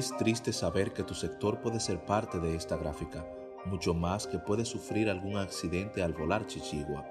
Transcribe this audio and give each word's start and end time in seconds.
Es 0.00 0.16
triste 0.16 0.50
saber 0.54 0.94
que 0.94 1.02
tu 1.02 1.12
sector 1.12 1.60
puede 1.60 1.78
ser 1.78 2.02
parte 2.06 2.38
de 2.38 2.56
esta 2.56 2.78
gráfica, 2.78 3.22
mucho 3.66 3.92
más 3.92 4.26
que 4.26 4.38
puede 4.38 4.64
sufrir 4.64 5.10
algún 5.10 5.36
accidente 5.36 6.02
al 6.02 6.14
volar 6.14 6.46
Chichigua 6.46 7.04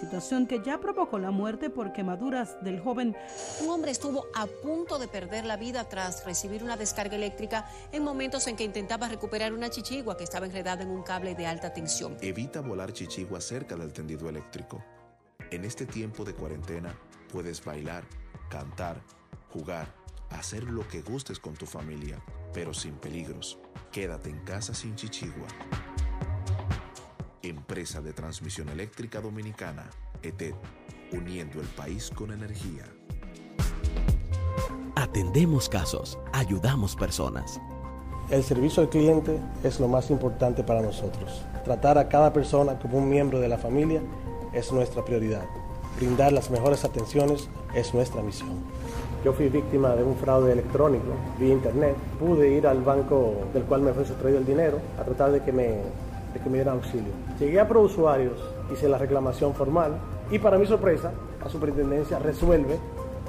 situación 0.00 0.46
que 0.46 0.60
ya 0.60 0.78
provocó 0.78 1.18
la 1.18 1.32
muerte 1.32 1.70
por 1.70 1.92
quemaduras 1.92 2.56
del 2.62 2.78
joven. 2.80 3.16
Un 3.60 3.70
hombre 3.70 3.90
estuvo 3.90 4.26
a 4.34 4.46
punto 4.46 4.98
de 4.98 5.08
perder 5.08 5.44
la 5.44 5.56
vida 5.56 5.88
tras 5.88 6.24
recibir 6.24 6.62
una 6.62 6.76
descarga 6.76 7.16
eléctrica 7.16 7.68
en 7.90 8.04
momentos 8.04 8.46
en 8.46 8.54
que 8.54 8.62
intentaba 8.62 9.08
recuperar 9.08 9.52
una 9.52 9.70
chichigua 9.70 10.16
que 10.16 10.22
estaba 10.22 10.46
enredada 10.46 10.84
en 10.84 10.90
un 10.90 11.02
cable 11.02 11.34
de 11.34 11.46
alta 11.46 11.72
tensión. 11.72 12.16
Evita 12.20 12.60
volar 12.60 12.92
chichigua 12.92 13.40
cerca 13.40 13.74
del 13.74 13.92
tendido 13.92 14.28
eléctrico. 14.28 14.84
En 15.50 15.64
este 15.64 15.84
tiempo 15.84 16.24
de 16.24 16.34
cuarentena 16.34 16.96
puedes 17.32 17.64
bailar, 17.64 18.04
cantar, 18.48 19.00
jugar, 19.52 19.97
hacer 20.30 20.64
lo 20.64 20.86
que 20.88 21.02
gustes 21.02 21.38
con 21.38 21.54
tu 21.54 21.66
familia, 21.66 22.22
pero 22.52 22.74
sin 22.74 22.94
peligros. 22.94 23.58
Quédate 23.92 24.30
en 24.30 24.38
casa 24.40 24.74
sin 24.74 24.94
chichigua. 24.96 25.46
Empresa 27.42 28.00
de 28.00 28.12
Transmisión 28.12 28.68
Eléctrica 28.68 29.20
Dominicana, 29.20 29.88
ETED, 30.22 30.54
uniendo 31.12 31.60
el 31.60 31.66
país 31.68 32.10
con 32.14 32.32
energía. 32.32 32.84
Atendemos 34.96 35.68
casos, 35.68 36.18
ayudamos 36.32 36.96
personas. 36.96 37.60
El 38.30 38.44
servicio 38.44 38.82
al 38.82 38.90
cliente 38.90 39.40
es 39.62 39.80
lo 39.80 39.88
más 39.88 40.10
importante 40.10 40.62
para 40.62 40.82
nosotros. 40.82 41.44
Tratar 41.64 41.96
a 41.96 42.08
cada 42.08 42.32
persona 42.32 42.78
como 42.78 42.98
un 42.98 43.08
miembro 43.08 43.40
de 43.40 43.48
la 43.48 43.56
familia 43.56 44.02
es 44.52 44.70
nuestra 44.72 45.04
prioridad. 45.04 45.46
Brindar 45.96 46.32
las 46.32 46.50
mejores 46.50 46.84
atenciones 46.84 47.48
es 47.74 47.94
nuestra 47.94 48.22
misión. 48.22 48.50
Yo 49.24 49.32
fui 49.32 49.48
víctima 49.48 49.96
de 49.96 50.04
un 50.04 50.16
fraude 50.16 50.52
electrónico 50.52 51.06
vía 51.38 51.52
internet. 51.52 51.96
Pude 52.20 52.50
ir 52.50 52.66
al 52.66 52.82
banco 52.82 53.34
del 53.52 53.64
cual 53.64 53.82
me 53.82 53.92
fue 53.92 54.04
sustraído 54.04 54.38
el 54.38 54.46
dinero 54.46 54.78
a 55.00 55.04
tratar 55.04 55.32
de 55.32 55.42
que 55.42 55.52
me 55.52 55.82
de 56.32 56.40
que 56.40 56.48
me 56.50 56.56
dieran 56.56 56.76
auxilio. 56.76 57.12
Llegué 57.38 57.60
a 57.60 57.64
Usuarios, 57.64 58.38
hice 58.72 58.88
la 58.88 58.98
reclamación 58.98 59.54
formal 59.54 59.98
y 60.30 60.38
para 60.38 60.58
mi 60.58 60.66
sorpresa, 60.66 61.12
la 61.42 61.48
superintendencia 61.48 62.18
resuelve 62.18 62.78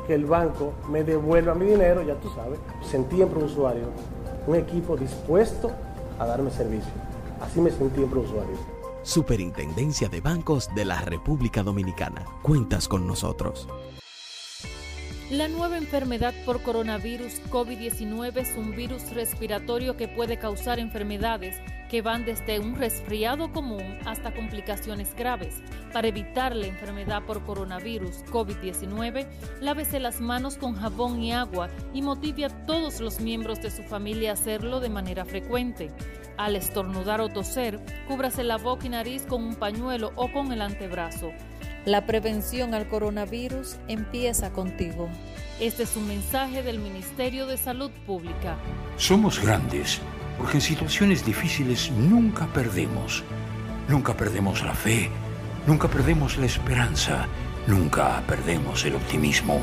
que 0.06 0.14
el 0.14 0.26
banco 0.26 0.74
me 0.90 1.04
devuelva 1.04 1.56
mi 1.56 1.66
dinero, 1.66 2.02
ya 2.02 2.16
tú 2.16 2.30
sabes. 2.30 2.60
Sentí 2.82 3.22
en 3.22 3.36
Usuarios 3.36 3.88
un 4.48 4.56
equipo 4.56 4.98
dispuesto 4.98 5.72
a 6.18 6.26
darme 6.26 6.52
servicio. 6.52 6.92
Así 7.42 7.62
me 7.62 7.72
sentí 7.72 8.02
en 8.04 8.18
Usuarios. 8.18 8.60
Superintendencia 9.10 10.08
de 10.08 10.22
Bancos 10.22 10.70
de 10.76 10.86
la 10.86 11.02
República 11.02 11.64
Dominicana. 11.64 12.26
Cuentas 12.44 12.88
con 12.88 13.08
nosotros. 13.08 13.68
La 15.32 15.48
nueva 15.48 15.78
enfermedad 15.78 16.34
por 16.44 16.64
coronavirus 16.64 17.44
COVID-19 17.52 18.36
es 18.38 18.56
un 18.58 18.76
virus 18.76 19.12
respiratorio 19.12 19.96
que 19.96 20.08
puede 20.08 20.40
causar 20.40 20.80
enfermedades 20.80 21.62
que 21.88 22.02
van 22.02 22.26
desde 22.26 22.60
un 22.60 22.76
resfriado 22.76 23.52
común 23.52 24.00
hasta 24.08 24.34
complicaciones 24.34 25.14
graves. 25.14 25.62
Para 25.94 26.08
evitar 26.08 26.56
la 26.56 26.66
enfermedad 26.66 27.22
por 27.28 27.44
coronavirus 27.46 28.26
COVID-19, 28.26 29.28
lávese 29.62 30.00
las 30.00 30.20
manos 30.20 30.58
con 30.58 30.74
jabón 30.74 31.22
y 31.22 31.32
agua 31.32 31.70
y 31.94 32.02
motive 32.02 32.46
a 32.46 32.66
todos 32.66 33.00
los 33.00 33.20
miembros 33.20 33.62
de 33.62 33.70
su 33.70 33.84
familia 33.84 34.32
a 34.32 34.34
hacerlo 34.34 34.80
de 34.80 34.90
manera 34.90 35.26
frecuente. 35.26 35.92
Al 36.38 36.56
estornudar 36.56 37.22
o 37.22 37.30
toser, 37.30 37.80
cúbrase 38.08 38.44
la 38.44 38.58
boca 38.58 38.88
y 38.88 38.90
nariz 38.90 39.28
con 39.28 39.44
un 39.44 39.56
pañuelo 39.56 40.12
o 40.16 40.32
con 40.32 40.52
el 40.52 40.64
antebrazo. 40.64 41.32
La 41.90 42.06
prevención 42.06 42.76
al 42.76 42.88
coronavirus 42.88 43.78
empieza 43.88 44.52
contigo. 44.52 45.10
Este 45.60 45.82
es 45.82 45.96
un 45.96 46.08
mensaje 46.08 46.62
del 46.62 46.78
Ministerio 46.78 47.48
de 47.48 47.58
Salud 47.58 47.90
Pública. 48.06 48.58
Somos 48.96 49.42
grandes 49.42 50.00
porque 50.38 50.58
en 50.58 50.62
situaciones 50.62 51.26
difíciles 51.26 51.90
nunca 51.90 52.46
perdemos. 52.54 53.24
Nunca 53.88 54.16
perdemos 54.16 54.64
la 54.64 54.76
fe, 54.76 55.10
nunca 55.66 55.88
perdemos 55.88 56.38
la 56.38 56.46
esperanza, 56.46 57.26
nunca 57.66 58.22
perdemos 58.28 58.86
el 58.86 58.94
optimismo. 58.94 59.60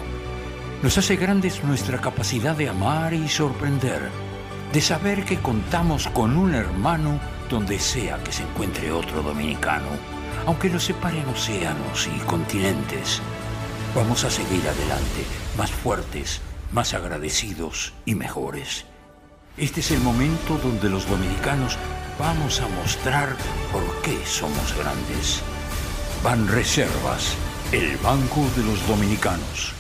Nos 0.83 0.99
hace 0.99 1.15
grandes 1.15 1.63
nuestra 1.63 2.01
capacidad 2.01 2.57
de 2.57 2.69
amar 2.69 3.15
y 3.15 3.29
sorprender, 3.29 4.01
de 4.73 4.81
saber 4.81 5.25
que 5.25 5.39
contamos 5.39 6.09
con 6.09 6.37
un 6.37 6.57
hermano 6.57 7.21
donde 7.49 7.79
sea 7.79 8.19
que 8.25 8.33
se 8.33 8.43
encuentre 8.43 8.91
otro 8.91 9.23
dominicano 9.23 10.16
aunque 10.45 10.69
nos 10.69 10.85
separen 10.85 11.27
océanos 11.29 12.09
y 12.09 12.19
continentes, 12.27 13.21
vamos 13.95 14.25
a 14.25 14.31
seguir 14.31 14.63
adelante, 14.69 15.25
más 15.57 15.71
fuertes, 15.71 16.41
más 16.73 16.95
agradecidos 16.95 17.95
y 18.05 18.15
mejores. 18.15 18.85
Este 19.57 19.81
es 19.81 19.91
el 19.91 20.01
momento 20.01 20.59
donde 20.59 20.91
los 20.91 21.09
dominicanos 21.09 21.79
vamos 22.19 22.61
a 22.61 22.69
mostrar 22.69 23.31
por 23.73 23.83
qué 24.03 24.17
somos 24.27 24.77
grandes. 24.77 25.43
Ban 26.23 26.47
Reservas, 26.49 27.37
el 27.73 27.97
Banco 27.99 28.41
de 28.57 28.65
los 28.65 28.87
Dominicanos. 28.87 29.73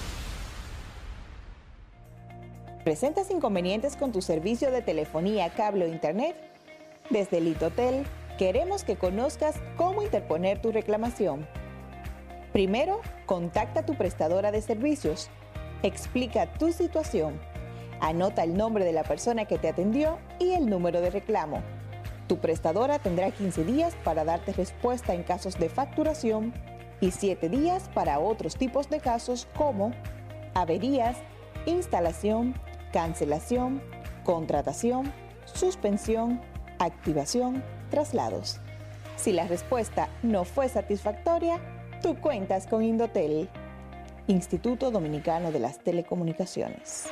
¿Presentas 2.84 3.30
inconvenientes 3.30 3.96
con 3.96 4.12
tu 4.12 4.22
servicio 4.22 4.70
de 4.70 4.80
telefonía, 4.80 5.52
cable 5.54 5.86
o 5.86 5.88
internet? 5.88 6.36
Desde 7.10 7.40
Litotel 7.40 8.06
Queremos 8.38 8.84
que 8.84 8.96
conozcas 8.96 9.56
cómo 9.76 10.02
interponer 10.02 10.60
tu 10.60 10.70
reclamación. 10.70 11.46
Primero, 12.52 13.00
contacta 13.24 13.80
a 13.80 13.86
tu 13.86 13.94
prestadora 13.94 14.52
de 14.52 14.60
servicios. 14.60 15.30
Explica 15.82 16.52
tu 16.54 16.70
situación. 16.70 17.40
Anota 18.00 18.44
el 18.44 18.54
nombre 18.54 18.84
de 18.84 18.92
la 18.92 19.04
persona 19.04 19.46
que 19.46 19.56
te 19.56 19.68
atendió 19.68 20.18
y 20.38 20.52
el 20.52 20.68
número 20.68 21.00
de 21.00 21.08
reclamo. 21.08 21.62
Tu 22.28 22.36
prestadora 22.38 22.98
tendrá 22.98 23.30
15 23.30 23.64
días 23.64 23.94
para 24.04 24.24
darte 24.24 24.52
respuesta 24.52 25.14
en 25.14 25.22
casos 25.22 25.58
de 25.58 25.70
facturación 25.70 26.52
y 27.00 27.12
7 27.12 27.48
días 27.48 27.88
para 27.94 28.18
otros 28.18 28.56
tipos 28.56 28.90
de 28.90 29.00
casos 29.00 29.48
como 29.56 29.92
averías, 30.52 31.16
instalación, 31.64 32.54
cancelación, 32.92 33.80
contratación, 34.24 35.10
suspensión, 35.44 36.42
activación, 36.78 37.62
Si 39.16 39.32
la 39.32 39.46
respuesta 39.46 40.08
no 40.22 40.44
fue 40.44 40.68
satisfactoria, 40.68 41.58
tú 42.02 42.16
cuentas 42.16 42.66
con 42.66 42.82
Indotel, 42.82 43.48
Instituto 44.26 44.90
Dominicano 44.90 45.50
de 45.50 45.60
las 45.60 45.78
Telecomunicaciones. 45.78 47.06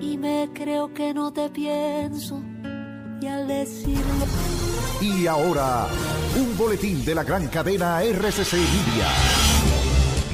Y 0.00 0.18
me 0.18 0.50
creo 0.54 0.92
que 0.92 1.14
no 1.14 1.32
te 1.32 1.48
pienso, 1.50 2.42
y 3.20 3.26
al 3.26 3.46
decirlo... 3.46 4.26
Y 5.00 5.26
ahora, 5.26 5.86
un 6.36 6.56
boletín 6.56 7.04
de 7.04 7.14
la 7.14 7.24
gran 7.24 7.48
cadena 7.48 8.02
RCC 8.02 8.54
Media. 8.54 9.33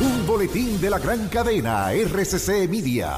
un 0.00 0.26
boletín 0.28 0.80
de 0.80 0.90
la 0.90 1.00
gran 1.00 1.28
cadena 1.28 1.92
RCC 1.92 2.68
Media. 2.68 3.16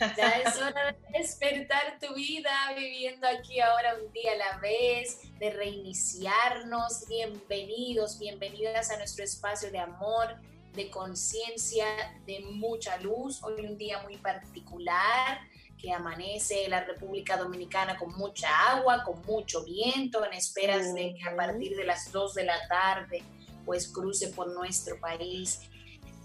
Ya 0.00 0.30
es 0.46 0.56
hora 0.56 0.92
de 0.92 1.18
despertar 1.18 1.98
tu 2.00 2.14
vida 2.14 2.50
viviendo 2.74 3.26
aquí 3.28 3.60
ahora 3.60 3.96
un 4.02 4.10
día 4.14 4.32
a 4.32 4.36
la 4.36 4.58
vez, 4.58 5.18
de 5.38 5.50
reiniciarnos. 5.50 7.06
Bienvenidos, 7.06 8.18
bienvenidas 8.18 8.90
a 8.90 8.96
nuestro 8.96 9.24
espacio 9.24 9.70
de 9.70 9.78
amor, 9.78 10.36
de 10.72 10.88
conciencia, 10.88 11.84
de 12.24 12.40
mucha 12.40 12.96
luz. 12.96 13.42
Hoy 13.42 13.60
un 13.66 13.76
día 13.76 14.02
muy 14.02 14.16
particular 14.16 15.40
que 15.76 15.92
amanece 15.92 16.66
la 16.70 16.82
República 16.82 17.36
Dominicana 17.36 17.98
con 17.98 18.16
mucha 18.16 18.48
agua, 18.70 19.04
con 19.04 19.20
mucho 19.26 19.62
viento, 19.64 20.24
en 20.24 20.32
esperas 20.32 20.94
de 20.94 21.14
que 21.14 21.28
a 21.28 21.36
partir 21.36 21.76
de 21.76 21.84
las 21.84 22.10
2 22.10 22.34
de 22.36 22.44
la 22.44 22.68
tarde 22.68 23.22
pues 23.66 23.88
cruce 23.88 24.28
por 24.28 24.48
nuestro 24.48 24.98
país 24.98 25.60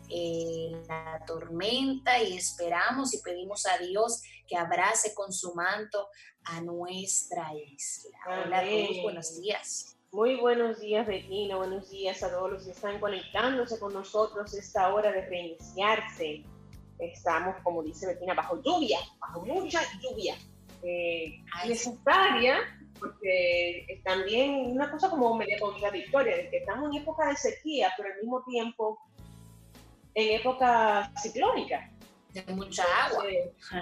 eh, 0.10 0.72
la 0.88 1.24
tormenta 1.26 2.22
y 2.22 2.38
esperamos 2.38 3.14
y 3.14 3.22
pedimos 3.22 3.66
a 3.66 3.78
Dios 3.78 4.22
que 4.48 4.58
abrace 4.58 5.14
con 5.14 5.32
su 5.32 5.54
manto 5.56 6.10
a 6.44 6.62
nuestra 6.62 7.52
isla. 7.56 8.18
Hola 8.28 8.64
buenos 9.04 9.42
días. 9.42 9.96
Muy 10.12 10.36
buenos 10.36 10.80
días, 10.80 11.06
Regina. 11.06 11.58
Buenos 11.58 11.90
días 11.90 12.24
a 12.24 12.30
todos 12.30 12.50
los 12.50 12.64
que 12.64 12.72
están 12.72 13.00
conectándose 13.00 13.78
con 13.80 13.94
nosotros 13.94 14.54
esta 14.54 14.94
hora 14.94 15.12
de 15.12 15.26
reiniciarse. 15.26 16.46
Estamos, 17.00 17.58
como 17.64 17.84
dice 17.84 18.08
Bettina, 18.08 18.34
bajo 18.34 18.62
lluvia, 18.64 19.00
bajo 19.20 19.46
mucha 19.46 19.82
lluvia. 20.02 20.36
Eh, 20.84 21.44
necesaria, 21.68 22.60
porque 23.00 24.02
también 24.06 24.72
una 24.72 24.90
cosa 24.90 25.10
como 25.10 25.36
media 25.36 25.60
contradictoria, 25.60 26.38
de 26.38 26.50
que 26.50 26.58
estamos 26.60 26.92
en 26.92 27.02
época 27.02 27.28
de 27.28 27.36
sequía, 27.36 27.92
pero 27.98 28.10
al 28.14 28.20
mismo 28.22 28.44
tiempo 28.44 29.00
en 30.16 30.40
época 30.40 31.12
ciclónica. 31.22 31.90
De 32.34 32.44
mucha 32.54 32.84
agua. 33.06 33.24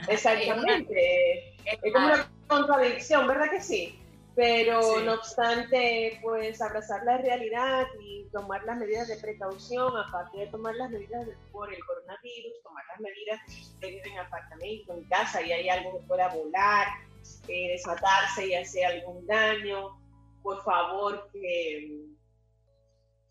Exactamente. 0.10 1.56
es 1.66 1.94
como 1.94 2.06
una 2.08 2.30
contradicción, 2.48 3.28
¿verdad 3.28 3.50
que 3.50 3.62
sí? 3.62 4.00
Pero 4.36 5.00
no 5.02 5.14
obstante, 5.14 6.20
pues 6.24 6.60
abrazar 6.62 7.04
la 7.04 7.18
realidad 7.18 7.86
y 8.04 8.26
tomar 8.32 8.64
las 8.64 8.78
medidas 8.78 9.08
de 9.08 9.18
precaución, 9.18 9.94
aparte 9.96 10.40
de 10.40 10.48
tomar 10.48 10.74
las 10.76 10.90
medidas 10.90 11.26
de- 11.28 11.36
por 11.52 11.72
el 11.72 11.80
coronavirus, 11.86 12.62
tomar 12.64 12.84
las 12.90 13.00
medidas 13.00 13.40
usted 13.48 13.88
vive 13.90 14.10
en 14.12 14.18
apartamento, 14.20 14.94
en 14.96 15.04
casa 15.04 15.40
y 15.42 15.52
hay 15.52 15.70
algo 15.70 16.00
que 16.00 16.08
pueda 16.08 16.30
volar, 16.30 16.88
eh, 17.48 17.72
desatarse 17.74 18.48
y 18.48 18.56
hacer 18.56 18.86
algún 18.86 19.26
daño, 19.28 20.00
por 20.42 20.64
favor 20.64 21.30
que, 21.32 22.03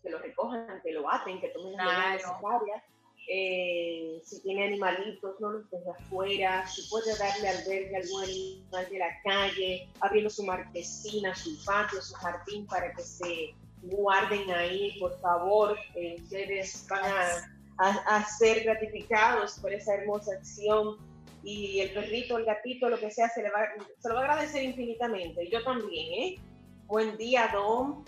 que 0.03 0.09
lo 0.09 0.19
recojan, 0.19 0.81
que 0.83 0.91
lo 0.91 1.11
aten, 1.11 1.39
que 1.41 1.47
tomen 1.49 1.73
las 1.77 1.85
medidas 1.87 2.13
necesarias. 2.15 2.83
Eh, 3.29 4.19
si 4.23 4.41
tiene 4.43 4.65
animalitos, 4.65 5.39
no 5.39 5.51
los 5.51 5.69
deje 5.71 5.89
afuera. 5.89 6.67
Si 6.67 6.81
puede 6.89 7.17
darle 7.17 7.47
albergue 7.49 7.95
a 7.95 7.99
algún 7.99 8.23
animal 8.23 8.89
de 8.91 8.99
la 8.99 9.21
calle, 9.23 9.89
abriendo 10.01 10.29
su 10.29 10.43
marquesina, 10.43 11.33
su 11.33 11.57
patio, 11.65 12.01
su 12.01 12.13
jardín 12.15 12.67
para 12.67 12.91
que 12.93 13.01
se 13.01 13.55
guarden 13.83 14.51
ahí, 14.51 14.99
por 14.99 15.17
favor. 15.21 15.77
Eh, 15.95 16.17
ustedes 16.21 16.85
van 16.89 17.05
a, 17.05 17.55
a- 17.79 18.17
a 18.17 18.25
ser 18.25 18.63
gratificados 18.65 19.57
por 19.59 19.71
esa 19.73 19.95
hermosa 19.95 20.33
acción. 20.33 20.97
Y 21.45 21.79
el 21.81 21.93
perrito, 21.93 22.37
el 22.37 22.45
gatito, 22.45 22.89
lo 22.89 22.97
que 22.99 23.09
sea, 23.11 23.29
se, 23.29 23.41
le 23.41 23.49
va, 23.51 23.59
se 23.99 24.09
lo 24.09 24.15
va 24.15 24.21
a 24.21 24.23
agradecer 24.25 24.63
infinitamente. 24.63 25.49
Yo 25.49 25.63
también, 25.63 26.13
¿eh? 26.13 26.39
Buen 26.87 27.17
día, 27.17 27.49
Dom. 27.53 28.03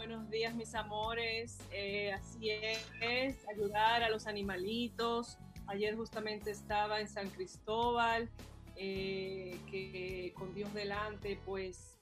Buenos 0.00 0.30
días, 0.30 0.54
mis 0.54 0.74
amores. 0.74 1.58
Eh, 1.72 2.10
así 2.10 2.48
es, 2.48 3.36
ayudar 3.54 4.02
a 4.02 4.08
los 4.08 4.26
animalitos. 4.26 5.36
Ayer 5.66 5.94
justamente 5.94 6.50
estaba 6.50 7.02
en 7.02 7.06
San 7.06 7.28
Cristóbal, 7.28 8.30
eh, 8.76 9.60
que 9.70 10.32
con 10.38 10.54
Dios 10.54 10.72
delante, 10.72 11.38
pues 11.44 11.98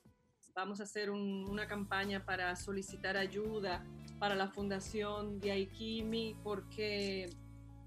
vamos 0.55 0.79
a 0.79 0.85
hacer 0.85 1.11
un- 1.11 1.45
una 1.51 1.67
campaña 1.67 2.25
para 2.25 2.55
solicitar 2.55 3.17
ayuda 3.17 3.85
para 4.21 4.37
la 4.37 4.47
Fundación 4.47 5.41
de 5.41 5.51
Aikimi, 5.51 6.37
porque 6.45 7.29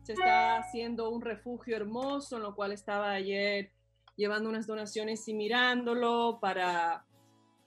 se 0.04 0.12
está 0.12 0.58
haciendo 0.58 1.10
un 1.10 1.22
refugio 1.22 1.78
hermoso, 1.78 2.36
en 2.36 2.44
lo 2.44 2.54
cual 2.54 2.74
estaba 2.74 3.12
ayer 3.12 3.72
llevando 4.18 4.50
unas 4.50 4.68
donaciones 4.68 5.26
y 5.30 5.34
mirándolo 5.34 6.40
para 6.42 7.06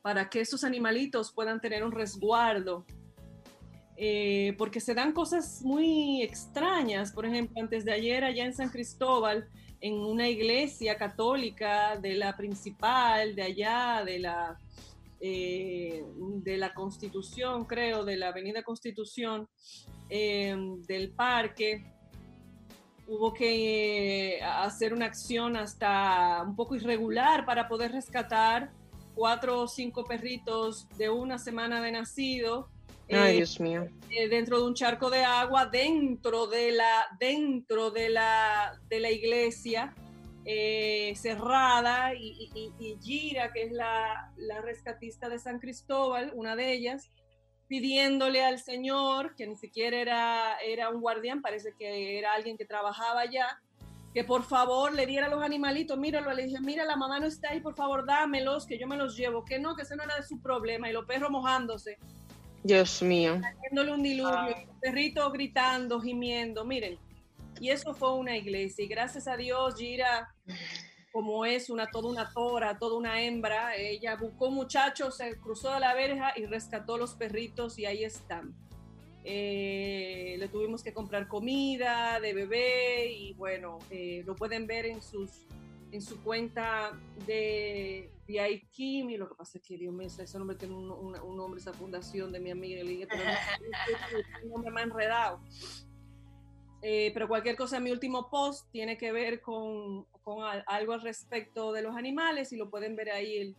para 0.05 0.29
que 0.29 0.43
esos 0.43 0.65
animalitos 0.65 1.33
puedan 1.33 1.63
tener 1.63 1.83
un 1.83 1.91
resguardo. 1.91 2.85
Eh, 3.97 4.55
porque 4.59 4.79
se 4.79 4.93
dan 4.93 5.13
cosas 5.13 5.63
muy 5.63 6.21
extrañas. 6.21 7.11
Por 7.11 7.25
ejemplo, 7.25 7.59
antes 7.63 7.87
de 7.87 7.93
ayer 7.93 8.23
allá 8.23 8.45
en 8.45 8.53
San 8.53 8.69
Cristóbal, 8.69 9.49
en 9.81 9.95
una 9.95 10.29
iglesia 10.29 10.99
católica 10.99 11.97
de 11.97 12.17
la 12.17 12.37
principal, 12.37 13.35
de 13.35 13.45
allá, 13.45 14.03
de 14.05 14.19
la, 14.19 14.59
eh, 15.21 16.05
de 16.43 16.57
la 16.59 16.75
Constitución, 16.75 17.65
creo, 17.65 18.05
de 18.05 18.19
la 18.19 18.29
Avenida 18.29 18.63
Constitución, 18.63 19.49
eh, 20.11 20.55
del 20.87 21.13
parque, 21.13 21.83
hubo 23.07 23.33
que 23.33 24.39
hacer 24.45 24.93
una 24.93 25.07
acción 25.07 25.57
hasta 25.57 26.43
un 26.47 26.57
poco 26.57 26.77
irregular 26.77 27.47
para 27.47 27.69
poder 27.69 27.93
rescatar 27.93 28.71
cuatro 29.15 29.61
o 29.63 29.69
cinco 29.69 30.05
perritos 30.05 30.89
de 30.97 31.09
una 31.11 31.39
semana 31.39 31.81
de 31.81 31.93
nacido. 31.93 32.69
Ay, 33.11 33.33
eh, 33.33 33.37
Dios 33.37 33.61
mío. 33.61 33.87
eh, 34.11 34.29
dentro 34.29 34.59
de 34.59 34.65
un 34.67 34.75
charco 34.75 35.11
de 35.11 35.25
agua, 35.25 35.67
dentro 35.67 36.47
de 36.47 36.73
la, 36.73 37.07
dentro 37.19 37.91
de 37.91 38.09
la, 38.09 38.79
de 38.89 39.01
la 39.01 39.11
iglesia 39.11 39.95
eh, 40.47 41.15
cerrada, 41.17 42.15
y, 42.15 42.51
y- 42.55 42.73
y- 42.79 42.87
y 42.93 42.99
Gira, 43.03 43.53
que 43.53 43.63
es 43.65 43.73
la, 43.73 44.31
la 44.37 44.61
rescatista 44.61 45.29
de 45.29 45.39
San 45.39 45.59
Cristóbal, 45.59 46.33
una 46.35 46.55
de 46.55 46.73
ellas, 46.73 47.11
pidiéndole 47.67 48.45
al 48.45 48.59
Señor, 48.59 49.35
que 49.37 49.47
ni 49.47 49.57
siquiera 49.57 49.97
era, 49.99 50.57
era 50.59 50.91
un 50.91 51.01
guardián, 51.01 51.41
parece 51.41 51.73
que 51.79 52.19
era 52.19 52.35
alguien 52.35 52.59
que 52.59 52.67
trabajaba 52.67 53.21
allá, 53.23 53.59
que 54.15 54.23
por 54.23 54.45
favor 54.45 54.95
le 54.95 55.07
diera 55.07 55.27
a 55.27 55.29
los 55.29 55.43
animalitos, 55.43 55.99
míralo, 55.99 56.33
le 56.33 56.47
dije, 56.47 56.61
mira, 56.61 56.85
la 56.85 56.95
mamá 56.95 57.19
no 57.19 57.27
está 57.27 57.51
ahí, 57.51 57.61
por 57.61 57.75
favor, 57.75 58.07
dámelos, 58.07 58.65
que 58.65 58.79
yo 58.79 58.87
me 58.87 58.97
los 58.97 59.17
llevo, 59.17 59.45
que 59.45 59.59
no, 59.59 59.75
que 59.75 59.83
ese 59.83 59.97
no 59.97 60.05
era 60.05 60.15
de 60.15 60.23
su 60.23 60.41
problema, 60.41 60.89
y 60.89 60.93
los 60.93 61.05
perros 61.05 61.31
mojándose 61.31 61.99
Dios 62.63 63.03
mío. 63.03 63.41
haciéndole 63.45 63.93
un 63.93 64.03
diluvio, 64.03 64.57
el 64.57 64.69
perrito 64.81 65.31
gritando, 65.33 66.01
gimiendo, 66.01 66.65
miren. 66.65 66.97
Y 67.61 67.71
eso 67.71 67.93
fue 67.93 68.15
una 68.15 68.37
iglesia. 68.37 68.85
Y 68.85 68.89
gracias 68.89 69.29
a 69.29 69.37
Dios, 69.37 69.75
Gira, 69.77 70.33
como 71.13 71.45
es 71.45 71.69
una 71.69 71.91
toda 71.91 72.09
una 72.09 72.33
tora, 72.33 72.79
toda 72.79 72.97
una 72.97 73.21
hembra, 73.21 73.77
ella 73.77 74.17
buscó 74.17 74.51
muchachos, 74.51 75.17
se 75.17 75.39
cruzó 75.39 75.73
de 75.75 75.81
la 75.81 75.93
verja 75.93 76.33
y 76.37 76.47
rescató 76.47 76.97
los 76.97 77.15
perritos 77.15 77.79
y 77.79 77.87
ahí 77.87 78.03
están. 78.03 78.55
Eh, 79.27 80.37
le 80.39 80.49
tuvimos 80.49 80.83
que 80.83 80.93
comprar 80.93 81.29
comida 81.29 82.21
de 82.21 82.35
bebé 82.35 83.11
y 83.11 83.33
bueno, 83.35 83.79
eh, 83.91 84.23
lo 84.27 84.35
pueden 84.37 84.67
ver 84.67 84.85
en 84.87 85.01
sus 85.03 85.47
en 85.93 86.03
su 86.03 86.21
cuenta 86.25 86.91
de, 87.25 88.11
de 88.27 88.41
Aikim, 88.41 89.11
y 89.11 89.17
lo 89.17 89.29
que 89.29 89.37
pasa 89.37 89.59
es 89.59 89.65
que 89.65 89.79
Dios 89.79 89.95
mío, 89.95 90.09
ese 90.09 90.39
nombre 90.39 90.57
tiene 90.57 90.75
un, 90.75 90.91
un- 90.91 91.21
un 91.21 91.37
nombre, 91.37 91.61
esa 91.61 91.73
fundación 91.73 92.33
de 92.33 92.41
mi 92.41 92.51
amiga, 92.51 92.83
le 92.83 92.91
dije, 92.91 93.07
pero 93.09 93.23
no, 93.23 94.49
nombre 94.55 94.71
más 94.73 94.83
enredado. 94.83 95.41
Eh, 96.83 97.13
pero 97.15 97.29
cualquier 97.29 97.55
cosa, 97.57 97.79
mi 97.79 97.93
último 97.93 98.29
post 98.29 98.69
tiene 98.73 98.99
que 98.99 99.13
ver 99.13 99.41
con, 99.41 100.05
con 100.25 100.43
al- 100.43 100.65
algo 100.67 100.95
al 100.95 101.01
respecto 101.03 101.73
de 101.73 101.83
los 101.83 101.95
animales 101.97 102.53
y 102.53 102.57
lo 102.57 102.69
pueden 102.71 102.97
ver 102.97 103.11
ahí 103.11 103.37
en, 103.39 103.57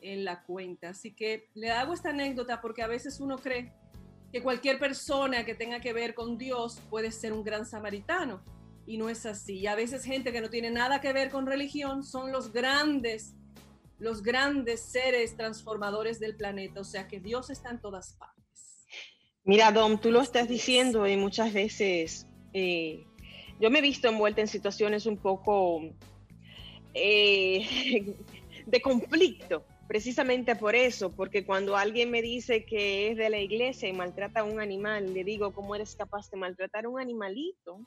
en 0.00 0.24
la 0.24 0.44
cuenta. 0.44 0.88
Así 0.88 1.14
que 1.14 1.50
le 1.54 1.70
hago 1.72 1.92
esta 1.92 2.08
anécdota 2.08 2.62
porque 2.62 2.82
a 2.82 2.86
veces 2.88 3.20
uno 3.20 3.36
cree 3.36 3.72
que 4.36 4.42
cualquier 4.42 4.78
persona 4.78 5.46
que 5.46 5.54
tenga 5.54 5.80
que 5.80 5.94
ver 5.94 6.12
con 6.12 6.36
Dios 6.36 6.82
puede 6.90 7.10
ser 7.10 7.32
un 7.32 7.42
gran 7.42 7.64
samaritano 7.64 8.42
y 8.86 8.98
no 8.98 9.08
es 9.08 9.24
así. 9.24 9.60
Y 9.60 9.66
a 9.66 9.74
veces 9.74 10.04
gente 10.04 10.30
que 10.30 10.42
no 10.42 10.50
tiene 10.50 10.70
nada 10.70 11.00
que 11.00 11.14
ver 11.14 11.30
con 11.30 11.46
religión 11.46 12.04
son 12.04 12.32
los 12.32 12.52
grandes, 12.52 13.34
los 13.98 14.22
grandes 14.22 14.82
seres 14.82 15.38
transformadores 15.38 16.20
del 16.20 16.36
planeta. 16.36 16.82
O 16.82 16.84
sea 16.84 17.08
que 17.08 17.18
Dios 17.18 17.48
está 17.48 17.70
en 17.70 17.80
todas 17.80 18.12
partes. 18.12 18.84
Mira, 19.42 19.72
Dom, 19.72 19.98
tú 19.98 20.10
lo 20.10 20.20
estás 20.20 20.50
diciendo 20.50 21.06
y 21.06 21.16
muchas 21.16 21.54
veces 21.54 22.26
eh, 22.52 23.06
yo 23.58 23.70
me 23.70 23.78
he 23.78 23.82
visto 23.82 24.06
envuelta 24.06 24.42
en 24.42 24.48
situaciones 24.48 25.06
un 25.06 25.16
poco 25.16 25.80
eh, 26.92 28.14
de 28.66 28.82
conflicto, 28.82 29.64
precisamente 29.88 30.56
por 30.56 30.74
eso, 30.74 31.14
porque 31.14 31.44
cuando 31.44 31.76
alguien 31.76 32.10
me 32.10 32.22
dice 32.22 32.64
que 32.64 33.10
es 33.10 33.16
de 33.16 33.30
la 33.30 33.38
iglesia 33.38 33.88
y 33.88 33.92
maltrata 33.92 34.40
a 34.40 34.44
un 34.44 34.60
animal, 34.60 35.12
le 35.12 35.24
digo, 35.24 35.52
¿cómo 35.52 35.74
eres 35.74 35.94
capaz 35.94 36.30
de 36.30 36.36
maltratar 36.36 36.84
a 36.84 36.88
un 36.88 37.00
animalito? 37.00 37.80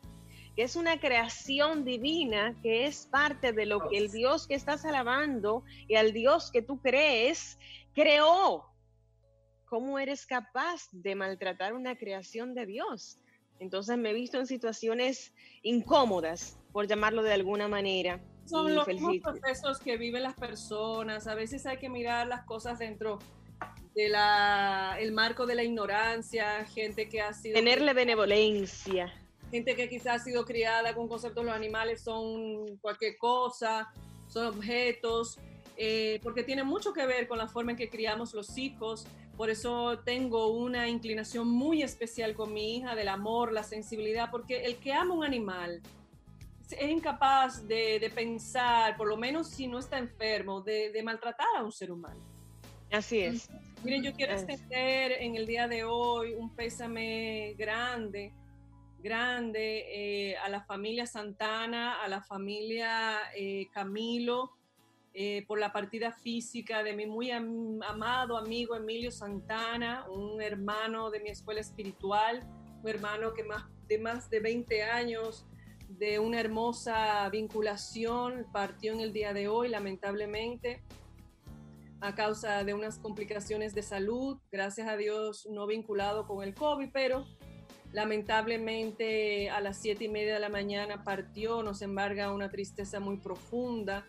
que 0.55 0.63
es 0.63 0.75
una 0.75 0.99
creación 0.99 1.85
divina, 1.85 2.53
que 2.61 2.85
es 2.85 3.05
parte 3.05 3.53
de 3.53 3.65
lo 3.65 3.87
que 3.87 3.97
el 3.97 4.11
Dios 4.11 4.45
que 4.45 4.55
estás 4.55 4.83
alabando 4.83 5.63
y 5.87 5.95
al 5.95 6.11
Dios 6.11 6.51
que 6.51 6.61
tú 6.61 6.81
crees 6.81 7.57
creó. 7.93 8.65
¿Cómo 9.69 9.99
eres 9.99 10.25
capaz 10.25 10.89
de 10.91 11.15
maltratar 11.15 11.73
una 11.73 11.95
creación 11.95 12.55
de 12.55 12.65
Dios? 12.65 13.19
Entonces 13.59 13.97
me 13.97 14.09
he 14.09 14.13
visto 14.13 14.37
en 14.37 14.47
situaciones 14.47 15.33
incómodas, 15.61 16.57
por 16.71 16.87
llamarlo 16.87 17.23
de 17.23 17.33
alguna 17.33 17.67
manera. 17.67 18.21
Son 18.49 18.73
los 18.73 18.87
mismos 18.87 19.17
procesos 19.19 19.79
que 19.79 19.97
viven 19.97 20.23
las 20.23 20.33
personas. 20.33 21.27
A 21.27 21.35
veces 21.35 21.65
hay 21.65 21.77
que 21.77 21.89
mirar 21.89 22.27
las 22.27 22.43
cosas 22.45 22.79
dentro 22.79 23.19
de 23.93 24.09
la, 24.09 24.97
el 24.99 25.11
marco 25.11 25.45
de 25.45 25.55
la 25.55 25.63
ignorancia, 25.63 26.65
gente 26.65 27.09
que 27.09 27.21
ha 27.21 27.33
sido... 27.33 27.55
Tenerle 27.55 27.93
benevolencia. 27.93 29.13
gente 29.51 29.75
que 29.75 29.89
quizás 29.89 30.21
ha 30.21 30.23
sido 30.23 30.45
criada 30.45 30.93
con 30.93 31.07
conceptos 31.07 31.43
los 31.43 31.53
animales 31.53 32.01
son 32.01 32.77
cualquier 32.77 33.17
cosa, 33.17 33.91
son 34.27 34.47
objetos, 34.47 35.39
eh, 35.75 36.19
porque 36.23 36.43
tiene 36.43 36.63
mucho 36.63 36.93
que 36.93 37.05
ver 37.05 37.27
con 37.27 37.37
la 37.37 37.47
forma 37.47 37.71
en 37.71 37.77
que 37.77 37.89
criamos 37.89 38.33
los 38.33 38.57
hijos. 38.57 39.05
Por 39.37 39.49
eso 39.49 39.99
tengo 39.99 40.49
una 40.49 40.87
inclinación 40.87 41.47
muy 41.47 41.81
especial 41.81 42.35
con 42.35 42.53
mi 42.53 42.77
hija 42.77 42.95
del 42.95 43.07
amor, 43.07 43.53
la 43.53 43.63
sensibilidad, 43.63 44.29
porque 44.29 44.65
el 44.65 44.75
que 44.77 44.93
ama 44.93 45.13
un 45.13 45.23
animal 45.23 45.81
es 46.71 46.89
incapaz 46.89 47.67
de, 47.67 47.99
de 47.99 48.09
pensar, 48.09 48.95
por 48.97 49.07
lo 49.07 49.17
menos 49.17 49.49
si 49.49 49.67
no 49.67 49.79
está 49.79 49.97
enfermo, 49.97 50.61
de, 50.61 50.91
de 50.91 51.03
maltratar 51.03 51.47
a 51.57 51.63
un 51.63 51.71
ser 51.71 51.91
humano. 51.91 52.19
Así 52.91 53.19
es. 53.19 53.49
Miren, 53.83 54.03
yo 54.03 54.13
quiero 54.13 54.33
extender 54.33 55.13
en 55.13 55.35
el 55.35 55.45
día 55.45 55.67
de 55.67 55.83
hoy 55.83 56.33
un 56.33 56.53
pésame 56.55 57.53
grande, 57.57 58.33
grande 59.01 59.85
eh, 60.31 60.37
a 60.37 60.49
la 60.49 60.61
familia 60.61 61.05
Santana, 61.05 62.01
a 62.03 62.07
la 62.07 62.21
familia 62.21 63.19
eh, 63.35 63.67
Camilo, 63.71 64.51
eh, 65.13 65.43
por 65.47 65.59
la 65.59 65.71
partida 65.71 66.11
física 66.11 66.83
de 66.83 66.93
mi 66.93 67.05
muy 67.05 67.31
am- 67.31 67.81
amado 67.83 68.37
amigo 68.37 68.75
Emilio 68.75 69.11
Santana, 69.11 70.05
un 70.09 70.41
hermano 70.41 71.09
de 71.09 71.19
mi 71.21 71.29
escuela 71.29 71.61
espiritual, 71.61 72.41
un 72.83 72.89
hermano 72.89 73.33
que 73.33 73.43
más 73.43 73.63
de 73.87 73.97
más 73.97 74.29
de 74.29 74.39
20 74.39 74.83
años 74.83 75.45
de 75.89 76.19
una 76.19 76.39
hermosa 76.39 77.27
vinculación 77.29 78.45
partió 78.51 78.93
en 78.93 78.99
el 78.99 79.11
día 79.11 79.33
de 79.33 79.47
hoy, 79.47 79.69
lamentablemente 79.69 80.83
a 82.01 82.15
causa 82.15 82.63
de 82.63 82.73
unas 82.73 82.97
complicaciones 82.97 83.75
de 83.75 83.81
salud, 83.81 84.37
gracias 84.51 84.87
a 84.87 84.95
Dios 84.95 85.47
no 85.51 85.67
vinculado 85.67 86.25
con 86.25 86.43
el 86.43 86.53
COVID, 86.53 86.89
pero 86.93 87.25
lamentablemente 87.91 89.49
a 89.49 89.59
las 89.59 89.81
siete 89.81 90.05
y 90.05 90.09
media 90.09 90.35
de 90.35 90.39
la 90.39 90.49
mañana 90.49 91.03
partió, 91.03 91.61
nos 91.63 91.81
embarga 91.81 92.31
una 92.31 92.49
tristeza 92.49 92.99
muy 92.99 93.17
profunda, 93.17 94.07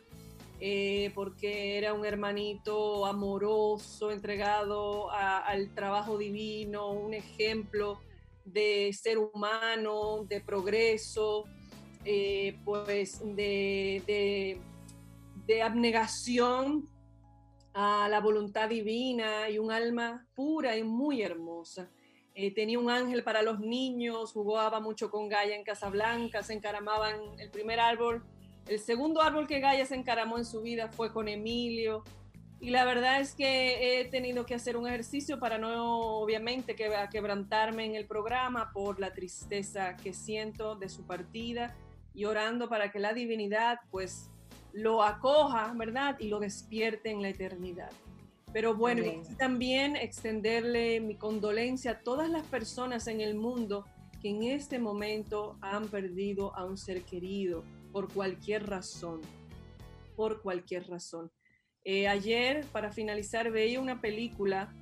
eh, 0.60 1.10
porque 1.14 1.78
era 1.78 1.94
un 1.94 2.04
hermanito 2.04 3.06
amoroso, 3.06 4.12
entregado 4.12 5.10
al 5.10 5.74
trabajo 5.74 6.18
divino, 6.18 6.92
un 6.92 7.14
ejemplo 7.14 7.98
de 8.44 8.92
ser 8.92 9.18
humano, 9.18 10.24
de 10.28 10.40
progreso, 10.40 11.46
eh, 12.04 12.58
pues 12.64 13.20
de, 13.36 14.02
de- 14.06 14.60
de 15.46 15.62
abnegación 15.62 16.88
a 17.74 18.08
la 18.08 18.20
voluntad 18.20 18.68
divina 18.68 19.48
y 19.50 19.58
un 19.58 19.70
alma 19.72 20.26
pura 20.34 20.76
y 20.76 20.82
muy 20.84 21.22
hermosa. 21.22 21.90
Eh, 22.34 22.54
tenía 22.54 22.78
un 22.78 22.88
ángel 22.90 23.24
para 23.24 23.42
los 23.42 23.58
niños, 23.58 24.32
jugaba 24.32 24.80
mucho 24.80 25.10
con 25.10 25.28
Gaia 25.28 25.56
en 25.56 25.64
Casablanca, 25.64 26.42
se 26.42 26.52
encaramaban 26.52 27.14
el 27.38 27.50
primer 27.50 27.80
árbol. 27.80 28.22
El 28.68 28.78
segundo 28.78 29.20
árbol 29.22 29.46
que 29.48 29.58
Gaia 29.60 29.84
se 29.86 29.96
encaramó 29.96 30.38
en 30.38 30.44
su 30.44 30.62
vida 30.62 30.88
fue 30.88 31.12
con 31.12 31.26
Emilio. 31.28 32.04
Y 32.60 32.70
la 32.70 32.84
verdad 32.84 33.20
es 33.20 33.34
que 33.34 34.00
he 34.00 34.04
tenido 34.04 34.44
que 34.46 34.54
hacer 34.54 34.76
un 34.76 34.86
ejercicio 34.86 35.40
para 35.40 35.58
no, 35.58 36.20
obviamente, 36.20 36.76
que, 36.76 36.90
quebrantarme 37.10 37.86
en 37.86 37.94
el 37.94 38.06
programa 38.06 38.70
por 38.72 39.00
la 39.00 39.12
tristeza 39.12 39.96
que 39.96 40.12
siento 40.12 40.76
de 40.76 40.88
su 40.88 41.06
partida 41.06 41.74
y 42.14 42.24
orando 42.24 42.68
para 42.68 42.90
que 42.90 42.98
la 42.98 43.12
divinidad, 43.12 43.78
pues, 43.90 44.28
lo 44.72 45.02
acoja, 45.02 45.72
¿verdad? 45.76 46.16
Y 46.18 46.28
lo 46.28 46.38
despierte 46.38 47.10
en 47.10 47.22
la 47.22 47.28
eternidad. 47.28 47.90
Pero 48.52 48.74
bueno, 48.74 49.02
Amén. 49.02 49.22
también 49.38 49.96
extenderle 49.96 51.00
mi 51.00 51.14
condolencia 51.16 51.92
a 51.92 51.98
todas 52.00 52.28
las 52.28 52.44
personas 52.46 53.06
en 53.06 53.20
el 53.20 53.34
mundo 53.34 53.84
que 54.20 54.30
en 54.30 54.42
este 54.42 54.78
momento 54.78 55.56
han 55.60 55.88
perdido 55.88 56.54
a 56.56 56.64
un 56.64 56.76
ser 56.76 57.02
querido 57.02 57.64
por 57.92 58.12
cualquier 58.12 58.68
razón, 58.68 59.20
por 60.16 60.42
cualquier 60.42 60.88
razón. 60.88 61.30
Eh, 61.84 62.08
ayer, 62.08 62.66
para 62.72 62.92
finalizar, 62.92 63.50
veía 63.50 63.80
una 63.80 64.00
película. 64.00 64.72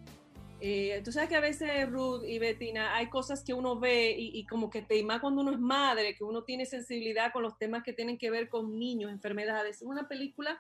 Eh, 0.61 1.01
tú 1.05 1.13
sabes 1.13 1.29
que 1.29 1.37
a 1.37 1.41
veces, 1.41 1.89
Ruth 1.89 2.25
y 2.27 2.39
Bettina, 2.39 2.97
hay 2.97 3.09
cosas 3.09 3.45
que 3.45 3.55
uno 3.55 3.79
ve 3.79 4.15
y, 4.19 4.39
y 4.39 4.45
como 4.47 4.71
que 4.71 4.83
te, 4.83 5.03
más 5.05 5.21
cuando 5.21 5.43
uno 5.43 5.53
es 5.53 5.61
madre, 5.61 6.17
que 6.17 6.25
uno 6.25 6.43
tiene 6.43 6.67
sensibilidad 6.67 7.33
con 7.33 7.43
los 7.43 7.57
temas 7.59 7.85
que 7.85 7.93
tienen 7.93 8.19
que 8.19 8.31
ver 8.31 8.49
con 8.49 8.79
niños, 8.79 9.13
enfermedades. 9.13 9.83
Una 9.83 10.09
película 10.09 10.59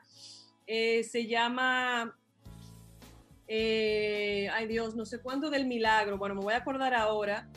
eh, 0.69 1.03
se 1.03 1.27
llama, 1.27 2.15
eh, 3.49 4.51
ay 4.53 4.67
Dios, 4.67 4.95
no 4.95 5.07
sé 5.07 5.21
cuánto 5.21 5.49
del 5.49 5.67
milagro. 5.67 6.19
Bueno, 6.19 6.35
me 6.35 6.43
voy 6.43 6.53
a 6.53 6.59
acordar 6.59 6.95
ahora. 6.95 7.49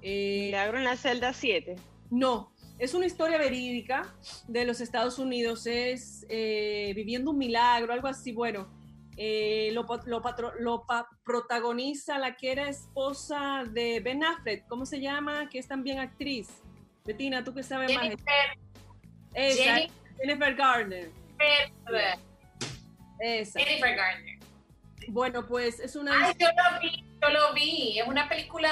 Eh, 0.00 0.46
Milagro 0.46 0.78
en 0.78 0.84
la 0.84 0.96
celda 0.96 1.32
7. 1.32 1.76
no, 2.10 2.52
es 2.78 2.94
una 2.94 3.06
historia 3.06 3.38
verídica 3.38 4.14
de 4.48 4.64
los 4.64 4.80
Estados 4.80 5.18
Unidos, 5.18 5.66
es 5.66 6.26
eh, 6.28 6.92
viviendo 6.96 7.30
un 7.30 7.38
milagro, 7.38 7.92
algo 7.92 8.08
así, 8.08 8.32
bueno. 8.32 8.68
Eh, 9.16 9.70
lo, 9.72 9.86
pa- 9.86 10.02
lo 10.06 10.20
patro- 10.22 10.54
lo 10.58 10.84
pa- 10.86 11.08
protagoniza 11.24 12.18
la 12.18 12.36
que 12.36 12.52
era 12.52 12.68
esposa 12.68 13.64
de 13.70 14.00
Ben 14.00 14.24
Affleck, 14.24 14.66
¿cómo 14.68 14.86
se 14.86 15.00
llama? 15.00 15.48
Que 15.48 15.58
es 15.58 15.68
también 15.68 15.98
actriz. 16.00 16.48
Betina, 17.04 17.44
tú 17.44 17.52
que 17.54 17.62
sabes 17.62 17.92
más. 17.94 18.02
Jennifer, 18.02 18.58
Esa, 19.34 19.62
Jenny- 19.76 19.92
Jennifer 20.18 20.54
Garner. 20.54 21.10
Jennifer, 21.38 22.18
Esa. 23.20 23.60
Jennifer 23.60 23.94
Garner. 23.96 24.38
Bueno, 25.08 25.46
pues 25.46 25.80
es 25.80 25.96
una... 25.96 26.28
Ay, 26.28 26.34
yo 26.38 26.46
lo 26.48 26.80
vi, 26.80 27.04
yo 27.22 27.28
lo 27.28 27.52
vi. 27.52 27.98
Es 27.98 28.08
una 28.08 28.26
película 28.28 28.70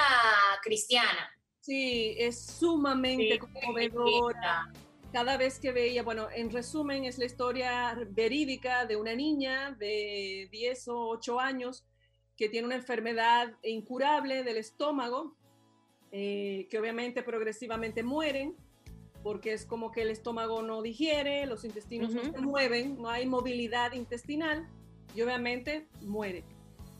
cristiana. 0.62 1.30
Sí, 1.60 2.14
es 2.18 2.44
sumamente 2.46 3.34
Sí, 3.34 3.38
conmovedora. 3.38 4.72
Cada 5.12 5.36
vez 5.36 5.58
que 5.58 5.72
veía, 5.72 6.02
bueno, 6.02 6.28
en 6.34 6.50
resumen, 6.50 7.04
es 7.04 7.18
la 7.18 7.26
historia 7.26 7.94
verídica 8.10 8.86
de 8.86 8.96
una 8.96 9.14
niña 9.14 9.76
de 9.78 10.48
10 10.50 10.88
o 10.88 11.08
8 11.10 11.38
años 11.38 11.84
que 12.36 12.48
tiene 12.48 12.66
una 12.66 12.76
enfermedad 12.76 13.52
incurable 13.62 14.42
del 14.42 14.56
estómago, 14.56 15.36
eh, 16.12 16.66
que 16.70 16.78
obviamente 16.78 17.22
progresivamente 17.22 18.02
mueren, 18.02 18.56
porque 19.22 19.52
es 19.52 19.66
como 19.66 19.92
que 19.92 20.02
el 20.02 20.10
estómago 20.10 20.62
no 20.62 20.80
digiere, 20.80 21.44
los 21.46 21.64
intestinos 21.64 22.14
no 22.14 22.22
se 22.22 22.40
mueven, 22.40 22.96
no 22.96 23.10
hay 23.10 23.26
movilidad 23.26 23.92
intestinal 23.92 24.66
y 25.14 25.20
obviamente 25.20 25.88
muere. 26.00 26.42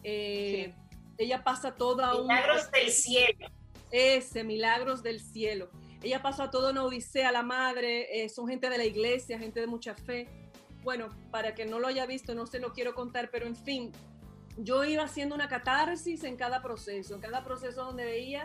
Eh, 0.04 0.74
Ella 1.16 1.42
pasa 1.42 1.76
toda 1.76 2.14
una... 2.14 2.34
Milagros 2.34 2.70
del 2.70 2.90
cielo. 2.90 3.48
Ese, 3.90 4.44
milagros 4.44 5.02
del 5.02 5.20
cielo. 5.20 5.70
Ella 6.02 6.20
pasó 6.20 6.42
a 6.42 6.50
toda 6.50 6.70
una 6.72 6.84
odisea, 6.84 7.30
la 7.30 7.42
madre, 7.42 8.24
eh, 8.24 8.28
son 8.28 8.48
gente 8.48 8.68
de 8.68 8.78
la 8.78 8.84
iglesia, 8.84 9.38
gente 9.38 9.60
de 9.60 9.66
mucha 9.66 9.94
fe. 9.94 10.28
Bueno, 10.82 11.08
para 11.30 11.54
que 11.54 11.64
no 11.64 11.78
lo 11.78 11.86
haya 11.86 12.06
visto, 12.06 12.34
no 12.34 12.46
se 12.46 12.58
lo 12.58 12.72
quiero 12.72 12.94
contar, 12.94 13.30
pero 13.30 13.46
en 13.46 13.54
fin, 13.54 13.92
yo 14.56 14.84
iba 14.84 15.04
haciendo 15.04 15.34
una 15.34 15.48
catarsis 15.48 16.24
en 16.24 16.36
cada 16.36 16.60
proceso, 16.60 17.14
en 17.14 17.20
cada 17.20 17.44
proceso 17.44 17.84
donde 17.84 18.04
veía, 18.04 18.44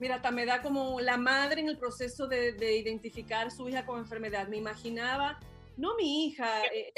mira, 0.00 0.16
hasta 0.16 0.32
me 0.32 0.46
da 0.46 0.62
como 0.62 1.00
la 1.00 1.16
madre 1.16 1.60
en 1.60 1.68
el 1.68 1.78
proceso 1.78 2.26
de, 2.26 2.52
de 2.52 2.76
identificar 2.76 3.52
su 3.52 3.68
hija 3.68 3.86
con 3.86 4.00
enfermedad. 4.00 4.48
Me 4.48 4.56
imaginaba, 4.56 5.38
no 5.76 5.94
mi 5.94 6.26
hija, 6.26 6.64
eh, 6.72 6.92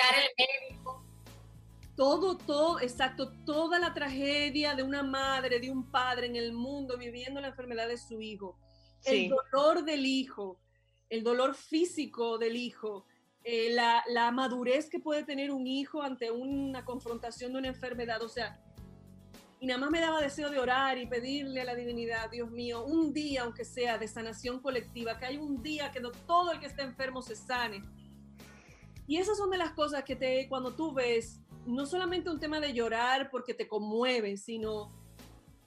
todo, 1.96 2.36
todo, 2.36 2.80
exacto, 2.80 3.32
toda 3.44 3.78
la 3.78 3.94
tragedia 3.94 4.74
de 4.74 4.82
una 4.82 5.02
madre, 5.02 5.60
de 5.60 5.70
un 5.70 5.90
padre 5.90 6.26
en 6.26 6.36
el 6.36 6.52
mundo 6.52 6.96
viviendo 6.98 7.40
la 7.40 7.48
enfermedad 7.48 7.88
de 7.88 7.96
su 7.96 8.20
hijo, 8.20 8.58
Sí. 9.06 9.24
el 9.26 9.30
dolor 9.30 9.84
del 9.84 10.04
hijo, 10.06 10.58
el 11.08 11.22
dolor 11.22 11.54
físico 11.54 12.38
del 12.38 12.56
hijo, 12.56 13.06
eh, 13.44 13.70
la, 13.72 14.02
la 14.08 14.30
madurez 14.32 14.88
que 14.90 14.98
puede 14.98 15.22
tener 15.24 15.50
un 15.52 15.66
hijo 15.66 16.02
ante 16.02 16.30
una 16.30 16.84
confrontación 16.84 17.52
de 17.52 17.58
una 17.58 17.68
enfermedad, 17.68 18.20
o 18.22 18.28
sea, 18.28 18.60
y 19.60 19.66
nada 19.66 19.80
más 19.80 19.90
me 19.90 20.00
daba 20.00 20.20
deseo 20.20 20.50
de 20.50 20.58
orar 20.58 20.98
y 20.98 21.06
pedirle 21.06 21.60
a 21.62 21.64
la 21.64 21.74
divinidad, 21.74 22.30
Dios 22.30 22.50
mío, 22.50 22.84
un 22.84 23.12
día, 23.12 23.42
aunque 23.44 23.64
sea 23.64 23.96
de 23.96 24.06
sanación 24.08 24.60
colectiva, 24.60 25.16
que 25.18 25.26
hay 25.26 25.36
un 25.38 25.62
día 25.62 25.90
que 25.92 26.00
no- 26.00 26.10
todo 26.12 26.52
el 26.52 26.60
que 26.60 26.66
está 26.66 26.82
enfermo 26.82 27.22
se 27.22 27.36
sane. 27.36 27.82
Y 29.06 29.16
esas 29.18 29.38
son 29.38 29.50
de 29.50 29.56
las 29.58 29.70
cosas 29.72 30.02
que 30.04 30.16
te, 30.16 30.48
cuando 30.48 30.74
tú 30.74 30.92
ves, 30.92 31.40
no 31.64 31.86
solamente 31.86 32.28
un 32.28 32.40
tema 32.40 32.60
de 32.60 32.72
llorar 32.72 33.30
porque 33.30 33.54
te 33.54 33.66
conmueve, 33.68 34.36
sino 34.36 34.92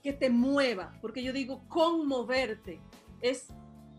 que 0.02 0.12
te 0.12 0.30
mueva, 0.30 0.92
porque 1.00 1.22
yo 1.22 1.32
digo 1.32 1.66
conmoverte, 1.68 2.80
es 3.20 3.48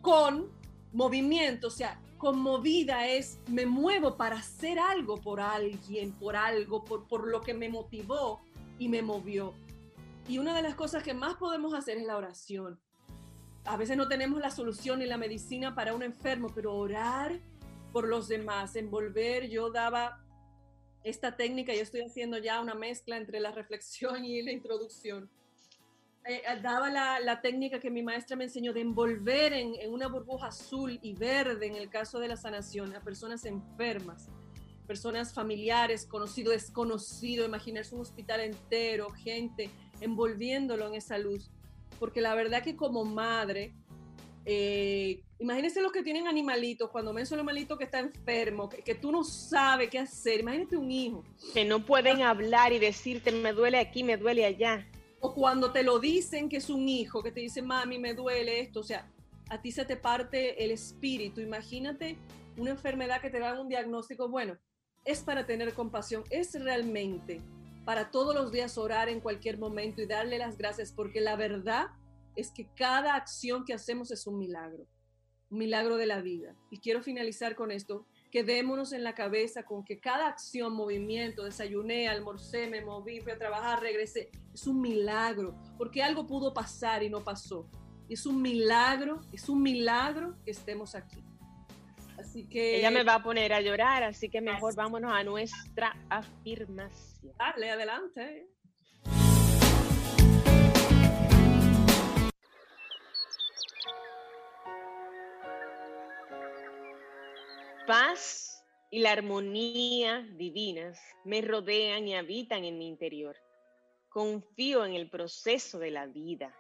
con 0.02 0.50
movimiento, 0.94 1.68
o 1.68 1.72
sea, 1.72 2.00
conmovida 2.18 3.08
es 3.08 3.40
me 3.48 3.66
muevo 3.66 4.16
para 4.16 4.38
hacer 4.38 4.78
algo 4.78 5.18
por 5.18 5.40
alguien, 5.40 6.12
por 6.14 6.36
algo, 6.36 6.84
por, 6.84 7.08
por 7.08 7.28
lo 7.28 7.42
que 7.42 7.54
me 7.54 7.70
motivó 7.70 8.42
y 8.78 8.90
me 8.90 9.02
movió. 9.02 9.54
Y 10.28 10.38
una 10.38 10.56
de 10.56 10.62
las 10.62 10.76
cosas 10.76 11.04
que 11.04 11.14
más 11.14 11.36
podemos 11.36 11.74
hacer 11.74 11.98
es 11.98 12.06
la 12.06 12.18
oración. 12.18 12.80
A 13.66 13.78
veces 13.78 13.98
no 13.98 14.08
tenemos 14.08 14.40
la 14.40 14.52
solución 14.52 15.00
ni 15.00 15.06
la 15.06 15.18
medicina 15.18 15.76
para 15.76 15.94
un 15.94 16.04
enfermo, 16.04 16.52
pero 16.54 16.76
orar 16.76 17.40
por 17.92 18.08
los 18.08 18.28
demás, 18.28 18.76
envolver, 18.76 19.50
yo 19.50 19.72
daba 19.72 20.24
esta 21.04 21.36
técnica, 21.36 21.74
yo 21.74 21.82
estoy 21.82 22.02
haciendo 22.02 22.38
ya 22.38 22.62
una 22.62 22.76
mezcla 22.76 23.18
entre 23.18 23.40
la 23.40 23.52
reflexión 23.62 24.26
y 24.26 24.42
la 24.42 24.52
introducción. 24.52 25.30
Eh, 26.24 26.42
eh, 26.48 26.62
daba 26.62 26.90
la, 26.92 27.20
la 27.20 27.42
técnica 27.42 27.80
que 27.80 27.90
mi 27.90 28.04
maestra 28.04 28.36
me 28.36 28.44
enseñó 28.44 28.74
de 28.74 28.82
envolver 28.82 29.54
en, 29.54 29.74
en 29.80 29.92
una 29.92 30.08
burbuja 30.08 30.48
azul 30.48 31.00
y 31.02 31.14
verde 31.14 31.66
en 31.66 31.76
el 31.76 31.90
caso 31.90 32.20
de 32.20 32.28
la 32.28 32.38
sanación 32.38 32.96
a 32.96 33.02
personas 33.02 33.44
enfermas, 33.46 34.30
personas 34.86 35.34
familiares, 35.34 36.06
conocido, 36.06 36.52
desconocido, 36.52 37.44
imaginarse 37.46 37.96
un 37.96 38.02
hospital 38.02 38.42
entero, 38.42 39.10
gente 39.10 39.72
envolviéndolo 40.00 40.88
en 40.88 40.96
esa 40.96 41.18
luz. 41.18 41.50
Porque 42.00 42.22
la 42.22 42.36
verdad 42.36 42.62
que 42.62 42.76
como 42.76 43.04
madre, 43.04 43.74
eh, 44.46 45.24
imagínense 45.40 45.82
los 45.82 45.92
que 45.92 46.04
tienen 46.04 46.28
animalitos, 46.28 46.92
cuando 46.92 47.14
ven 47.14 47.26
a 47.26 47.34
un 47.34 47.40
animalito 47.40 47.80
que 47.80 47.86
está 47.86 48.00
enfermo, 48.00 48.70
que, 48.70 48.84
que 48.84 48.94
tú 48.94 49.12
no 49.12 49.24
sabes 49.24 49.90
qué 49.90 49.98
hacer, 49.98 50.42
imagínate 50.42 50.78
un 50.78 50.92
hijo. 50.92 51.24
Que 51.54 51.66
no 51.66 51.84
pueden 51.84 52.22
hablar 52.22 52.74
y 52.74 52.80
decirte, 52.80 53.32
me 53.32 53.54
duele 53.54 53.80
aquí, 53.80 54.04
me 54.04 54.18
duele 54.18 54.46
allá. 54.46 54.88
O 55.22 55.34
cuando 55.34 55.72
te 55.72 55.84
lo 55.84 56.00
dicen 56.00 56.50
que 56.50 56.58
es 56.58 56.70
un 56.70 56.90
hijo, 56.90 57.24
que 57.24 57.32
te 57.32 57.40
dice, 57.40 57.62
mami, 57.62 58.00
me 58.00 58.14
duele 58.14 58.60
esto, 58.60 58.82
o 58.82 58.84
sea, 58.84 59.10
a 59.50 59.62
ti 59.62 59.72
se 59.72 59.86
te 59.86 59.96
parte 59.96 60.64
el 60.64 60.72
espíritu. 60.72 61.42
Imagínate 61.42 62.18
una 62.58 62.72
enfermedad 62.72 63.22
que 63.22 63.30
te 63.30 63.40
dan 63.40 63.60
un 63.60 63.70
diagnóstico, 63.70 64.28
bueno, 64.28 64.58
es 65.06 65.22
para 65.22 65.46
tener 65.46 65.74
compasión, 65.74 66.24
es 66.30 66.54
realmente 66.60 67.42
para 67.86 68.12
todos 68.12 68.36
los 68.36 68.52
días 68.52 68.78
orar 68.78 69.10
en 69.10 69.20
cualquier 69.20 69.58
momento 69.58 70.02
y 70.02 70.06
darle 70.06 70.38
las 70.38 70.58
gracias, 70.58 70.92
porque 70.92 71.22
la 71.22 71.36
verdad 71.36 71.88
es 72.36 72.52
que 72.52 72.68
cada 72.76 73.16
acción 73.16 73.66
que 73.66 73.74
hacemos 73.74 74.12
es 74.12 74.28
un 74.28 74.38
milagro, 74.38 74.88
un 75.50 75.58
milagro 75.58 75.98
de 75.98 76.06
la 76.06 76.22
vida. 76.22 76.56
Y 76.70 76.80
quiero 76.80 77.02
finalizar 77.02 77.56
con 77.56 77.72
esto, 77.72 78.08
quedémonos 78.32 78.94
en 78.94 79.04
la 79.04 79.14
cabeza 79.14 79.64
con 79.64 79.84
que 79.84 80.00
cada 80.00 80.28
acción, 80.28 80.74
movimiento, 80.74 81.44
desayuné, 81.44 82.08
almorcé, 82.08 82.68
me 82.68 82.84
moví, 82.84 83.20
fui 83.20 83.32
a 83.32 83.38
trabajar, 83.38 83.82
regresé, 83.82 84.32
es 84.54 84.66
un 84.66 84.82
milagro, 84.82 85.56
porque 85.78 86.02
algo 86.02 86.26
pudo 86.26 86.54
pasar 86.54 87.04
y 87.04 87.10
no 87.10 87.24
pasó. 87.24 87.70
Es 88.10 88.26
un 88.26 88.42
milagro, 88.42 89.22
es 89.32 89.48
un 89.50 89.62
milagro 89.62 90.36
que 90.44 90.52
estemos 90.52 90.96
aquí. 90.96 91.24
Así 92.18 92.48
que... 92.48 92.80
Ella 92.80 92.92
me 92.92 93.04
va 93.04 93.16
a 93.16 93.24
poner 93.24 93.54
a 93.54 93.62
llorar, 93.62 94.04
así 94.04 94.30
que 94.30 94.42
mejor 94.42 94.76
vámonos 94.76 95.12
a 95.12 95.24
nuestra 95.24 95.96
afirmación. 96.10 97.34
Dale, 97.38 97.72
adelante. 97.72 98.48
Paz 107.92 108.64
y 108.90 109.00
la 109.00 109.12
armonía 109.12 110.26
divinas 110.38 110.98
me 111.26 111.42
rodean 111.42 112.08
y 112.08 112.16
habitan 112.16 112.64
en 112.64 112.78
mi 112.78 112.88
interior. 112.88 113.36
Confío 114.08 114.86
en 114.86 114.94
el 114.94 115.10
proceso 115.10 115.78
de 115.78 115.92
la 115.92 116.06
vida. 116.06 116.56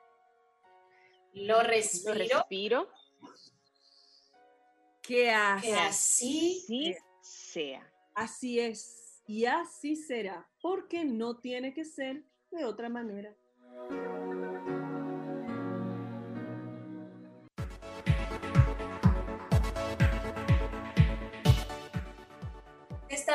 Lo 1.32 1.64
respiro. 1.64 2.16
Lo 2.16 2.20
respiro. 2.20 2.90
Que 5.02 5.32
así, 5.32 5.68
Que 5.70 5.74
así 5.76 6.64
Sí 6.68 6.96
sea. 7.22 7.90
así 8.14 8.60
es 8.60 9.22
y 9.26 9.46
así 9.46 9.96
será, 9.96 10.50
porque 10.62 11.06
no 11.06 11.40
tiene 11.40 11.74
que 11.74 11.86
ser 11.86 12.26
de 12.52 12.66
otra 12.66 12.90
manera. 12.90 13.34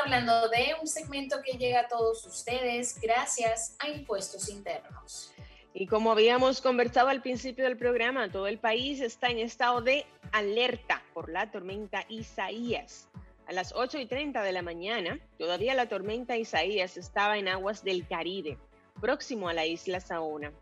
Hablando 0.07 0.47
de 0.47 0.73
un 0.79 0.87
segmento 0.87 1.41
que 1.43 1.57
llega 1.57 1.81
a 1.81 1.87
todos 1.89 2.25
ustedes 2.25 2.97
gracias 3.01 3.75
a 3.79 3.89
Impuestos 3.89 4.47
Internos. 4.47 5.33
Y 5.73 5.85
como 5.85 6.13
habíamos 6.13 6.61
conversado 6.61 7.09
al 7.09 7.21
principio 7.21 7.65
del 7.65 7.75
programa, 7.75 8.31
todo 8.31 8.47
el 8.47 8.57
país 8.57 9.01
está 9.01 9.27
en 9.27 9.39
estado 9.39 9.81
de 9.81 10.05
alerta 10.31 11.03
por 11.13 11.29
la 11.29 11.51
tormenta 11.51 12.05
Isaías. 12.07 13.09
A 13.47 13.51
las 13.51 13.73
8 13.75 13.99
y 13.99 14.05
30 14.05 14.43
de 14.43 14.53
la 14.53 14.61
mañana, 14.61 15.19
todavía 15.37 15.75
la 15.75 15.89
tormenta 15.89 16.37
Isaías 16.37 16.95
estaba 16.95 17.37
en 17.37 17.49
aguas 17.49 17.83
del 17.83 18.07
Caribe, 18.07 18.57
próximo 19.01 19.49
a 19.49 19.53
la 19.53 19.65
isla 19.65 19.99
Saona. 19.99 20.53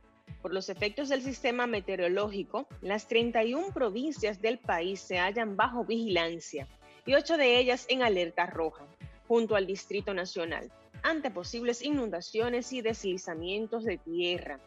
Por 0.41 0.55
los 0.55 0.69
efectos 0.69 1.09
del 1.09 1.21
sistema 1.21 1.67
meteorológico, 1.67 2.65
las 2.81 3.07
31 3.07 3.71
provincias 3.75 4.41
del 4.41 4.57
país 4.57 5.01
se 5.01 5.19
hallan 5.19 5.55
bajo 5.55 5.85
vigilancia 5.85 6.67
y 7.05 7.13
8 7.13 7.37
de 7.37 7.59
ellas 7.59 7.85
en 7.89 8.01
alerta 8.01 8.47
roja, 8.47 8.83
junto 9.27 9.55
al 9.55 9.67
Distrito 9.67 10.13
Nacional, 10.13 10.71
ante 11.03 11.31
posibles 11.31 11.83
inundaciones 11.83 12.71
y 12.73 12.81
deslizamientos 12.81 13.83
de 13.83 13.97
tierra. 13.97 14.59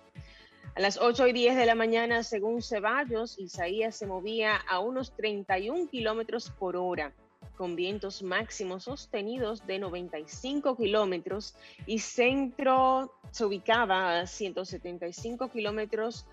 A 0.74 0.80
las 0.80 0.98
8 0.98 1.26
y 1.28 1.32
10 1.32 1.56
de 1.56 1.66
la 1.66 1.74
mañana, 1.74 2.22
según 2.22 2.62
Ceballos, 2.62 3.38
Isaías 3.38 3.96
se 3.96 4.06
movía 4.06 4.56
a 4.56 4.78
unos 4.78 5.16
31 5.16 5.88
kilómetros 5.88 6.50
por 6.50 6.76
hora, 6.76 7.12
con 7.56 7.74
vientos 7.74 8.22
máximos 8.22 8.84
sostenidos 8.84 9.66
de 9.66 9.80
95 9.80 10.76
kilómetros 10.76 11.56
y 11.86 11.98
centro 11.98 13.12
se 13.32 13.44
ubicaba 13.44 14.20
a 14.20 14.26
175 14.26 15.50
kilómetros 15.50 16.26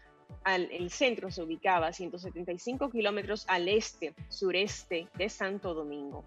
al, 0.44 0.70
el 0.72 0.92
centro 0.92 1.32
se 1.32 1.42
ubicaba 1.42 1.88
a 1.88 1.94
175 1.94 2.92
kilómetros 2.92 3.46
al 3.48 3.68
este, 3.68 4.14
sureste 4.30 5.08
de 5.18 5.30
Santo 5.30 5.74
Domingo. 5.74 6.24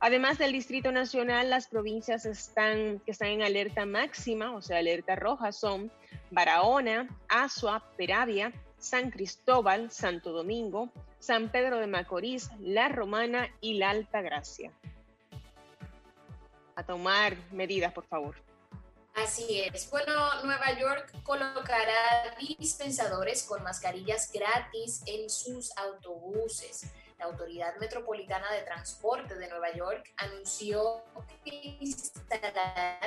Además 0.00 0.38
del 0.38 0.52
Distrito 0.52 0.92
Nacional, 0.92 1.50
las 1.50 1.68
provincias 1.68 2.26
están, 2.26 3.00
que 3.00 3.12
están 3.12 3.28
en 3.28 3.42
alerta 3.42 3.86
máxima, 3.86 4.54
o 4.54 4.60
sea, 4.60 4.78
alerta 4.78 5.16
roja, 5.16 5.52
son 5.52 5.90
Barahona, 6.30 7.08
Azua, 7.28 7.82
Peravia, 7.96 8.52
San 8.78 9.10
Cristóbal, 9.10 9.90
Santo 9.90 10.32
Domingo, 10.32 10.90
San 11.18 11.48
Pedro 11.48 11.78
de 11.78 11.86
Macorís, 11.86 12.50
La 12.60 12.88
Romana 12.88 13.48
y 13.60 13.74
La 13.78 13.90
Alta 13.90 14.20
Gracia. 14.20 14.70
A 16.74 16.82
tomar 16.82 17.36
medidas, 17.52 17.92
por 17.92 18.04
favor. 18.06 18.36
Así 19.14 19.62
es. 19.62 19.90
Bueno, 19.90 20.42
Nueva 20.44 20.78
York 20.78 21.10
colocará 21.22 22.36
dispensadores 22.58 23.44
con 23.44 23.62
mascarillas 23.62 24.30
gratis 24.30 25.02
en 25.06 25.30
sus 25.30 25.74
autobuses. 25.78 26.92
La 27.18 27.26
Autoridad 27.26 27.76
Metropolitana 27.76 28.50
de 28.52 28.62
Transporte 28.62 29.34
de 29.36 29.48
Nueva 29.48 29.72
York 29.72 30.12
anunció 30.18 31.02
que 31.44 31.76
instalará 31.80 32.98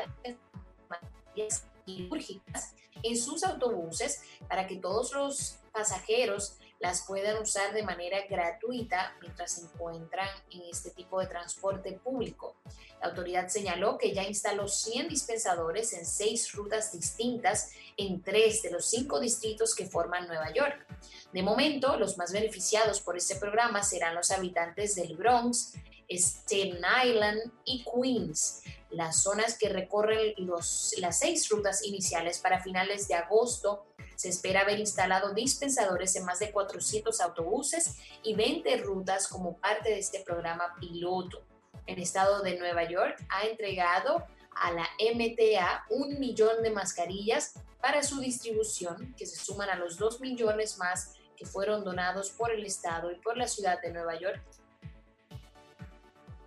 quirúrgicas 1.85 2.75
en 3.03 3.15
sus 3.15 3.43
autobuses 3.43 4.23
para 4.47 4.67
que 4.67 4.77
todos 4.77 5.13
los 5.13 5.59
pasajeros 5.71 6.57
las 6.79 7.05
puedan 7.05 7.41
usar 7.41 7.73
de 7.73 7.83
manera 7.83 8.19
gratuita 8.29 9.15
mientras 9.21 9.53
se 9.53 9.61
encuentran 9.61 10.29
en 10.51 10.61
este 10.71 10.91
tipo 10.91 11.19
de 11.19 11.27
transporte 11.27 11.91
público. 11.93 12.55
La 13.01 13.09
autoridad 13.09 13.47
señaló 13.47 13.97
que 13.97 14.13
ya 14.13 14.23
instaló 14.23 14.67
100 14.67 15.09
dispensadores 15.09 15.93
en 15.93 16.05
seis 16.05 16.51
rutas 16.53 16.91
distintas 16.91 17.71
en 17.97 18.21
tres 18.21 18.61
de 18.61 18.71
los 18.71 18.89
cinco 18.89 19.19
distritos 19.19 19.75
que 19.75 19.85
forman 19.85 20.27
Nueva 20.27 20.51
York. 20.53 20.85
De 21.33 21.43
momento, 21.43 21.97
los 21.97 22.17
más 22.17 22.31
beneficiados 22.31 23.01
por 23.01 23.17
este 23.17 23.35
programa 23.35 23.83
serán 23.83 24.15
los 24.15 24.31
habitantes 24.31 24.95
del 24.95 25.15
Bronx, 25.15 25.73
Staten 26.09 26.81
Island 27.05 27.51
y 27.65 27.83
Queens, 27.83 28.63
las 28.89 29.21
zonas 29.21 29.57
que 29.57 29.69
recorren 29.69 30.33
las 30.47 31.19
seis 31.19 31.47
rutas 31.49 31.83
iniciales 31.85 32.39
para 32.39 32.61
finales 32.61 33.07
de 33.07 33.15
agosto 33.15 33.85
se 34.19 34.27
espera 34.27 34.63
haber 34.63 34.79
instalado 34.79 35.34
dispensadores 35.34 36.13
en 36.17 36.25
más 36.25 36.39
de 36.39 36.51
400 36.51 37.21
autobuses 37.21 37.95
y 38.21 38.36
20 38.36 38.75
rutas 38.79 39.29
como 39.29 39.55
parte 39.55 39.91
de 39.91 39.99
este 39.99 40.19
programa 40.25 40.75
piloto. 40.77 41.41
El 41.86 41.99
estado 41.99 42.41
de 42.41 42.60
Nueva 42.60 42.84
York 42.84 43.15
ha 43.29 43.45
entregado 43.45 44.25
a 44.51 44.73
la 44.73 44.89
MTA 44.99 45.86
un 45.89 46.19
millón 46.19 46.62
de 46.63 46.69
mascarillas 46.69 47.53
para 47.79 48.03
su 48.03 48.19
distribución, 48.19 49.15
que 49.17 49.25
se 49.25 49.38
suman 49.38 49.69
a 49.69 49.77
los 49.77 49.97
dos 49.97 50.19
millones 50.19 50.77
más 50.79 51.13
que 51.38 51.45
fueron 51.45 51.86
donados 51.86 52.29
por 52.32 52.51
el 52.51 52.65
estado 52.65 53.13
y 53.13 53.15
por 53.15 53.38
la 53.38 53.47
ciudad 53.47 53.82
de 53.82 53.93
Nueva 53.93 54.19
York. 54.19 54.41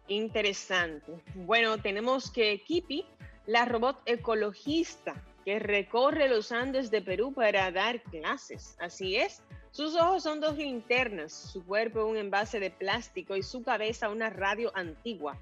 Interesante. 0.09 1.23
Bueno, 1.35 1.79
tenemos 1.79 2.31
que 2.31 2.63
Kipi, 2.63 3.07
la 3.47 3.65
robot 3.65 4.03
ecologista, 4.05 5.15
que 5.45 5.59
recorre 5.59 6.29
los 6.29 6.53
Andes 6.53 6.91
de 6.91 7.03
Perú 7.03 7.33
para 7.33 7.71
dar 7.71 8.03
clases. 8.03 8.77
Así 8.81 9.17
es. 9.17 9.43
Sus 9.71 9.97
ojos 9.97 10.23
son 10.23 10.41
dos 10.41 10.57
linternas, 10.59 11.33
su 11.33 11.65
cuerpo 11.65 12.05
un 12.05 12.17
envase 12.17 12.61
de 12.61 12.71
plástico 12.71 13.37
y 13.37 13.43
su 13.43 13.63
cabeza 13.63 14.11
una 14.11 14.29
radio 14.29 14.71
antigua. 14.75 15.39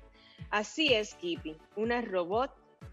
Así 0.51 0.95
es, 0.95 1.15
Kipi, 1.15 1.57
una 1.77 2.01
robot 2.01 2.53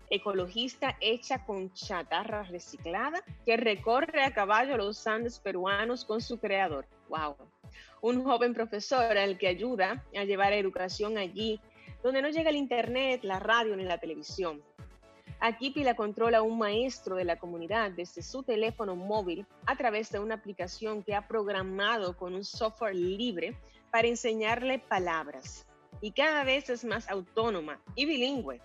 ecologista 0.09 0.97
hecha 1.01 1.45
con 1.45 1.71
chatarra 1.73 2.43
reciclada 2.43 3.23
que 3.45 3.57
recorre 3.57 4.23
a 4.23 4.33
caballo 4.33 4.77
los 4.77 5.05
Andes 5.05 5.39
peruanos 5.39 6.05
con 6.05 6.21
su 6.21 6.39
creador. 6.39 6.87
¡Wow! 7.09 7.35
Un 8.01 8.23
joven 8.23 8.53
profesor 8.53 9.17
al 9.17 9.37
que 9.37 9.47
ayuda 9.47 10.03
a 10.15 10.23
llevar 10.23 10.53
educación 10.53 11.17
allí, 11.17 11.59
donde 12.03 12.21
no 12.21 12.29
llega 12.29 12.49
el 12.49 12.55
internet, 12.55 13.21
la 13.23 13.39
radio 13.39 13.75
ni 13.75 13.83
la 13.83 13.97
televisión. 13.97 14.61
Aquí 15.39 15.71
la 15.83 15.95
controla 15.95 16.41
un 16.41 16.57
maestro 16.57 17.15
de 17.15 17.23
la 17.23 17.37
comunidad 17.37 17.91
desde 17.91 18.23
su 18.23 18.41
teléfono 18.41 18.95
móvil 18.95 19.45
a 19.67 19.75
través 19.75 20.09
de 20.11 20.17
una 20.17 20.35
aplicación 20.35 21.03
que 21.03 21.13
ha 21.13 21.27
programado 21.27 22.17
con 22.17 22.33
un 22.33 22.43
software 22.43 22.95
libre 22.95 23.55
para 23.91 24.07
enseñarle 24.07 24.79
palabras. 24.79 25.67
Y 26.01 26.11
cada 26.11 26.43
vez 26.43 26.71
es 26.71 26.83
más 26.83 27.07
autónoma 27.07 27.79
y 27.95 28.05
bilingüe. 28.05 28.61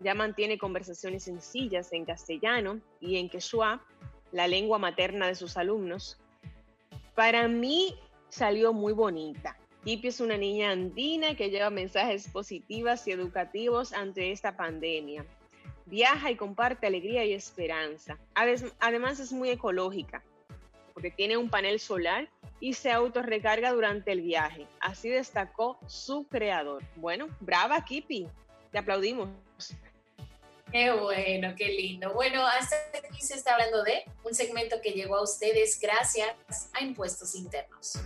Ya 0.00 0.14
mantiene 0.14 0.58
conversaciones 0.58 1.22
sencillas 1.22 1.92
en 1.92 2.04
castellano 2.04 2.80
y 3.00 3.16
en 3.16 3.28
quechua, 3.28 3.84
la 4.32 4.48
lengua 4.48 4.78
materna 4.78 5.28
de 5.28 5.36
sus 5.36 5.56
alumnos. 5.56 6.18
Para 7.14 7.46
mí 7.46 7.94
salió 8.28 8.72
muy 8.72 8.92
bonita. 8.92 9.56
Kipi 9.84 10.08
es 10.08 10.20
una 10.20 10.36
niña 10.36 10.72
andina 10.72 11.36
que 11.36 11.48
lleva 11.48 11.70
mensajes 11.70 12.28
positivos 12.28 13.06
y 13.06 13.12
educativos 13.12 13.92
ante 13.92 14.32
esta 14.32 14.56
pandemia 14.56 15.24
viaja 15.88 16.30
y 16.30 16.36
comparte 16.36 16.86
alegría 16.86 17.24
y 17.24 17.32
esperanza. 17.32 18.18
Además 18.80 19.20
es 19.20 19.32
muy 19.32 19.50
ecológica, 19.50 20.22
porque 20.94 21.10
tiene 21.10 21.36
un 21.36 21.50
panel 21.50 21.80
solar 21.80 22.28
y 22.60 22.74
se 22.74 22.90
autorrecarga 22.90 23.72
durante 23.72 24.12
el 24.12 24.20
viaje. 24.20 24.66
Así 24.80 25.08
destacó 25.08 25.78
su 25.86 26.26
creador. 26.26 26.82
Bueno, 26.96 27.28
brava 27.40 27.84
Kipi, 27.84 28.26
te 28.70 28.78
aplaudimos. 28.78 29.28
Qué 30.70 30.92
bueno, 30.92 31.54
qué 31.56 31.68
lindo. 31.68 32.12
Bueno, 32.12 32.46
hasta 32.46 32.76
aquí 33.08 33.22
se 33.22 33.34
está 33.34 33.54
hablando 33.54 33.82
de 33.84 34.04
un 34.22 34.34
segmento 34.34 34.82
que 34.82 34.90
llegó 34.90 35.16
a 35.16 35.22
ustedes 35.22 35.78
gracias 35.80 36.36
a 36.74 36.82
Impuestos 36.82 37.34
Internos. 37.34 37.98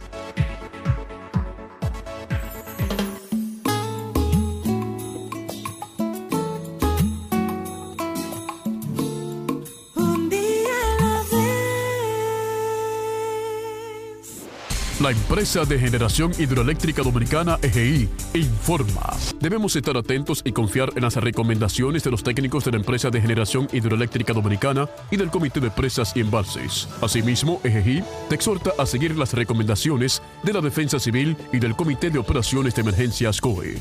La 15.03 15.11
empresa 15.11 15.65
de 15.65 15.81
generación 15.81 16.31
hidroeléctrica 16.39 17.03
dominicana 17.03 17.59
EGI 17.61 18.09
informa. 18.35 19.17
Debemos 19.41 19.75
estar 19.75 19.97
atentos 19.97 20.43
y 20.45 20.53
confiar 20.53 20.93
en 20.95 21.03
las 21.03 21.17
recomendaciones 21.17 22.05
de 22.05 22.13
los 22.13 22.23
técnicos 22.23 22.65
de 22.65 22.71
la 22.71 22.77
empresa 22.77 23.11
de 23.11 23.21
generación 23.21 23.67
hidroeléctrica 23.73 24.33
dominicana 24.33 24.89
y 25.11 25.17
del 25.17 25.29
Comité 25.29 25.59
de 25.59 25.73
Presas 25.73 26.13
y 26.15 26.21
Embalses. 26.21 26.89
Asimismo, 27.01 27.61
EGI 27.65 28.05
te 28.29 28.37
exhorta 28.37 28.71
a 28.79 28.87
seguir 28.87 29.19
las 29.19 29.33
recomendaciones 29.33 30.23
de 30.45 30.53
la 30.53 30.61
Defensa 30.61 31.01
Civil 31.01 31.37
y 31.53 31.59
del 31.59 31.75
Comité 31.75 32.09
de 32.09 32.21
Operaciones 32.21 32.77
de 32.77 32.83
Emergencias 32.83 33.41
COE. 33.41 33.79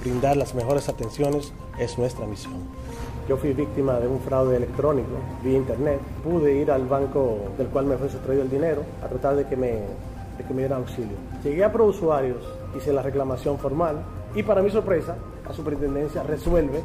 Brindar 0.00 0.36
las 0.36 0.54
mejores 0.54 0.88
atenciones 0.88 1.52
es 1.78 1.96
nuestra 1.96 2.26
misión. 2.26 2.54
Yo 3.28 3.36
fui 3.36 3.52
víctima 3.52 3.98
de 3.98 4.06
un 4.06 4.20
fraude 4.20 4.56
electrónico 4.56 5.16
vía 5.42 5.56
internet. 5.56 6.00
Pude 6.22 6.54
ir 6.54 6.70
al 6.70 6.86
banco 6.86 7.38
del 7.56 7.68
cual 7.68 7.86
me 7.86 7.96
fue 7.96 8.08
sustraído 8.08 8.42
el 8.42 8.50
dinero 8.50 8.82
a 9.02 9.08
tratar 9.08 9.36
de 9.36 9.46
que 9.46 9.56
me 9.56 9.82
de 10.36 10.44
que 10.44 10.52
me 10.52 10.60
dieran 10.62 10.80
auxilio. 10.80 11.16
Llegué 11.42 11.64
a 11.64 11.72
Prousuarios, 11.72 12.44
hice 12.76 12.92
la 12.92 13.02
reclamación 13.02 13.58
formal 13.58 14.02
y 14.34 14.42
para 14.42 14.62
mi 14.62 14.70
sorpresa, 14.70 15.16
la 15.46 15.54
superintendencia 15.54 16.22
resuelve 16.22 16.82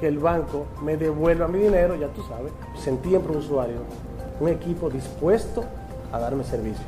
que 0.00 0.06
el 0.06 0.18
banco 0.18 0.66
me 0.82 0.96
devuelva 0.96 1.48
mi 1.48 1.58
dinero, 1.58 1.96
ya 1.96 2.08
tú 2.08 2.22
sabes. 2.28 2.52
Sentí 2.76 3.14
en 3.14 3.22
Prousuarios 3.22 3.82
un 4.40 4.48
equipo 4.48 4.90
dispuesto 4.90 5.64
a 6.12 6.18
darme 6.18 6.44
servicio. 6.44 6.84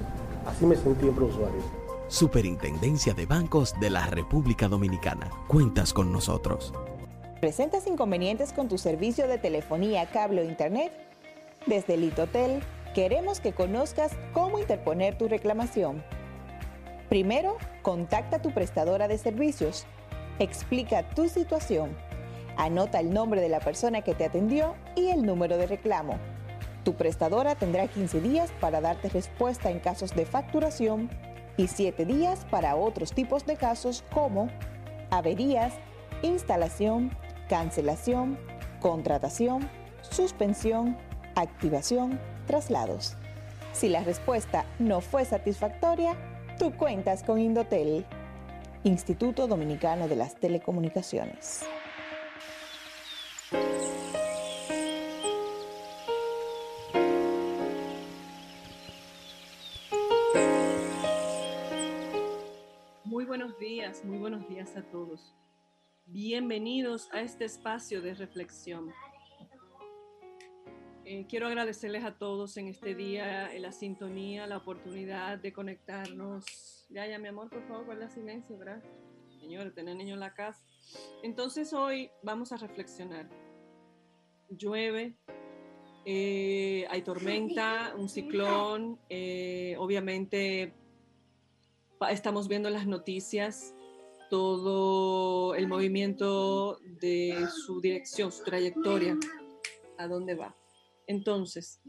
Así 0.46 0.64
me 0.64 0.76
sentí 0.76 1.08
en 1.08 1.14
Prousuarios. 1.14 1.64
Superintendencia 2.08 3.14
de 3.14 3.26
Bancos 3.26 3.74
de 3.80 3.90
la 3.90 4.06
República 4.06 4.68
Dominicana. 4.68 5.28
Cuentas 5.48 5.92
con 5.92 6.12
nosotros. 6.12 6.72
¿Presentas 7.40 7.86
inconvenientes 7.86 8.54
con 8.54 8.66
tu 8.68 8.78
servicio 8.78 9.28
de 9.28 9.36
telefonía, 9.36 10.06
cable 10.06 10.40
o 10.40 10.44
internet? 10.44 10.90
Desde 11.66 11.98
Litotel 11.98 12.62
queremos 12.94 13.40
que 13.40 13.52
conozcas 13.52 14.12
cómo 14.32 14.58
interponer 14.58 15.18
tu 15.18 15.28
reclamación. 15.28 16.02
Primero, 17.10 17.58
contacta 17.82 18.36
a 18.36 18.42
tu 18.42 18.52
prestadora 18.52 19.06
de 19.06 19.18
servicios. 19.18 19.84
Explica 20.38 21.02
tu 21.10 21.28
situación. 21.28 21.94
Anota 22.56 23.00
el 23.00 23.12
nombre 23.12 23.42
de 23.42 23.50
la 23.50 23.60
persona 23.60 24.00
que 24.00 24.14
te 24.14 24.24
atendió 24.24 24.74
y 24.94 25.08
el 25.08 25.22
número 25.26 25.58
de 25.58 25.66
reclamo. 25.66 26.18
Tu 26.84 26.94
prestadora 26.94 27.54
tendrá 27.54 27.86
15 27.86 28.22
días 28.22 28.50
para 28.60 28.80
darte 28.80 29.10
respuesta 29.10 29.70
en 29.70 29.80
casos 29.80 30.14
de 30.14 30.24
facturación 30.24 31.10
y 31.58 31.66
7 31.66 32.06
días 32.06 32.46
para 32.50 32.76
otros 32.76 33.12
tipos 33.12 33.44
de 33.44 33.56
casos 33.56 34.04
como 34.10 34.48
averías, 35.10 35.74
instalación, 36.22 37.10
cancelación, 37.48 38.38
contratación, 38.80 39.68
suspensión, 40.02 40.96
activación, 41.34 42.20
traslados. 42.46 43.16
Si 43.72 43.88
la 43.88 44.02
respuesta 44.02 44.64
no 44.78 45.00
fue 45.00 45.24
satisfactoria, 45.24 46.14
tú 46.58 46.72
cuentas 46.76 47.22
con 47.22 47.38
Indotel, 47.38 48.06
Instituto 48.84 49.46
Dominicano 49.46 50.08
de 50.08 50.16
las 50.16 50.36
Telecomunicaciones. 50.36 51.66
Muy 63.04 63.24
buenos 63.24 63.58
días, 63.58 64.04
muy 64.04 64.18
buenos 64.18 64.48
días 64.48 64.76
a 64.76 64.82
todos. 64.82 65.34
Bienvenidos 66.08 67.08
a 67.12 67.20
este 67.20 67.44
espacio 67.44 68.00
de 68.00 68.14
reflexión. 68.14 68.92
Eh, 71.04 71.26
quiero 71.28 71.48
agradecerles 71.48 72.04
a 72.04 72.16
todos 72.16 72.56
en 72.58 72.68
este 72.68 72.94
día 72.94 73.52
eh, 73.52 73.58
la 73.58 73.72
sintonía, 73.72 74.46
la 74.46 74.58
oportunidad 74.58 75.36
de 75.38 75.52
conectarnos. 75.52 76.86
Ya, 76.90 77.08
ya, 77.08 77.18
mi 77.18 77.26
amor, 77.26 77.50
por 77.50 77.66
favor, 77.66 77.86
guarda 77.86 78.08
silencio, 78.08 78.56
gracias. 78.56 78.92
Señor, 79.40 79.72
tener 79.72 79.96
niño 79.96 80.14
en 80.14 80.20
la 80.20 80.32
casa. 80.32 80.64
Entonces 81.24 81.72
hoy 81.72 82.08
vamos 82.22 82.52
a 82.52 82.56
reflexionar. 82.56 83.28
Llueve, 84.48 85.16
eh, 86.04 86.86
hay 86.88 87.02
tormenta, 87.02 87.94
un 87.96 88.08
ciclón, 88.08 89.00
obviamente 89.76 90.72
estamos 92.08 92.46
viendo 92.46 92.70
las 92.70 92.86
noticias 92.86 93.75
todo 94.28 95.54
el 95.54 95.68
movimiento 95.68 96.78
de 97.00 97.46
su 97.64 97.80
dirección, 97.80 98.32
su 98.32 98.44
trayectoria, 98.44 99.16
a 99.98 100.06
dónde 100.06 100.34
va. 100.34 100.56
Entonces, 101.06 101.80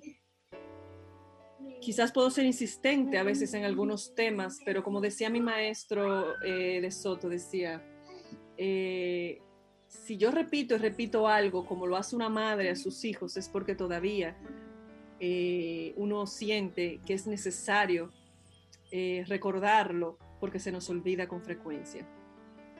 quizás 1.80 2.12
puedo 2.12 2.30
ser 2.30 2.46
insistente 2.46 3.18
a 3.18 3.24
veces 3.24 3.54
en 3.54 3.64
algunos 3.64 4.14
temas, 4.16 4.60
pero 4.66 4.84
como 4.84 5.02
decía 5.02 5.30
mi 5.30 5.42
maestro 5.42 6.42
eh, 6.44 6.80
de 6.82 6.92
Soto, 6.92 7.30
decía, 7.30 7.84
eh, 8.58 9.42
si 9.88 10.18
yo 10.18 10.32
repito 10.32 10.76
y 10.76 10.80
repito 10.80 11.28
algo 11.28 11.66
como 11.66 11.88
lo 11.88 11.96
hace 11.96 12.16
una 12.16 12.30
madre 12.30 12.70
a 12.70 12.76
sus 12.76 13.04
hijos, 13.06 13.38
es 13.38 13.50
porque 13.50 13.76
todavía 13.76 14.38
eh, 15.20 15.94
uno 15.98 16.28
siente 16.28 17.00
que 17.06 17.14
es 17.14 17.28
necesario 17.28 18.12
recordarlo 19.28 20.18
porque 20.40 20.60
se 20.60 20.72
nos 20.72 20.90
olvida 20.90 21.28
con 21.28 21.44
frecuencia. 21.44 22.08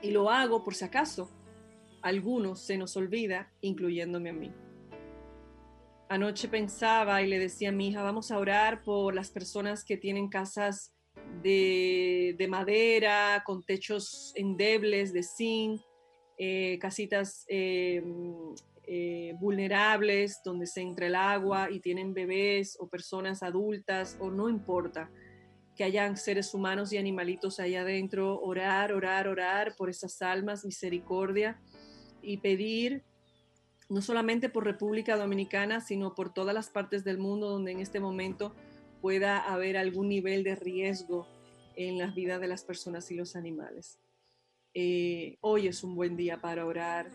Y 0.02 0.10
lo 0.10 0.30
hago 0.30 0.62
por 0.62 0.74
si 0.74 0.84
acaso 0.84 1.30
algunos 2.02 2.60
se 2.60 2.78
nos 2.78 2.96
olvida, 2.96 3.52
incluyéndome 3.60 4.30
a 4.30 4.32
mí. 4.32 4.52
Anoche 6.08 6.48
pensaba 6.48 7.20
y 7.22 7.26
le 7.26 7.38
decía 7.38 7.68
a 7.68 7.72
mi 7.72 7.88
hija, 7.88 8.02
vamos 8.02 8.30
a 8.30 8.38
orar 8.38 8.82
por 8.82 9.14
las 9.14 9.30
personas 9.30 9.84
que 9.84 9.96
tienen 9.96 10.28
casas 10.28 10.94
de, 11.42 12.46
madera, 12.48 13.42
con 13.44 13.62
techos 13.62 14.32
endebles, 14.34 15.12
de 15.12 15.22
zinc, 15.22 15.82
eh, 16.38 16.78
casitas 16.80 17.44
eh, 17.48 18.02
eh, 18.84 19.34
vulnerables 19.38 20.40
donde 20.44 20.66
se 20.66 20.80
entra 20.80 21.08
el 21.08 21.16
agua 21.16 21.70
y 21.70 21.80
tienen 21.80 22.14
bebés 22.14 22.76
o 22.80 22.88
personas 22.88 23.42
adultas 23.42 24.16
o 24.20 24.30
no 24.30 24.48
importa 24.48 25.10
que 25.78 25.84
hayan 25.84 26.16
seres 26.16 26.52
humanos 26.54 26.92
y 26.92 26.98
animalitos 26.98 27.60
allá 27.60 27.82
adentro, 27.82 28.40
orar, 28.40 28.92
orar, 28.92 29.28
orar 29.28 29.76
por 29.76 29.88
esas 29.88 30.20
almas, 30.20 30.64
misericordia 30.64 31.56
y 32.20 32.38
pedir 32.38 33.04
no 33.88 34.02
solamente 34.02 34.48
por 34.48 34.64
República 34.64 35.16
Dominicana, 35.16 35.80
sino 35.80 36.16
por 36.16 36.34
todas 36.34 36.52
las 36.52 36.68
partes 36.68 37.04
del 37.04 37.18
mundo 37.18 37.48
donde 37.48 37.70
en 37.70 37.78
este 37.78 38.00
momento 38.00 38.56
pueda 39.00 39.38
haber 39.38 39.76
algún 39.76 40.08
nivel 40.08 40.42
de 40.42 40.56
riesgo 40.56 41.28
en 41.76 41.96
las 41.96 42.12
vidas 42.12 42.40
de 42.40 42.48
las 42.48 42.64
personas 42.64 43.08
y 43.12 43.14
los 43.14 43.36
animales. 43.36 44.00
Eh, 44.74 45.38
hoy 45.42 45.68
es 45.68 45.84
un 45.84 45.94
buen 45.94 46.16
día 46.16 46.40
para 46.40 46.66
orar, 46.66 47.08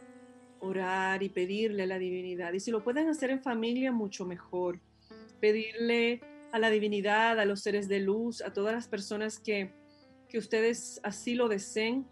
orar 0.61 1.21
y 1.21 1.27
pedirle 1.27 1.83
a 1.83 1.87
la 1.87 1.99
divinidad. 1.99 2.53
Y 2.53 2.61
si 2.61 2.71
lo 2.71 2.81
pueden 2.81 3.09
hacer 3.09 3.29
en 3.29 3.43
familia, 3.43 3.91
mucho 3.91 4.25
mejor. 4.25 4.79
Pedirle 5.41 6.21
a 6.53 6.59
la 6.59 6.69
divinidad, 6.69 7.39
a 7.39 7.45
los 7.45 7.61
seres 7.61 7.89
de 7.89 7.99
luz, 7.99 8.41
a 8.41 8.53
todas 8.53 8.75
las 8.75 8.87
personas 8.87 9.39
que, 9.39 9.73
que 10.29 10.37
ustedes 10.37 10.99
así 11.03 11.33
lo 11.33 11.49
deseen, 11.49 12.05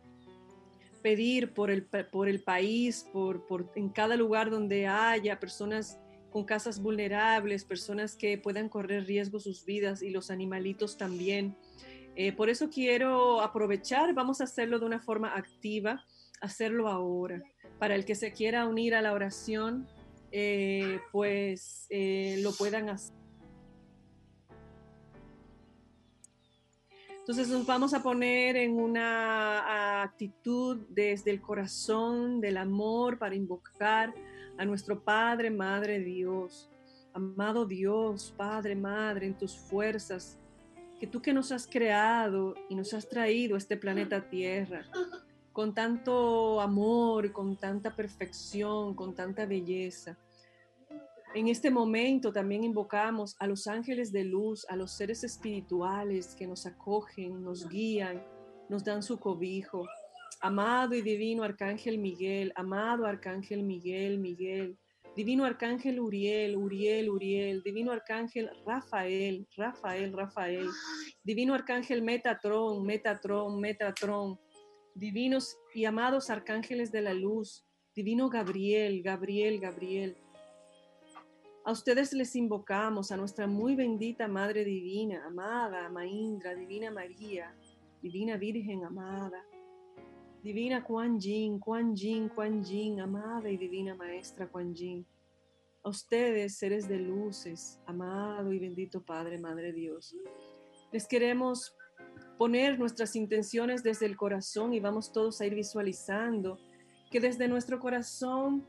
pedir 1.04 1.54
por 1.54 1.70
el, 1.70 1.84
por 1.84 2.28
el 2.28 2.42
país, 2.42 3.06
por, 3.14 3.46
por, 3.46 3.72
en 3.76 3.90
cada 3.90 4.16
lugar 4.16 4.50
donde 4.50 4.88
haya 4.88 5.40
personas 5.40 6.00
con 6.32 6.44
casas 6.44 6.82
vulnerables, 6.82 7.66
personas 7.66 8.16
que 8.16 8.40
puedan 8.40 8.68
correr 8.68 9.06
riesgo 9.06 9.40
sus 9.40 9.64
vidas 9.64 10.02
y 10.02 10.10
los 10.10 10.32
animalitos 10.32 10.98
también. 10.98 11.56
Eh, 12.16 12.32
por 12.32 12.50
eso 12.50 12.68
quiero 12.72 13.42
aprovechar, 13.42 14.12
vamos 14.16 14.42
a 14.42 14.46
hacerlo 14.46 14.80
de 14.80 14.88
una 14.88 15.00
forma 15.00 15.36
activa, 15.36 16.04
hacerlo 16.42 16.88
ahora. 16.88 17.44
Para 17.78 17.94
el 17.94 18.06
que 18.06 18.16
se 18.16 18.32
quiera 18.32 18.66
unir 18.66 18.96
a 18.96 19.04
la 19.04 19.14
oración, 19.14 19.88
eh, 20.32 21.00
pues 21.12 21.86
eh, 21.92 22.40
lo 22.42 22.54
puedan 22.54 22.90
hacer. 22.90 23.21
Entonces 27.22 27.50
nos 27.50 27.68
vamos 27.68 27.94
a 27.94 28.02
poner 28.02 28.56
en 28.56 28.74
una 28.74 30.02
actitud 30.02 30.80
desde 30.90 31.30
el 31.30 31.40
corazón 31.40 32.42
del 32.42 32.58
amor 32.58 33.20
para 33.20 33.36
invocar 33.36 34.12
a 34.58 34.66
nuestro 34.66 35.04
Padre, 35.04 35.52
Madre 35.52 36.00
Dios. 36.00 36.68
Amado 37.14 37.68
Dios, 37.68 38.34
Padre, 38.36 38.76
Madre, 38.76 39.28
en 39.28 39.38
tus 39.38 39.56
fuerzas, 39.56 40.40
que 41.00 41.06
tú 41.06 41.22
que 41.22 41.32
nos 41.32 41.52
has 41.52 41.68
creado 41.68 42.56
y 42.70 42.76
nos 42.76 42.92
has 42.94 43.08
traído 43.08 43.54
a 43.54 43.60
este 43.60 43.78
planeta 43.78 44.28
Tierra, 44.28 44.86
con 45.54 45.76
tanto 45.76 46.60
amor, 46.60 47.32
con 47.32 47.56
tanta 47.56 47.96
perfección, 47.96 48.96
con 48.96 49.14
tanta 49.14 49.46
belleza. 49.46 50.18
En 51.34 51.48
este 51.48 51.72
momento 51.72 52.34
también 52.34 52.66
invocamos 52.66 53.38
a 53.40 53.48
los 53.48 53.66
ángeles 53.66 54.12
de 54.12 54.26
luz, 54.26 54.66
a 54.68 54.76
los 54.76 54.98
seres 54.98 55.24
espirituales 55.24 56.36
que 56.36 56.46
nos 56.46 56.66
acogen, 56.66 57.42
nos 57.42 57.70
guían, 57.70 58.22
nos 58.68 58.84
dan 58.84 59.02
su 59.02 59.18
cobijo. 59.18 59.88
Amado 60.42 60.94
y 60.94 61.02
divino 61.02 61.44
Arcángel 61.44 62.00
Miguel, 62.00 62.52
amado 62.58 63.06
Arcángel 63.06 63.64
Miguel, 63.64 64.18
Miguel, 64.18 64.78
divino 65.16 65.46
Arcángel 65.46 66.02
Uriel, 66.02 66.58
Uriel, 66.58 67.10
Uriel, 67.10 67.64
divino 67.64 67.94
Arcángel 67.94 68.50
Rafael, 68.66 69.48
Rafael, 69.56 70.12
Rafael, 70.12 70.68
divino 71.24 71.54
Arcángel 71.54 72.02
Metatron, 72.02 72.86
Metatron, 72.86 73.58
Metatron, 73.58 74.38
divinos 74.96 75.58
y 75.74 75.86
amados 75.86 76.30
Arcángeles 76.30 76.92
de 76.92 77.04
la 77.04 77.14
Luz, 77.14 77.66
divino 77.96 78.28
Gabriel, 78.28 79.02
Gabriel, 79.02 79.62
Gabriel 79.62 80.18
a 81.64 81.72
ustedes 81.72 82.14
les 82.14 82.36
invocamos, 82.36 83.12
a 83.12 83.18
nuestra 83.18 83.48
muy 83.48 83.76
bendita 83.76 84.28
Madre 84.28 84.66
Divina, 84.66 85.26
amada 85.26 85.90
Maindra, 85.90 86.56
Divina 86.56 86.90
María, 86.90 87.56
Divina 88.02 88.38
Virgen 88.38 88.84
amada, 88.84 89.46
Divina 90.44 90.84
Kuan 90.84 91.20
Yin, 91.20 91.60
Kuan 91.60 91.96
Yin, 91.96 92.30
Kuan 92.30 92.64
Yin, 92.64 93.00
amada 93.00 93.50
y 93.50 93.58
Divina 93.58 93.94
Maestra 93.94 94.48
Kuan 94.48 94.74
Yin. 94.74 95.06
A 95.84 95.90
ustedes, 95.90 96.58
seres 96.58 96.88
de 96.88 96.98
luces, 96.98 97.80
amado 97.86 98.52
y 98.52 98.60
bendito 98.60 99.04
Padre, 99.04 99.38
Madre 99.38 99.72
Dios, 99.72 100.16
les 100.92 101.08
queremos 101.08 101.76
poner 102.38 102.80
nuestras 102.80 103.16
intenciones 103.16 103.84
desde 103.84 104.08
el 104.08 104.18
corazón 104.18 104.74
y 104.74 104.80
vamos 104.80 105.12
todos 105.12 105.42
a 105.42 105.46
ir 105.46 105.54
visualizando 105.54 106.58
que 107.12 107.20
desde 107.20 107.48
nuestro 107.48 107.80
corazón 107.80 108.66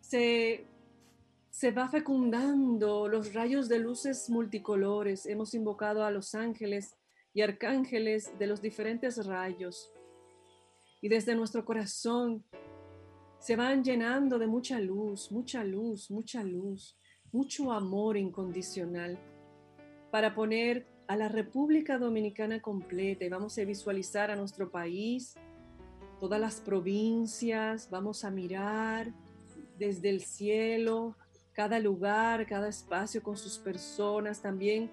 se, 0.00 0.66
se 1.52 1.70
va 1.70 1.86
fecundando 1.86 3.06
los 3.08 3.34
rayos 3.34 3.68
de 3.68 3.78
luces 3.78 4.30
multicolores. 4.30 5.26
Hemos 5.26 5.52
invocado 5.52 6.02
a 6.02 6.10
los 6.10 6.34
ángeles 6.34 6.96
y 7.34 7.42
arcángeles 7.42 8.32
de 8.38 8.46
los 8.46 8.62
diferentes 8.62 9.26
rayos. 9.26 9.92
Y 11.02 11.10
desde 11.10 11.34
nuestro 11.34 11.62
corazón 11.66 12.42
se 13.38 13.54
van 13.54 13.84
llenando 13.84 14.38
de 14.38 14.46
mucha 14.46 14.80
luz, 14.80 15.30
mucha 15.30 15.62
luz, 15.62 16.10
mucha 16.10 16.42
luz, 16.42 16.96
mucho 17.32 17.70
amor 17.70 18.16
incondicional 18.16 19.18
para 20.10 20.34
poner 20.34 20.86
a 21.06 21.16
la 21.16 21.28
República 21.28 21.98
Dominicana 21.98 22.62
completa 22.62 23.26
y 23.26 23.28
vamos 23.28 23.58
a 23.58 23.64
visualizar 23.64 24.30
a 24.30 24.36
nuestro 24.36 24.70
país, 24.70 25.34
todas 26.18 26.40
las 26.40 26.62
provincias, 26.62 27.90
vamos 27.90 28.24
a 28.24 28.30
mirar 28.30 29.12
desde 29.78 30.08
el 30.08 30.22
cielo, 30.22 31.14
cada 31.54 31.78
lugar, 31.78 32.46
cada 32.46 32.68
espacio 32.68 33.22
con 33.22 33.36
sus 33.36 33.58
personas, 33.58 34.40
también 34.40 34.90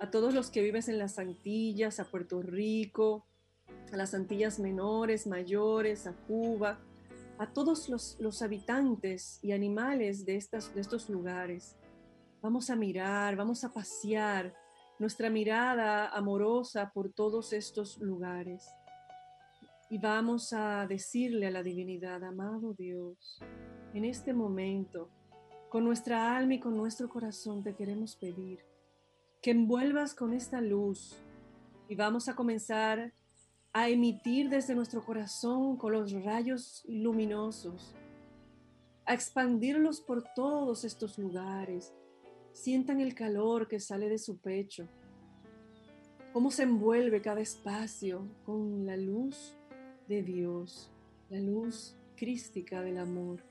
a 0.00 0.10
todos 0.10 0.34
los 0.34 0.50
que 0.50 0.62
viven 0.62 0.82
en 0.88 0.98
las 0.98 1.18
Antillas, 1.18 2.00
a 2.00 2.04
Puerto 2.04 2.42
Rico, 2.42 3.26
a 3.92 3.96
las 3.96 4.14
Antillas 4.14 4.58
menores, 4.58 5.26
mayores, 5.26 6.06
a 6.06 6.12
Cuba, 6.12 6.80
a 7.38 7.52
todos 7.52 7.88
los, 7.88 8.16
los 8.18 8.42
habitantes 8.42 9.38
y 9.42 9.52
animales 9.52 10.24
de, 10.24 10.36
estas, 10.36 10.74
de 10.74 10.80
estos 10.80 11.08
lugares. 11.08 11.76
Vamos 12.42 12.70
a 12.70 12.76
mirar, 12.76 13.36
vamos 13.36 13.64
a 13.64 13.72
pasear 13.72 14.54
nuestra 14.98 15.30
mirada 15.30 16.08
amorosa 16.08 16.90
por 16.92 17.12
todos 17.12 17.52
estos 17.52 17.98
lugares. 17.98 18.68
Y 19.90 19.98
vamos 19.98 20.52
a 20.52 20.86
decirle 20.86 21.46
a 21.46 21.50
la 21.50 21.62
divinidad, 21.62 22.22
amado 22.22 22.74
Dios, 22.74 23.40
en 23.92 24.04
este 24.04 24.32
momento, 24.32 25.10
con 25.70 25.84
nuestra 25.84 26.36
alma 26.36 26.54
y 26.54 26.60
con 26.60 26.76
nuestro 26.76 27.08
corazón 27.08 27.62
te 27.62 27.74
queremos 27.74 28.16
pedir 28.16 28.58
que 29.40 29.52
envuelvas 29.52 30.14
con 30.14 30.34
esta 30.34 30.60
luz 30.60 31.16
y 31.88 31.94
vamos 31.94 32.28
a 32.28 32.34
comenzar 32.34 33.14
a 33.72 33.88
emitir 33.88 34.50
desde 34.50 34.74
nuestro 34.74 35.02
corazón 35.02 35.76
con 35.76 35.92
los 35.92 36.12
rayos 36.12 36.84
luminosos, 36.88 37.94
a 39.06 39.14
expandirlos 39.14 40.00
por 40.00 40.24
todos 40.34 40.84
estos 40.84 41.16
lugares, 41.18 41.94
Sientan 42.52 43.00
el 43.00 43.14
calor 43.14 43.68
que 43.68 43.80
sale 43.80 44.08
de 44.08 44.18
su 44.18 44.38
pecho, 44.38 44.88
cómo 46.32 46.50
se 46.50 46.64
envuelve 46.64 47.22
cada 47.22 47.40
espacio 47.40 48.26
con 48.44 48.84
la 48.84 48.96
luz 48.96 49.54
de 50.08 50.22
Dios, 50.22 50.90
la 51.28 51.38
luz 51.38 51.96
crística 52.16 52.82
del 52.82 52.98
amor. 52.98 53.49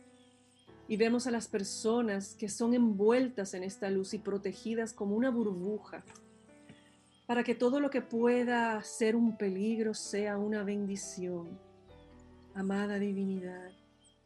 Y 0.90 0.98
vemos 0.98 1.28
a 1.28 1.32
las 1.32 1.48
personas 1.48 2.36
que 2.36 2.50
son 2.50 2.74
envueltas 2.74 3.54
en 3.54 3.64
esta 3.64 3.90
luz 3.90 4.14
y 4.14 4.18
protegidas 4.18 4.92
como 4.92 5.16
una 5.16 5.30
burbuja, 5.30 6.04
para 7.28 7.44
que 7.44 7.56
todo 7.56 7.80
lo 7.80 7.90
que 7.90 8.02
pueda 8.02 8.84
ser 8.84 9.16
un 9.16 9.38
peligro 9.38 9.94
sea 9.94 10.38
una 10.38 10.64
bendición. 10.64 11.58
Amada 12.56 13.00
divinidad, 13.00 13.72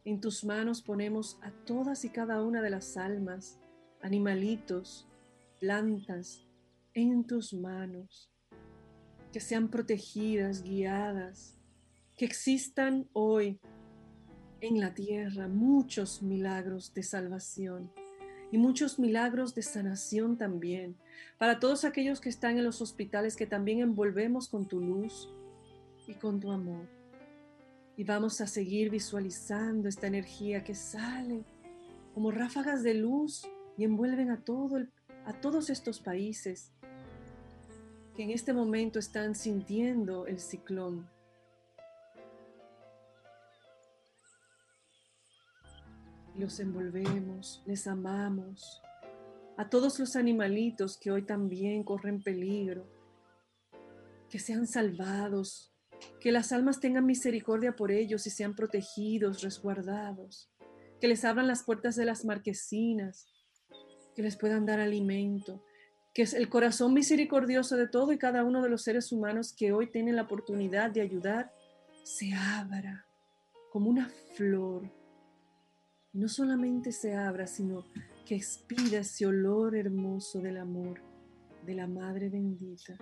en 0.05 0.19
tus 0.19 0.43
manos 0.43 0.81
ponemos 0.81 1.37
a 1.41 1.51
todas 1.65 2.03
y 2.05 2.09
cada 2.09 2.41
una 2.41 2.61
de 2.61 2.69
las 2.69 2.97
almas 2.97 3.59
animalitos, 4.01 5.07
plantas 5.59 6.45
en 6.93 7.25
tus 7.25 7.53
manos, 7.53 8.29
que 9.31 9.39
sean 9.39 9.69
protegidas, 9.69 10.61
guiadas, 10.61 11.57
que 12.17 12.25
existan 12.25 13.07
hoy 13.13 13.59
en 14.63 14.79
la 14.79 14.93
tierra 14.93 15.49
muchos 15.49 16.21
milagros 16.21 16.93
de 16.93 17.03
salvación 17.03 17.91
y 18.49 18.57
muchos 18.57 18.97
milagros 18.97 19.53
de 19.55 19.61
sanación 19.61 20.37
también, 20.37 20.95
para 21.37 21.59
todos 21.59 21.83
aquellos 21.83 22.21
que 22.21 22.29
están 22.29 22.57
en 22.57 22.63
los 22.63 22.81
hospitales 22.81 23.35
que 23.35 23.45
también 23.45 23.81
envolvemos 23.81 24.47
con 24.47 24.65
tu 24.65 24.79
luz 24.79 25.27
y 26.07 26.13
con 26.13 26.39
tu 26.39 26.49
amor. 26.49 26.87
Y 27.97 28.05
vamos 28.05 28.39
a 28.39 28.47
seguir 28.47 28.89
visualizando 28.89 29.89
esta 29.89 30.07
energía 30.07 30.63
que 30.63 30.75
sale 30.75 31.43
como 32.13 32.31
ráfagas 32.31 32.83
de 32.83 32.93
luz 32.93 33.45
y 33.77 33.83
envuelven 33.83 34.29
a, 34.31 34.45
todo 34.45 34.77
a 35.25 35.33
todos 35.41 35.69
estos 35.69 35.99
países 35.99 36.71
que 38.15 38.23
en 38.23 38.29
este 38.29 38.53
momento 38.53 38.97
están 38.97 39.35
sintiendo 39.35 40.25
el 40.25 40.39
ciclón. 40.39 41.12
Los 46.37 46.59
envolvemos, 46.59 47.61
les 47.65 47.85
amamos. 47.85 48.81
A 49.55 49.69
todos 49.69 49.99
los 49.99 50.15
animalitos 50.15 50.97
que 50.97 51.11
hoy 51.11 51.21
también 51.21 51.83
corren 51.83 52.23
peligro, 52.23 52.87
que 54.29 54.39
sean 54.39 54.65
salvados, 54.65 55.71
que 56.19 56.31
las 56.31 56.51
almas 56.51 56.79
tengan 56.79 57.05
misericordia 57.05 57.75
por 57.75 57.91
ellos 57.91 58.25
y 58.25 58.31
sean 58.31 58.55
protegidos, 58.55 59.43
resguardados, 59.43 60.49
que 60.99 61.07
les 61.07 61.23
abran 61.23 61.47
las 61.47 61.63
puertas 61.63 61.95
de 61.95 62.05
las 62.05 62.25
marquesinas, 62.25 63.27
que 64.15 64.23
les 64.23 64.35
puedan 64.35 64.65
dar 64.65 64.79
alimento, 64.79 65.63
que 66.15 66.23
el 66.23 66.49
corazón 66.49 66.93
misericordioso 66.93 67.75
de 67.75 67.87
todo 67.87 68.11
y 68.11 68.17
cada 68.17 68.43
uno 68.43 68.63
de 68.63 68.69
los 68.69 68.81
seres 68.81 69.11
humanos 69.11 69.53
que 69.53 69.71
hoy 69.71 69.91
tienen 69.91 70.15
la 70.15 70.23
oportunidad 70.23 70.89
de 70.89 71.01
ayudar, 71.01 71.53
se 72.03 72.33
abra 72.33 73.05
como 73.71 73.89
una 73.89 74.09
flor. 74.35 75.02
No 76.13 76.27
solamente 76.27 76.91
se 76.91 77.15
abra, 77.15 77.47
sino 77.47 77.85
que 78.25 78.35
expida 78.35 78.99
ese 78.99 79.25
olor 79.25 79.75
hermoso 79.75 80.39
del 80.39 80.57
amor 80.57 81.01
de 81.65 81.73
la 81.73 81.87
Madre 81.87 82.29
bendita. 82.29 82.95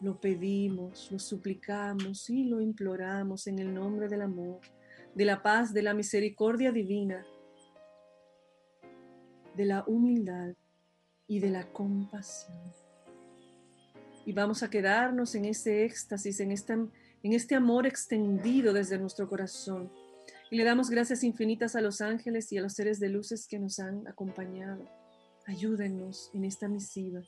Lo 0.00 0.20
pedimos, 0.20 1.10
lo 1.12 1.18
suplicamos 1.18 2.28
y 2.28 2.44
lo 2.44 2.60
imploramos 2.60 3.46
en 3.46 3.58
el 3.58 3.72
nombre 3.72 4.08
del 4.08 4.22
amor, 4.22 4.60
de 5.14 5.24
la 5.24 5.42
paz, 5.42 5.72
de 5.72 5.82
la 5.82 5.94
misericordia 5.94 6.72
divina 6.72 7.24
de 9.56 9.64
la 9.64 9.84
humildad 9.86 10.54
y 11.26 11.40
de 11.40 11.50
la 11.50 11.70
compasión. 11.70 12.58
Y 14.24 14.32
vamos 14.32 14.62
a 14.62 14.70
quedarnos 14.70 15.34
en 15.34 15.44
ese 15.44 15.84
éxtasis, 15.84 16.40
en 16.40 16.52
este, 16.52 16.72
en 16.72 17.32
este 17.32 17.54
amor 17.54 17.86
extendido 17.86 18.72
desde 18.72 18.98
nuestro 18.98 19.28
corazón. 19.28 19.90
Y 20.50 20.56
le 20.56 20.64
damos 20.64 20.90
gracias 20.90 21.22
infinitas 21.22 21.76
a 21.76 21.80
los 21.80 22.00
ángeles 22.00 22.50
y 22.52 22.58
a 22.58 22.62
los 22.62 22.72
seres 22.72 22.98
de 22.98 23.08
luces 23.08 23.46
que 23.46 23.60
nos 23.60 23.78
han 23.78 24.08
acompañado. 24.08 24.84
Ayúdenos 25.46 26.30
en 26.34 26.44
esta 26.44 26.66
misiva. 26.66 27.22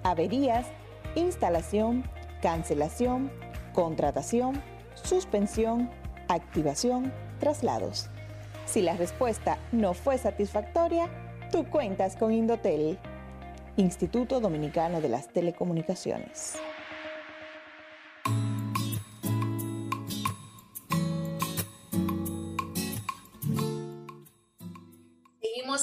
averías, 0.02 0.66
instalación, 1.14 2.04
cancelación, 2.40 3.30
contratación, 3.72 4.62
suspensión, 4.94 5.90
activación, 6.28 7.12
traslados. 7.40 8.08
Si 8.66 8.82
la 8.82 8.96
respuesta 8.96 9.58
no 9.72 9.94
fue 9.94 10.18
satisfactoria, 10.18 11.08
tú 11.50 11.64
cuentas 11.68 12.16
con 12.16 12.32
Indotel, 12.32 12.98
Instituto 13.76 14.40
Dominicano 14.40 15.00
de 15.00 15.08
las 15.08 15.28
Telecomunicaciones. 15.28 16.58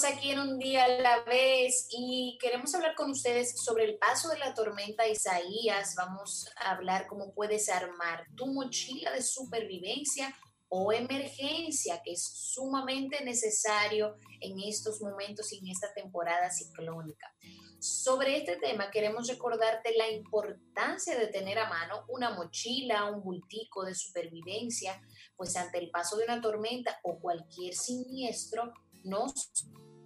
Aquí 0.03 0.31
en 0.31 0.39
un 0.39 0.59
día 0.59 0.83
a 0.83 0.87
la 0.89 1.23
vez 1.23 1.87
y 1.89 2.37
queremos 2.41 2.75
hablar 2.75 2.95
con 2.95 3.11
ustedes 3.11 3.55
sobre 3.63 3.85
el 3.85 3.97
paso 3.97 4.27
de 4.27 4.37
la 4.37 4.53
tormenta 4.53 5.07
Isaías. 5.07 5.95
Vamos 5.95 6.49
a 6.57 6.71
hablar 6.71 7.07
cómo 7.07 7.33
puedes 7.33 7.69
armar 7.69 8.25
tu 8.35 8.45
mochila 8.47 9.11
de 9.11 9.21
supervivencia 9.21 10.35
o 10.67 10.91
emergencia, 10.91 12.01
que 12.03 12.11
es 12.11 12.25
sumamente 12.25 13.23
necesario 13.23 14.17
en 14.41 14.59
estos 14.59 15.01
momentos 15.01 15.53
y 15.53 15.59
en 15.59 15.69
esta 15.69 15.93
temporada 15.93 16.51
ciclónica. 16.51 17.33
Sobre 17.79 18.37
este 18.37 18.57
tema 18.57 18.91
queremos 18.91 19.29
recordarte 19.29 19.95
la 19.95 20.09
importancia 20.09 21.17
de 21.17 21.27
tener 21.27 21.57
a 21.57 21.69
mano 21.69 22.03
una 22.09 22.31
mochila, 22.31 23.05
un 23.05 23.23
bultico 23.23 23.85
de 23.85 23.95
supervivencia, 23.95 25.01
pues 25.37 25.55
ante 25.55 25.77
el 25.77 25.89
paso 25.89 26.17
de 26.17 26.25
una 26.25 26.41
tormenta 26.41 26.99
o 27.03 27.17
cualquier 27.17 27.73
siniestro, 27.73 28.73
no 29.05 29.27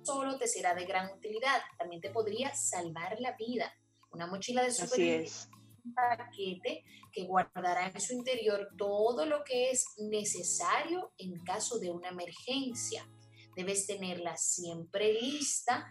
solo 0.09 0.37
te 0.37 0.47
será 0.47 0.73
de 0.73 0.85
gran 0.85 1.11
utilidad, 1.11 1.61
también 1.77 2.01
te 2.01 2.09
podría 2.09 2.53
salvar 2.55 3.17
la 3.19 3.33
vida. 3.33 3.71
Una 4.11 4.25
mochila 4.25 4.63
de 4.63 4.71
supervivencia 4.71 5.49
un 5.85 5.93
paquete 5.93 6.83
que 7.11 7.25
guardará 7.25 7.87
en 7.87 8.01
su 8.01 8.13
interior 8.13 8.69
todo 8.77 9.25
lo 9.25 9.43
que 9.43 9.71
es 9.71 9.85
necesario 9.97 11.13
en 11.17 11.43
caso 11.43 11.79
de 11.79 11.91
una 11.91 12.09
emergencia. 12.09 13.07
Debes 13.55 13.87
tenerla 13.87 14.35
siempre 14.37 15.13
lista 15.13 15.87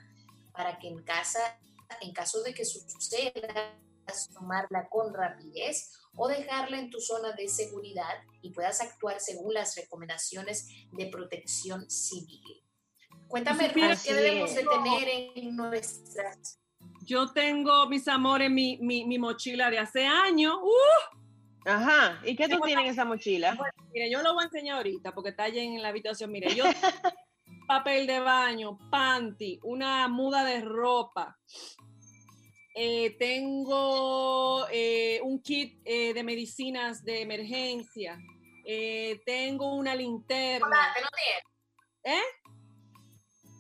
para 0.52 0.78
que 0.78 0.88
en 0.88 1.02
casa, 1.04 1.60
en 2.00 2.12
caso 2.12 2.42
de 2.42 2.54
que 2.54 2.64
suceda, 2.64 3.78
tomarla 4.34 4.88
con 4.88 5.12
rapidez 5.12 5.92
o 6.16 6.28
dejarla 6.28 6.78
en 6.78 6.90
tu 6.90 7.00
zona 7.00 7.32
de 7.32 7.48
seguridad 7.48 8.22
y 8.42 8.50
puedas 8.50 8.80
actuar 8.80 9.20
según 9.20 9.54
las 9.54 9.76
recomendaciones 9.76 10.66
de 10.92 11.06
protección 11.06 11.88
civil. 11.90 12.67
Cuéntame, 13.28 13.70
¿qué 13.72 14.14
debemos 14.14 14.54
de 14.54 14.64
tener 14.64 15.32
en 15.34 15.56
nuestras... 15.56 16.58
Yo 17.02 17.32
tengo, 17.32 17.88
mis 17.88 18.06
amores, 18.08 18.50
mi, 18.50 18.78
mi, 18.78 19.04
mi 19.04 19.18
mochila 19.18 19.70
de 19.70 19.78
hace 19.78 20.06
años. 20.06 20.56
¡Uh! 20.62 21.18
Ajá, 21.64 22.20
¿y 22.24 22.34
qué 22.34 22.48
tú 22.48 22.58
tienes 22.60 22.84
en 22.84 22.90
esa 22.90 23.04
mochila? 23.04 23.56
mire, 23.92 24.10
yo 24.10 24.22
lo 24.22 24.34
voy 24.34 24.42
a 24.42 24.46
enseñar 24.46 24.76
ahorita 24.78 25.14
porque 25.14 25.30
está 25.30 25.44
allá 25.44 25.62
en 25.62 25.80
la 25.82 25.88
habitación. 25.88 26.30
Mire, 26.30 26.54
yo 26.54 26.64
papel 27.68 28.06
de 28.06 28.20
baño, 28.20 28.78
panty, 28.90 29.60
una 29.62 30.08
muda 30.08 30.44
de 30.44 30.60
ropa. 30.62 31.38
Eh, 32.74 33.16
tengo 33.18 34.66
eh, 34.70 35.20
un 35.22 35.42
kit 35.42 35.80
eh, 35.84 36.14
de 36.14 36.22
medicinas 36.22 37.04
de 37.04 37.22
emergencia. 37.22 38.18
tengo 39.26 39.74
una 39.74 39.94
linterna. 39.94 40.94
Tienes. 40.94 41.48
¿Eh? 42.04 42.22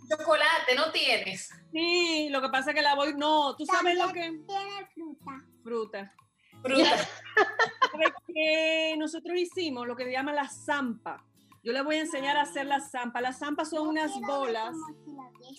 Chocolate 0.08 0.74
no 0.76 0.90
tienes. 0.90 1.50
Sí, 1.72 2.28
lo 2.30 2.40
que 2.40 2.48
pasa 2.48 2.70
es 2.70 2.76
que 2.76 2.82
la 2.82 2.94
voy. 2.94 3.14
No, 3.14 3.56
tú 3.56 3.64
sabes 3.66 3.96
lo 3.96 4.08
que. 4.08 4.20
Tiene 4.20 4.86
fruta. 4.94 5.44
Fruta. 5.62 6.14
Fruta. 6.62 7.08
que 8.26 8.94
nosotros 8.98 9.36
hicimos 9.38 9.86
lo 9.86 9.96
que 9.96 10.04
se 10.04 10.12
llama 10.12 10.32
la 10.32 10.48
zampa. 10.48 11.24
Yo 11.62 11.72
les 11.72 11.84
voy 11.84 11.96
a 11.96 12.00
enseñar 12.00 12.36
a 12.36 12.42
hacer 12.42 12.66
la 12.66 12.80
zampa. 12.80 13.20
Las 13.20 13.38
zampas 13.38 13.70
son 13.70 13.88
unas 13.88 14.12
bolas. 14.20 14.74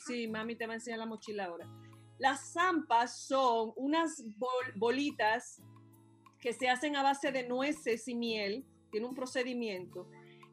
Sí, 0.06 0.28
mami 0.28 0.56
te 0.56 0.66
va 0.66 0.74
a 0.74 0.76
enseñar 0.76 1.00
la 1.00 1.06
mochila 1.06 1.46
ahora. 1.46 1.68
Las 2.18 2.54
zampas 2.54 3.20
son 3.28 3.74
unas 3.76 4.24
bolitas 4.76 5.62
que 6.40 6.54
se 6.54 6.70
hacen 6.70 6.96
a 6.96 7.04
base 7.04 7.32
de 7.32 7.48
nueces 7.48 8.08
y 8.08 8.16
miel. 8.16 8.66
Tiene 8.92 9.08
un 9.08 9.14
procedimiento 9.14 10.10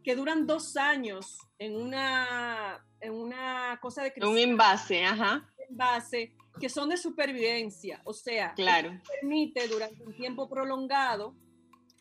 que 0.07 0.15
duran 0.15 0.47
dos 0.47 0.77
años 0.77 1.37
en 1.59 1.75
una, 1.75 2.81
en 3.01 3.13
una 3.13 3.77
cosa 3.83 4.05
de 4.05 4.13
Un 4.25 4.39
envase, 4.39 5.05
ajá. 5.05 5.53
envase 5.69 6.33
que 6.61 6.69
son 6.69 6.91
de 6.91 6.97
supervivencia, 6.97 8.01
o 8.05 8.13
sea, 8.13 8.55
claro. 8.55 9.01
permite 9.21 9.67
durante 9.67 10.05
un 10.05 10.15
tiempo 10.15 10.49
prolongado 10.49 11.35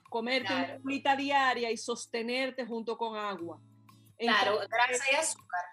comerte 0.08 0.54
una 0.54 0.78
bolita 0.84 1.16
diaria 1.16 1.72
y 1.72 1.78
sostenerte 1.78 2.64
junto 2.68 2.96
con 2.96 3.18
agua. 3.18 3.60
Claro, 4.20 4.60
grasa 4.70 5.04
y 5.12 5.16
azúcar. 5.16 5.66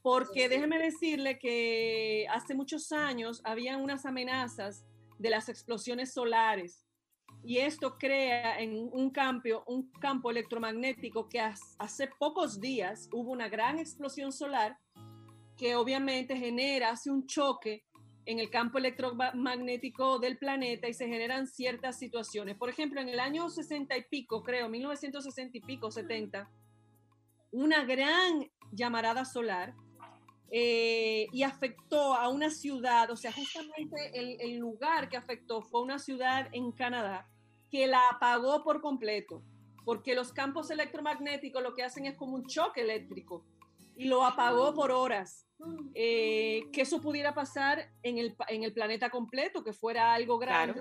Porque 0.00 0.48
déjeme 0.48 0.78
decirle 0.78 1.38
que 1.38 2.26
hace 2.30 2.54
muchos 2.54 2.90
años 2.90 3.42
habían 3.44 3.82
unas 3.82 4.06
amenazas 4.06 4.82
de 5.18 5.28
las 5.28 5.50
explosiones 5.50 6.14
solares 6.14 6.87
y 7.44 7.58
esto 7.58 7.96
crea 7.98 8.60
en 8.60 8.88
un 8.92 9.10
campo, 9.10 9.64
un 9.66 9.90
campo 10.00 10.30
electromagnético 10.30 11.28
que 11.28 11.40
hace 11.40 12.08
pocos 12.18 12.60
días 12.60 13.08
hubo 13.12 13.30
una 13.30 13.48
gran 13.48 13.78
explosión 13.78 14.32
solar 14.32 14.76
que 15.56 15.74
obviamente 15.74 16.36
genera, 16.36 16.90
hace 16.90 17.10
un 17.10 17.26
choque 17.26 17.84
en 18.26 18.38
el 18.38 18.50
campo 18.50 18.78
electromagnético 18.78 20.18
del 20.18 20.36
planeta 20.36 20.86
y 20.86 20.94
se 20.94 21.08
generan 21.08 21.46
ciertas 21.46 21.98
situaciones. 21.98 22.56
Por 22.56 22.68
ejemplo, 22.68 23.00
en 23.00 23.08
el 23.08 23.18
año 23.18 23.48
60 23.48 23.96
y 23.96 24.04
pico, 24.04 24.42
creo, 24.42 24.68
1960 24.68 25.56
y 25.56 25.60
pico, 25.62 25.90
70, 25.90 26.48
una 27.52 27.84
gran 27.84 28.46
llamarada 28.70 29.24
solar 29.24 29.74
eh, 30.50 31.26
y 31.32 31.42
afectó 31.42 32.14
a 32.14 32.28
una 32.28 32.50
ciudad, 32.50 33.10
o 33.10 33.16
sea, 33.16 33.32
justamente 33.32 33.96
el, 34.14 34.40
el 34.40 34.56
lugar 34.58 35.08
que 35.08 35.16
afectó 35.16 35.62
fue 35.62 35.82
una 35.82 35.98
ciudad 35.98 36.48
en 36.52 36.72
Canadá 36.72 37.28
que 37.70 37.86
la 37.86 38.08
apagó 38.08 38.62
por 38.64 38.80
completo, 38.80 39.42
porque 39.84 40.14
los 40.14 40.32
campos 40.32 40.70
electromagnéticos 40.70 41.62
lo 41.62 41.74
que 41.74 41.82
hacen 41.82 42.06
es 42.06 42.16
como 42.16 42.34
un 42.34 42.46
choque 42.46 42.80
eléctrico 42.80 43.44
y 43.96 44.06
lo 44.06 44.24
apagó 44.24 44.74
por 44.74 44.90
horas. 44.90 45.44
Eh, 45.94 46.68
que 46.72 46.82
eso 46.82 47.00
pudiera 47.00 47.34
pasar 47.34 47.90
en 48.04 48.18
el, 48.18 48.36
en 48.46 48.62
el, 48.62 48.72
planeta 48.72 49.10
completo, 49.10 49.64
que 49.64 49.72
fuera 49.72 50.14
algo 50.14 50.38
grande. 50.38 50.80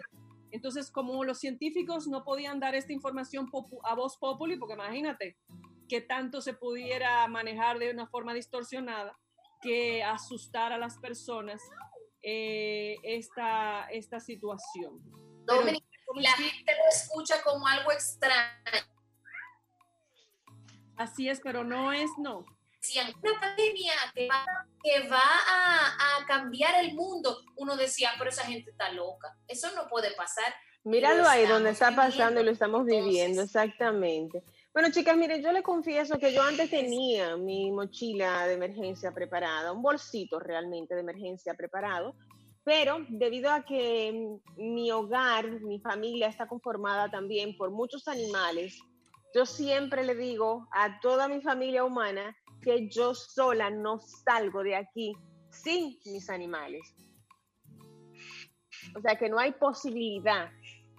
Entonces, 0.51 0.91
como 0.91 1.23
los 1.23 1.39
científicos 1.39 2.07
no 2.07 2.23
podían 2.23 2.59
dar 2.59 2.75
esta 2.75 2.93
información 2.93 3.49
a 3.83 3.95
voz 3.95 4.17
populi, 4.17 4.55
porque 4.55 4.75
imagínate 4.75 5.35
que 5.89 6.01
tanto 6.01 6.41
se 6.41 6.53
pudiera 6.53 7.27
manejar 7.27 7.79
de 7.79 7.89
una 7.89 8.05
forma 8.07 8.35
distorsionada 8.35 9.17
que 9.61 10.03
asustar 10.03 10.71
a 10.73 10.77
las 10.77 10.97
personas 10.97 11.61
eh, 12.21 12.97
esta, 13.03 13.87
esta 13.91 14.19
situación. 14.19 15.01
la 16.15 16.31
gente 16.31 16.73
lo 16.75 16.89
escucha 16.89 17.41
como 17.43 17.67
algo 17.67 17.91
extraño. 17.91 18.53
Así 20.97 21.29
es, 21.29 21.39
pero 21.41 21.63
no 21.63 21.93
es 21.93 22.09
no. 22.17 22.43
Decían, 22.81 23.13
una 23.21 23.39
pandemia 23.39 23.93
que 24.13 24.27
va, 24.27 24.45
que 24.83 25.07
va 25.07 25.19
a, 25.19 26.17
a 26.17 26.25
cambiar 26.25 26.83
el 26.83 26.95
mundo. 26.95 27.43
Uno 27.55 27.75
decía, 27.75 28.11
pero 28.17 28.29
esa 28.29 28.45
gente 28.45 28.71
está 28.71 28.91
loca. 28.91 29.37
Eso 29.47 29.69
no 29.75 29.87
puede 29.87 30.11
pasar. 30.11 30.53
Míralo 30.83 31.27
ahí 31.27 31.45
donde 31.45 31.71
está 31.71 31.95
pasando 31.95 32.39
y 32.41 32.45
lo 32.45 32.51
estamos 32.51 32.85
viviendo, 32.85 33.41
exactamente. 33.41 34.43
Bueno, 34.73 34.91
chicas, 34.91 35.17
miren, 35.17 35.41
yo 35.41 35.51
le 35.51 35.63
confieso 35.63 36.19
que 36.19 36.33
yo 36.33 36.43
antes 36.43 36.69
tenía 36.69 37.35
mi 37.35 37.71
mochila 37.71 38.45
de 38.45 38.53
emergencia 38.53 39.11
preparada, 39.11 39.71
un 39.71 39.81
bolsito 39.81 40.39
realmente 40.39 40.93
de 40.93 41.01
emergencia 41.01 41.55
preparado, 41.55 42.15
pero 42.63 42.97
debido 43.09 43.49
a 43.49 43.63
que 43.63 44.37
mi 44.57 44.91
hogar, 44.91 45.61
mi 45.61 45.79
familia 45.79 46.27
está 46.27 46.47
conformada 46.47 47.09
también 47.09 47.55
por 47.57 47.71
muchos 47.71 48.07
animales, 48.07 48.77
yo 49.33 49.45
siempre 49.45 50.03
le 50.03 50.15
digo 50.15 50.67
a 50.71 50.99
toda 50.99 51.27
mi 51.27 51.41
familia 51.41 51.83
humana 51.83 52.35
que 52.61 52.89
yo 52.89 53.15
sola 53.15 53.69
no 53.69 53.99
salgo 53.99 54.63
de 54.63 54.75
aquí 54.75 55.13
sin 55.49 55.97
mis 56.05 56.29
animales. 56.29 56.81
O 58.95 59.01
sea 59.01 59.15
que 59.17 59.29
no 59.29 59.39
hay 59.39 59.53
posibilidad 59.53 60.49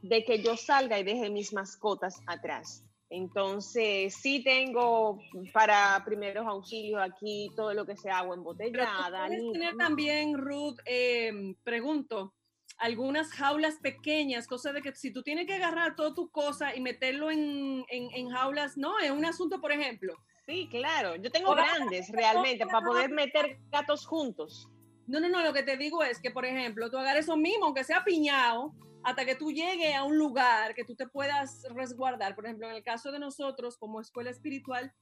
de 0.03 0.25
que 0.25 0.43
yo 0.43 0.57
salga 0.57 0.99
y 0.99 1.05
deje 1.05 1.31
mis 1.31 1.53
mascotas 1.53 2.21
atrás. 2.27 2.88
Entonces, 3.11 4.15
sí 4.15 4.43
tengo 4.45 5.19
para 5.53 6.03
primeros 6.05 6.47
auxilios 6.47 7.01
aquí 7.01 7.51
todo 7.57 7.73
lo 7.73 7.87
que 7.87 7.97
sea 7.97 8.19
agua 8.19 8.37
embotellada. 8.37 9.27
Puedes 9.27 9.53
tener 9.53 9.77
también, 9.77 10.37
Ruth, 10.37 10.79
eh, 10.85 11.55
pregunto, 11.65 12.35
algunas 12.77 13.33
jaulas 13.33 13.77
pequeñas, 13.77 14.47
cosa 14.47 14.73
de 14.73 14.83
que 14.83 14.95
si 14.95 15.13
tú 15.13 15.23
tienes 15.23 15.47
que 15.47 15.55
agarrar 15.55 15.97
toda 15.97 16.15
tu 16.15 16.31
cosa 16.31 16.77
y 16.77 16.81
meterlo 16.81 17.31
en, 17.31 17.85
en, 17.89 18.09
en 18.13 18.31
jaulas, 18.31 18.77
no, 18.77 18.99
es 18.99 19.11
un 19.11 19.25
asunto, 19.25 19.61
por 19.61 19.73
ejemplo. 19.73 20.15
Sí, 20.47 20.69
claro, 20.71 21.17
yo 21.17 21.31
tengo 21.31 21.55
grandes 21.55 22.11
realmente 22.11 22.67
para 22.67 22.85
poder 22.85 23.11
meter 23.11 23.59
gatos 23.71 24.07
juntos. 24.07 24.69
No, 25.07 25.21
no, 25.21 25.29
no, 25.29 25.43
lo 25.43 25.53
que 25.53 25.63
te 25.63 25.77
digo 25.77 26.03
es 26.03 26.21
que, 26.21 26.31
por 26.31 26.45
ejemplo, 26.45 26.91
tú 26.91 26.99
agarres 26.99 27.25
eso 27.25 27.37
mismo, 27.37 27.67
aunque 27.67 27.85
sea 27.85 28.05
piñado, 28.05 28.75
hasta 29.05 29.25
que 29.25 29.35
tú 29.35 29.51
llegues 29.51 29.95
a 29.95 30.05
un 30.05 30.19
lugar 30.19 30.75
que 30.75 30.85
tú 30.85 30.95
te 30.95 31.07
puedas 31.07 31.65
resguardar. 31.75 32.35
Por 32.35 32.47
ejemplo, 32.47 32.69
en 32.69 32.77
el 32.77 32.83
caso 32.83 33.11
de 33.13 33.19
nosotros, 33.19 33.77
como 33.79 34.01
escuela 34.01 34.31
espiritual, 34.31 34.93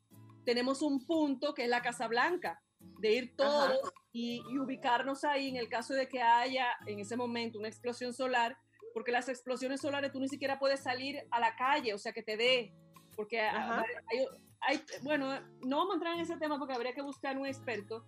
tenemos 0.44 0.82
un 0.82 1.04
punto 1.04 1.54
que 1.54 1.64
es 1.64 1.68
la 1.68 1.82
Casa 1.82 2.06
Blanca, 2.06 2.62
de 3.00 3.12
ir 3.12 3.36
todos 3.36 3.78
y, 4.12 4.42
y, 4.50 4.58
ubicarnos 4.58 5.24
ahí 5.24 5.48
en 5.48 5.56
el 5.56 5.68
caso 5.68 5.94
de 5.94 6.08
que 6.08 6.22
haya 6.22 6.68
en 6.86 7.00
ese 7.00 7.16
momento 7.16 7.58
una 7.58 7.68
explosión 7.68 8.12
solar, 8.12 8.56
porque 8.94 9.12
las 9.12 9.28
explosiones 9.28 9.80
solares 9.80 10.12
tú 10.12 10.20
ni 10.20 10.28
siquiera 10.28 10.58
puedes 10.58 10.80
salir 10.80 11.18
a 11.30 11.40
la 11.40 11.56
calle, 11.56 11.94
o 11.94 11.98
sea, 11.98 12.12
que 12.12 12.22
te 12.22 12.36
dé, 12.36 12.72
porque 13.16 13.40
hay, 13.40 14.26
hay, 14.60 14.82
bueno, 15.02 15.40
no 15.64 15.78
vamos 15.78 15.92
a 15.92 15.94
entrar 15.94 16.14
en 16.14 16.20
ese 16.20 16.36
tema 16.36 16.58
porque 16.58 16.74
habría 16.74 16.94
que 16.94 17.02
buscar 17.02 17.36
un 17.36 17.46
experto, 17.46 18.06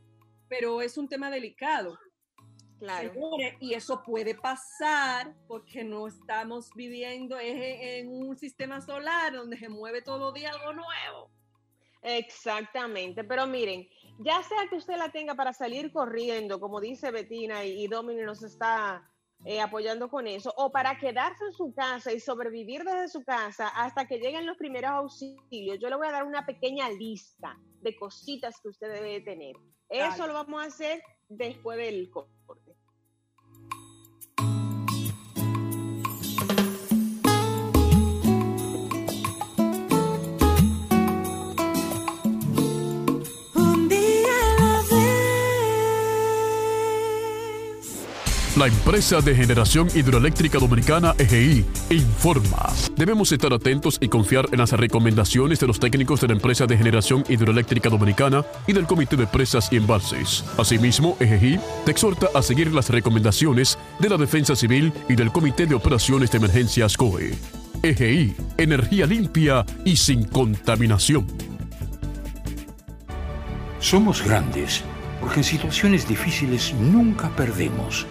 pero 0.49 0.81
es 0.81 0.97
un 0.97 1.09
tema 1.09 1.31
delicado. 1.31 1.99
Claro. 2.79 3.13
y 3.61 3.75
eso 3.75 4.03
puede 4.05 4.37
pasar 4.37 5.35
porque 5.49 5.83
no 5.83 6.07
estamos 6.07 6.71
viviendo 6.75 7.37
en 7.41 8.09
un 8.09 8.37
sistema 8.37 8.81
solar 8.81 9.33
donde 9.33 9.57
se 9.57 9.69
mueve 9.69 10.01
todo 10.01 10.33
días 10.33 10.55
algo 10.55 10.73
nuevo. 10.75 11.31
Exactamente, 12.03 13.25
pero 13.25 13.47
miren, 13.47 13.89
ya 14.21 14.43
sea 14.43 14.69
que 14.71 14.77
usted 14.77 14.97
la 14.97 15.11
tenga 15.11 15.35
para 15.35 15.53
salir 15.53 15.93
corriendo, 15.93 16.61
como 16.61 16.81
dice 16.81 17.11
Betina 17.11 17.65
y, 17.65 17.85
y 17.85 17.89
Domini 17.89 18.23
nos 18.23 18.43
está 18.43 19.11
eh, 19.45 19.61
apoyando 19.61 20.09
con 20.09 20.27
eso, 20.27 20.53
o 20.57 20.71
para 20.73 20.99
quedarse 20.99 21.45
en 21.45 21.53
su 21.53 21.73
casa 21.73 22.13
y 22.13 22.19
sobrevivir 22.19 22.83
desde 22.83 23.09
su 23.09 23.23
casa 23.25 23.69
hasta 23.69 24.07
que 24.07 24.19
lleguen 24.19 24.47
los 24.47 24.57
primeros 24.57 24.91
auxilios, 24.91 25.79
yo 25.81 25.89
le 25.89 25.97
voy 25.97 26.09
a 26.09 26.13
dar 26.13 26.25
una 26.25 26.45
pequeña 26.45 26.91
lista 26.91 27.57
de 27.81 27.97
cositas 27.97 28.61
que 28.61 28.69
usted 28.69 28.93
debe 28.93 29.21
tener. 29.21 29.55
Eso 29.89 30.27
lo 30.27 30.35
vamos 30.35 30.63
a 30.63 30.67
hacer 30.67 31.03
después 31.29 31.79
del 31.79 32.11
corte. 32.11 32.68
La 48.59 48.67
empresa 48.67 49.21
de 49.21 49.37
generación 49.37 49.87
hidroeléctrica 49.95 50.59
dominicana 50.59 51.15
EGI 51.17 51.65
informa. 51.91 52.73
Debemos 52.97 53.31
estar 53.31 53.53
atentos 53.53 53.99
y 54.01 54.09
confiar 54.09 54.49
en 54.51 54.59
las 54.59 54.73
recomendaciones 54.73 55.61
de 55.61 55.69
los 55.69 55.79
técnicos 55.79 56.21
de 56.23 56.27
la 56.27 56.33
empresa 56.33 56.67
de 56.67 56.77
generación 56.77 57.23
hidroeléctrica 57.29 57.89
dominicana 57.89 58.45
y 58.67 58.73
del 58.73 58.89
Comité 58.89 59.15
de 59.15 59.29
Presas 59.29 59.73
y 59.73 59.77
Embalses. 59.77 60.45
Asimismo, 60.59 61.17
EGI 61.21 61.61
te 61.85 61.93
exhorta 61.93 62.27
a 62.35 62.43
seguir 62.43 62.75
las 62.75 62.91
recomendaciones 62.91 63.79
de 64.01 64.09
la 64.09 64.17
Defensa 64.17 64.57
Civil 64.57 64.93
y 65.09 65.15
del 65.15 65.31
Comité 65.31 65.65
de 65.67 65.77
Operaciones 65.77 66.33
de 66.33 66.39
Emergencias 66.39 66.97
COE. 66.97 67.39
EGI, 67.85 68.35
energía 68.57 69.07
limpia 69.07 69.65
y 69.85 69.95
sin 69.95 70.25
contaminación. 70.25 71.29
Somos 73.79 74.21
grandes 74.21 74.83
porque 75.21 75.41
en 75.41 75.45
situaciones 75.45 76.09
difíciles 76.09 76.75
nunca 76.75 77.29
perdemos 77.37 78.05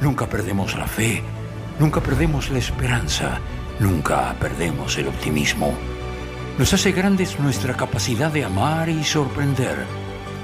Nunca 0.00 0.26
perdemos 0.26 0.76
la 0.76 0.86
fe, 0.86 1.22
nunca 1.80 2.00
perdemos 2.00 2.50
la 2.50 2.58
esperanza, 2.58 3.40
nunca 3.80 4.34
perdemos 4.38 4.96
el 4.96 5.08
optimismo. 5.08 5.74
Nos 6.56 6.72
hace 6.72 6.92
grandes 6.92 7.38
nuestra 7.40 7.74
capacidad 7.74 8.30
de 8.30 8.44
amar 8.44 8.88
y 8.88 9.02
sorprender, 9.02 9.76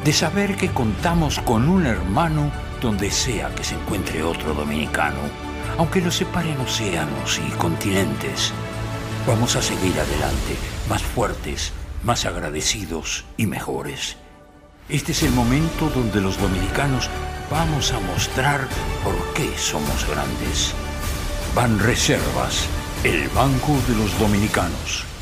de 0.05 0.13
saber 0.13 0.57
que 0.57 0.71
contamos 0.71 1.39
con 1.41 1.69
un 1.69 1.87
hermano 1.87 2.51
donde 2.81 3.11
sea 3.11 3.55
que 3.55 3.63
se 3.63 3.77
encuentre 3.77 4.25
otro 4.25 4.55
dominicano, 4.55 5.21
aunque 5.79 6.01
nos 6.01 6.17
separen 6.17 6.61
océanos 6.61 7.41
y 7.47 7.51
continentes. 7.53 8.53
Vamos 9.27 9.55
a 9.57 9.63
seguir 9.63 9.99
adelante, 9.99 10.57
más 10.89 11.03
fuertes, 11.03 11.73
más 12.03 12.27
agradecidos 12.27 13.25
y 13.37 13.47
mejores. 13.47 14.17
Este 14.89 15.12
es 15.12 15.22
el 15.22 15.32
momento 15.32 15.89
donde 15.89 16.20
los 16.20 16.39
dominicanos 16.39 17.09
vamos 17.51 17.93
a 17.93 18.01
mostrar 18.01 18.68
por 19.03 19.14
qué 19.32 19.51
somos 19.57 20.07
grandes. 20.07 20.74
Ban 21.55 21.78
Reservas, 21.78 22.66
el 23.03 23.28
Banco 23.30 23.72
de 23.89 23.95
los 23.97 24.18
Dominicanos. 24.18 25.14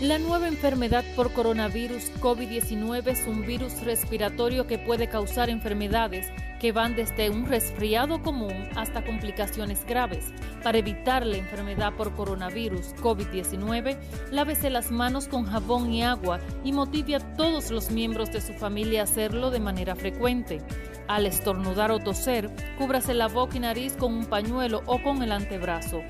La 0.00 0.18
nueva 0.18 0.48
enfermedad 0.48 1.04
por 1.14 1.30
coronavirus 1.34 2.10
COVID-19 2.20 3.06
es 3.08 3.26
un 3.26 3.44
virus 3.44 3.82
respiratorio 3.82 4.66
que 4.66 4.78
puede 4.78 5.10
causar 5.10 5.50
enfermedades 5.50 6.32
que 6.58 6.72
van 6.72 6.96
desde 6.96 7.28
un 7.28 7.44
resfriado 7.44 8.22
común 8.22 8.54
hasta 8.76 9.04
complicaciones 9.04 9.84
graves. 9.84 10.32
Para 10.62 10.78
evitar 10.78 11.26
la 11.26 11.36
enfermedad 11.36 11.92
por 11.92 12.14
coronavirus 12.14 12.94
COVID-19, 12.96 13.98
lávese 14.30 14.70
las 14.70 14.90
manos 14.90 15.28
con 15.28 15.44
jabón 15.44 15.92
y 15.92 16.02
agua 16.02 16.40
y 16.64 16.72
motive 16.72 17.16
a 17.16 17.36
todos 17.36 17.70
los 17.70 17.90
miembros 17.90 18.32
de 18.32 18.40
su 18.40 18.54
familia 18.54 19.02
a 19.02 19.04
hacerlo 19.04 19.50
de 19.50 19.60
manera 19.60 19.94
frecuente. 19.96 20.62
Al 21.08 21.26
estornudar 21.26 21.90
o 21.90 21.98
toser, 21.98 22.50
cúbrase 22.78 23.12
la 23.12 23.28
boca 23.28 23.58
y 23.58 23.60
nariz 23.60 23.96
con 23.98 24.14
un 24.14 24.24
pañuelo 24.24 24.80
o 24.86 25.02
con 25.02 25.22
el 25.22 25.30
antebrazo. 25.30 26.00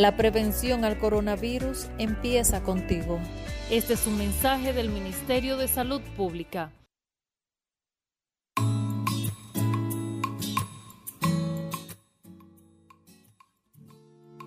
La 0.00 0.16
prevención 0.16 0.86
al 0.86 0.98
coronavirus 0.98 1.90
empieza 1.98 2.62
contigo. 2.62 3.20
Este 3.70 3.92
es 3.92 4.06
un 4.06 4.16
mensaje 4.16 4.72
del 4.72 4.88
Ministerio 4.88 5.58
de 5.58 5.68
Salud 5.68 6.00
Pública. 6.16 6.72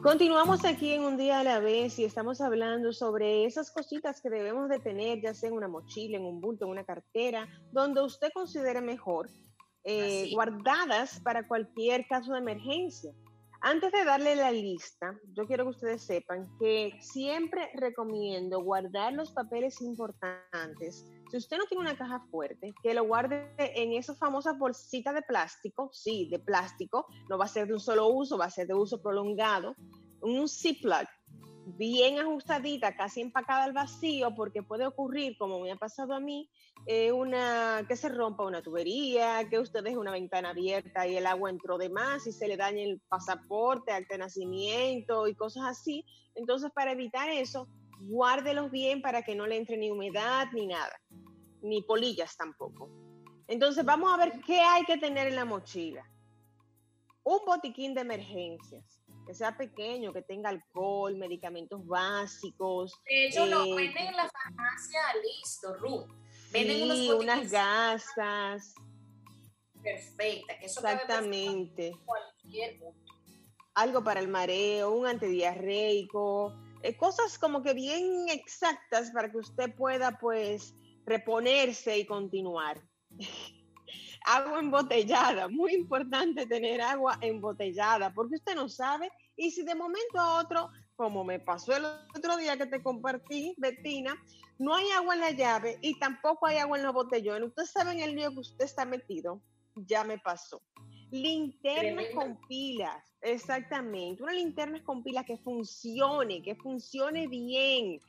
Continuamos 0.02 0.66
aquí 0.66 0.94
en 0.94 1.04
un 1.04 1.18
día 1.18 1.42
a 1.42 1.44
la 1.44 1.60
vez 1.60 2.00
y 2.00 2.06
estamos 2.06 2.42
hablando 2.42 2.92
sobre 2.92 3.46
esas 3.46 3.70
cositas 3.70 4.22
que 4.22 4.32
debemos 4.32 4.70
de 4.70 4.80
tener, 4.80 5.22
ya 5.22 5.36
sea 5.36 5.50
en 5.50 5.56
una 5.56 5.68
mochila, 5.68 6.18
en 6.18 6.26
un 6.26 6.42
bulto, 6.42 6.66
en 6.66 6.72
una 6.72 6.84
cartera, 6.84 7.48
donde 7.72 8.02
usted 8.02 8.30
considere 8.34 8.82
mejor, 8.82 9.30
eh, 9.84 10.32
guardadas 10.34 11.20
para 11.20 11.48
cualquier 11.48 12.08
caso 12.08 12.34
de 12.34 12.40
emergencia. 12.40 13.14
Antes 13.66 13.94
de 13.94 14.04
darle 14.04 14.36
la 14.36 14.52
lista, 14.52 15.18
yo 15.32 15.48
quiero 15.48 15.64
que 15.64 15.70
ustedes 15.70 16.04
sepan 16.04 16.46
que 16.60 16.98
siempre 17.00 17.70
recomiendo 17.76 18.62
guardar 18.62 19.14
los 19.14 19.32
papeles 19.32 19.80
importantes. 19.80 21.06
Si 21.32 21.38
usted 21.38 21.58
no 21.58 21.66
tiene 21.68 21.84
una 21.84 21.98
caja 21.98 22.20
fuerte, 22.30 22.74
que 22.84 22.94
lo 22.94 23.06
guarde 23.06 23.56
en 23.58 23.94
esas 23.94 24.20
famosas 24.20 24.60
bolsitas 24.60 25.16
de 25.16 25.22
plástico, 25.22 25.90
sí, 25.94 26.28
de 26.30 26.40
plástico, 26.40 27.08
no 27.30 27.38
va 27.38 27.46
a 27.46 27.48
ser 27.48 27.68
de 27.68 27.76
un 27.76 27.80
solo 27.80 28.10
uso, 28.10 28.38
va 28.38 28.46
a 28.46 28.50
ser 28.50 28.68
de 28.68 28.74
uso 28.74 29.02
prolongado, 29.02 29.78
un 30.20 30.50
Ziploc 30.50 31.08
bien 31.66 32.20
ajustadita, 32.20 32.96
casi 32.96 33.22
empacada 33.22 33.64
al 33.64 33.74
vacío, 33.74 34.34
porque 34.36 34.64
puede 34.64 34.86
ocurrir, 34.86 35.38
como 35.38 35.60
me 35.60 35.72
ha 35.72 35.76
pasado 35.76 36.14
a 36.14 36.20
mí, 36.20 36.50
eh, 36.86 37.12
una, 37.12 37.86
que 37.88 37.96
se 37.96 38.10
rompa 38.10 38.46
una 38.46 38.62
tubería, 38.62 39.48
que 39.50 39.60
usted 39.60 39.84
deje 39.84 39.98
una 39.98 40.12
ventana 40.12 40.50
abierta 40.50 41.08
y 41.08 41.16
el 41.16 41.26
agua 41.26 41.50
entró 41.50 41.78
de 41.78 41.90
más 41.90 42.28
y 42.28 42.32
se 42.32 42.48
le 42.48 42.58
dañe 42.58 42.84
el 42.84 43.00
pasaporte, 43.08 43.92
acta 43.92 44.16
de 44.16 44.20
nacimiento 44.20 45.28
y 45.28 45.36
cosas 45.36 45.64
así. 45.66 46.06
Entonces, 46.36 46.72
para 46.72 46.92
evitar 46.92 47.30
eso, 47.30 47.68
guárdelos 48.02 48.70
bien 48.70 49.02
para 49.02 49.22
que 49.22 49.36
no 49.36 49.48
le 49.48 49.58
entre 49.58 49.78
ni 49.78 49.90
humedad 49.90 50.48
ni 50.54 50.68
nada, 50.68 51.00
ni 51.62 51.82
polillas 51.82 52.36
tampoco. 52.36 52.90
Entonces, 53.48 53.86
vamos 53.86 54.12
a 54.14 54.18
ver 54.18 54.42
qué 54.46 54.60
hay 54.60 54.84
que 54.84 54.98
tener 54.98 55.28
en 55.28 55.36
la 55.36 55.46
mochila. 55.46 56.04
Un 57.24 57.40
botiquín 57.46 57.94
de 57.94 58.02
emergencias 58.02 59.03
que 59.26 59.34
sea 59.34 59.56
pequeño, 59.58 60.14
que 60.14 60.22
tenga 60.22 60.50
alcohol, 60.50 61.16
medicamentos 61.16 61.86
básicos. 61.86 62.94
De 63.06 63.28
hecho, 63.28 63.46
lo 63.46 63.64
eh, 63.66 63.76
venden 63.76 64.08
en 64.08 64.18
la 64.18 64.30
farmacia 64.30 65.02
listo, 65.22 65.76
Ruth. 65.78 66.10
Venden 66.52 66.96
sí, 66.96 67.10
unas 67.12 67.52
gasas. 67.52 68.74
Perfecta, 69.82 70.58
que 70.60 70.66
eso 70.66 70.80
Exactamente. 70.80 71.92
Algo 73.76 74.04
para 74.04 74.20
el 74.20 74.28
mareo, 74.28 74.92
un 74.92 75.08
antidiarreico, 75.08 76.54
eh, 76.84 76.96
cosas 76.96 77.40
como 77.40 77.64
que 77.64 77.74
bien 77.74 78.30
exactas 78.30 79.12
para 79.12 79.32
que 79.32 79.38
usted 79.38 79.74
pueda 79.76 80.18
pues 80.20 80.76
reponerse 81.06 81.98
y 81.98 82.06
continuar. 82.06 82.82
agua 84.26 84.60
embotellada, 84.60 85.48
muy 85.48 85.74
importante 85.74 86.46
tener 86.46 86.82
agua 86.82 87.18
embotellada, 87.22 88.14
porque 88.14 88.36
usted 88.36 88.56
no 88.56 88.70
sabe, 88.70 89.12
y 89.36 89.52
si 89.52 89.64
de 89.64 89.76
momento 89.76 90.20
a 90.20 90.40
otro, 90.40 90.70
como 90.96 91.24
me 91.24 91.40
pasó 91.40 91.76
el 91.76 91.86
otro 91.86 92.38
día 92.38 92.58
que 92.58 92.68
te 92.68 92.82
compartí, 92.82 93.54
Betina, 93.58 94.16
no 94.60 94.76
hay 94.76 94.90
agua 94.92 95.16
en 95.16 95.22
la 95.22 95.32
llave 95.32 95.78
y 95.82 95.98
tampoco 96.00 96.48
hay 96.48 96.58
agua 96.58 96.78
en 96.78 96.84
los 96.84 96.94
botellones, 96.94 97.50
usted 97.50 97.66
sabe 97.66 97.94
en 97.94 98.00
el 98.02 98.16
lío 98.16 98.32
que 98.32 98.40
usted 98.40 98.66
está 98.66 98.86
metido, 98.86 99.42
ya 99.76 100.04
me 100.04 100.18
pasó. 100.20 100.62
Linternas 101.12 102.08
con 102.16 102.40
pilas, 102.48 103.16
exactamente, 103.22 104.24
una 104.24 104.34
linterna 104.34 104.84
con 104.84 105.04
pilas 105.04 105.26
que 105.26 105.38
funcione, 105.38 106.42
que 106.42 106.56
funcione 106.56 107.28
bien. 107.28 108.00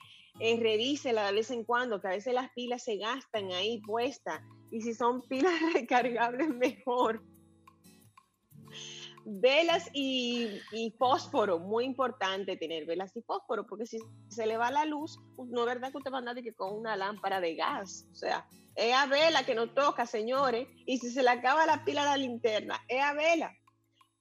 Eh, 0.41 0.59
revísela 0.61 1.27
de 1.27 1.33
vez 1.33 1.51
en 1.51 1.65
cuando, 1.65 2.01
que 2.01 2.09
a 2.09 2.11
veces 2.11 2.35
las 2.35 2.51
pilas 2.53 2.83
se 2.83 2.97
gastan 2.97 3.53
ahí 3.53 3.81
puestas 3.83 4.43
y 4.71 4.81
si 4.81 4.93
son 4.93 5.23
pilas 5.29 5.53
recargables, 5.75 6.49
mejor. 6.49 7.23
Velas 9.27 9.89
y, 9.95 10.61
fósforo, 10.99 11.59
muy 11.59 11.85
importante 11.85 12.57
tener 12.57 12.85
velas 12.85 13.17
y 13.17 13.23
fósforo, 13.23 13.67
porque 13.67 13.87
si 13.87 13.99
se 14.29 14.45
le 14.47 14.57
va 14.59 14.71
la 14.71 14.85
luz, 14.85 15.19
pues, 15.37 15.49
no 15.49 15.61
es 15.61 15.67
verdad 15.67 15.93
que 15.93 15.99
usted 15.99 16.13
va 16.13 16.17
a 16.17 16.19
andar 16.19 16.43
que 16.43 16.53
con 16.53 16.75
una 16.75 16.97
lámpara 16.97 17.41
de 17.41 17.55
gas. 17.55 18.07
O 18.13 18.15
sea, 18.15 18.47
es 18.75 18.93
a 18.93 19.07
vela 19.07 19.47
que 19.47 19.55
no 19.55 19.73
toca, 19.73 20.05
señores. 20.05 20.69
Y 20.85 20.99
si 20.99 21.11
se 21.11 21.23
le 21.23 21.31
acaba 21.31 21.65
la 21.65 21.85
pila 21.85 22.03
a 22.03 22.07
la 22.07 22.17
linterna, 22.17 22.81
es 22.89 23.01
a 23.01 23.15
vela. 23.15 23.55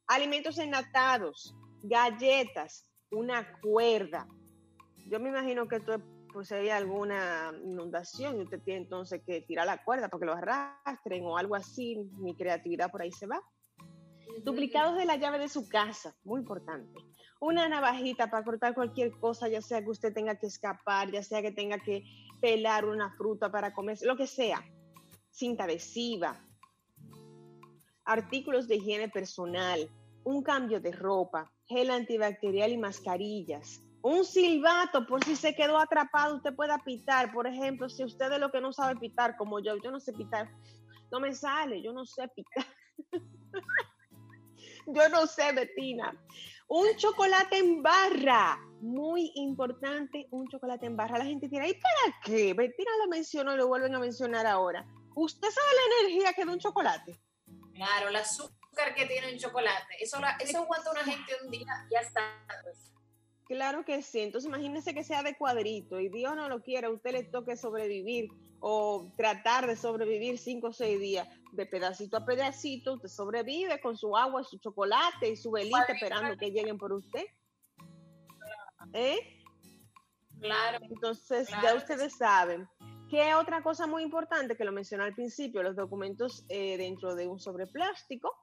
Alimentos 0.08 0.58
enlatados, 0.58 1.54
galletas, 1.82 2.88
una 3.12 3.60
cuerda. 3.60 4.28
Yo 5.14 5.20
me 5.20 5.30
imagino 5.30 5.68
que 5.68 5.76
esto 5.76 5.94
es 5.94 6.02
pues 6.34 6.52
hay 6.52 6.70
alguna 6.70 7.54
inundación 7.64 8.40
y 8.40 8.46
usted 8.46 8.60
tiene 8.64 8.82
entonces 8.82 9.22
que 9.24 9.42
tirar 9.42 9.68
la 9.68 9.84
cuerda 9.84 10.10
porque 10.10 10.26
lo 10.26 10.34
arrastren 10.34 11.24
o 11.24 11.38
algo 11.38 11.54
así, 11.54 12.10
mi 12.18 12.36
creatividad 12.36 12.90
por 12.90 13.04
ahí 13.04 13.12
se 13.12 13.28
va. 13.28 13.40
Duplicados 14.44 14.98
de 14.98 15.06
la 15.06 15.18
llave 15.18 15.38
de 15.38 15.50
su 15.50 15.70
casa, 15.70 16.16
muy 16.24 16.40
importante. 16.40 17.00
Una 17.40 17.70
navajita 17.70 18.32
para 18.32 18.44
cortar 18.44 18.74
cualquier 18.74 19.12
cosa, 19.20 19.48
ya 19.48 19.62
sea 19.62 19.84
que 19.84 19.92
usted 19.92 20.16
tenga 20.16 20.34
que 20.40 20.48
escapar, 20.48 21.12
ya 21.12 21.22
sea 21.22 21.44
que 21.44 21.52
tenga 21.52 21.78
que 21.78 22.04
pelar 22.42 22.86
una 22.86 23.16
fruta 23.16 23.52
para 23.52 23.72
comer, 23.72 24.00
lo 24.02 24.18
que 24.18 24.26
sea. 24.26 24.66
Cinta 25.30 25.66
adhesiva. 25.66 26.44
Artículos 28.04 28.68
de 28.68 28.78
higiene 28.78 29.10
personal, 29.10 29.88
un 30.24 30.42
cambio 30.42 30.80
de 30.80 30.92
ropa, 30.92 31.52
gel 31.68 31.92
antibacterial 31.92 32.72
y 32.72 32.80
mascarillas 32.80 33.84
un 34.04 34.26
silbato 34.26 35.08
por 35.08 35.24
si 35.24 35.36
se 35.36 35.56
quedó 35.56 35.80
atrapado, 35.80 36.36
usted 36.36 36.54
pueda 36.54 36.78
pitar. 36.78 37.32
Por 37.32 37.48
ejemplo, 37.48 37.90
si 37.90 38.04
usted 38.04 38.32
es 38.34 38.40
lo 38.40 38.52
que 38.52 38.60
no 38.60 38.74
sabe 38.74 39.00
pitar, 39.00 39.38
como 39.38 39.60
yo, 39.62 39.78
yo 39.78 39.92
no 39.92 40.00
sé 40.00 40.12
pitar, 40.12 40.52
no 41.10 41.22
me 41.22 41.34
sale, 41.34 41.82
yo 41.82 41.94
no 41.94 42.06
sé 42.06 42.28
pitar. 42.28 42.66
yo 44.88 45.08
no 45.10 45.26
sé, 45.26 45.54
Betina. 45.54 46.14
Un 46.68 46.88
chocolate 46.98 47.58
en 47.58 47.82
barra, 47.82 48.60
muy 48.82 49.32
importante, 49.36 50.28
un 50.32 50.50
chocolate 50.50 50.86
en 50.86 50.98
barra. 50.98 51.20
La 51.20 51.26
gente 51.26 51.48
dirá, 51.48 51.66
¿y 51.66 51.74
para 51.74 52.20
qué? 52.26 52.54
Betina 52.54 52.92
lo 53.00 53.08
mencionó 53.08 53.54
y 53.54 53.58
lo 53.58 53.68
vuelven 53.68 53.96
a 53.96 54.00
mencionar 54.00 54.46
ahora. 54.46 54.86
¿Usted 55.16 55.48
sabe 55.50 55.68
la 55.76 56.02
energía 56.02 56.34
que 56.34 56.44
da 56.44 56.52
un 56.52 56.60
chocolate? 56.60 57.22
Claro, 57.74 58.10
el 58.10 58.16
azúcar 58.18 58.94
que 58.96 59.06
tiene 59.06 59.32
un 59.32 59.40
chocolate. 59.40 59.96
Eso, 60.02 60.18
eso 60.42 60.58
aguanta 60.58 60.92
una 60.92 61.04
gente 61.04 61.38
un 61.42 61.52
día, 61.52 61.88
ya 61.90 62.00
está. 62.00 62.22
Claro 63.54 63.86
que 63.86 64.02
sí. 64.02 64.20
Entonces 64.22 64.50
imagínese 64.50 64.96
que 64.96 65.04
sea 65.04 65.22
de 65.22 65.38
cuadrito 65.38 66.00
y 66.00 66.10
Dios 66.10 66.36
no 66.36 66.50
lo 66.50 66.64
quiera, 66.64 66.88
a 66.88 66.92
usted 66.92 67.12
le 67.12 67.24
toque 67.24 67.56
sobrevivir 67.56 68.32
o 68.60 69.14
tratar 69.16 69.68
de 69.68 69.76
sobrevivir 69.76 70.40
cinco 70.40 70.70
o 70.70 70.74
seis 70.74 71.00
días 71.00 71.28
de 71.52 71.68
pedacito 71.68 72.18
a 72.18 72.26
pedacito. 72.26 72.94
Usted 72.94 73.10
sobrevive 73.10 73.80
con 73.80 73.96
su 73.96 74.18
agua, 74.18 74.44
su 74.44 74.58
chocolate 74.58 75.30
y 75.30 75.36
su 75.36 75.52
velita 75.52 75.86
esperando 75.88 76.36
que 76.36 76.50
lleguen 76.50 76.80
por 76.80 76.94
usted. 76.94 77.26
¿Eh? 78.92 79.20
Claro. 80.42 80.80
Entonces 80.90 81.48
ya 81.62 81.76
ustedes 81.76 82.18
saben. 82.18 82.68
¿Qué 83.08 83.36
otra 83.36 83.62
cosa 83.62 83.86
muy 83.86 84.02
importante 84.02 84.58
que 84.58 84.66
lo 84.66 84.72
mencioné 84.72 85.04
al 85.04 85.14
principio? 85.14 85.62
Los 85.62 85.76
documentos 85.76 86.44
eh, 86.50 86.76
dentro 86.78 87.14
de 87.14 87.28
un 87.28 87.40
sobre 87.40 87.68
plástico 87.68 88.34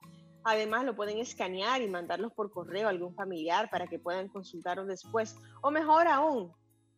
Además, 0.45 0.85
lo 0.85 0.97
pueden 0.97 1.19
escanear 1.19 1.83
y 1.83 1.89
mandarlos 1.89 2.33
por 2.33 2.51
correo 2.51 2.87
a 2.87 2.91
algún 2.91 3.15
familiar 3.15 3.69
para 3.71 3.87
que 3.87 3.99
puedan 3.99 4.29
consultarlos 4.29 4.87
después. 4.87 5.37
O 5.63 5.71
mejor 5.71 6.07
aún, 6.07 6.53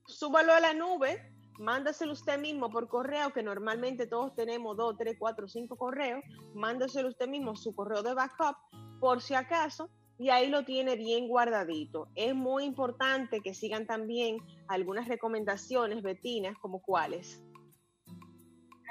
súbalo 0.07 0.53
a 0.53 0.61
la 0.61 0.74
nube, 0.74 1.32
mándaselo 1.59 2.12
usted 2.12 2.38
mismo 2.38 2.70
por 2.70 2.88
correo, 2.88 3.32
que 3.32 3.43
normalmente 3.43 4.07
todos 4.07 4.34
tenemos 4.34 4.76
dos, 4.76 4.97
tres, 4.97 5.16
cuatro, 5.18 5.49
cinco 5.49 5.76
correos. 5.76 6.22
Mándaselo 6.55 7.09
usted 7.09 7.28
mismo 7.28 7.57
su 7.57 7.74
correo 7.74 8.03
de 8.03 8.14
backup 8.14 8.57
por 9.01 9.20
si 9.20 9.34
acaso 9.34 9.90
y 10.18 10.30
ahí 10.30 10.49
lo 10.49 10.64
tiene 10.64 10.95
bien 10.95 11.26
guardadito. 11.26 12.09
Es 12.14 12.34
muy 12.34 12.64
importante 12.64 13.40
que 13.40 13.55
sigan 13.55 13.86
también 13.86 14.38
algunas 14.68 15.09
recomendaciones, 15.09 16.03
Betinas, 16.03 16.57
como 16.59 16.80
cuáles. 16.80 17.43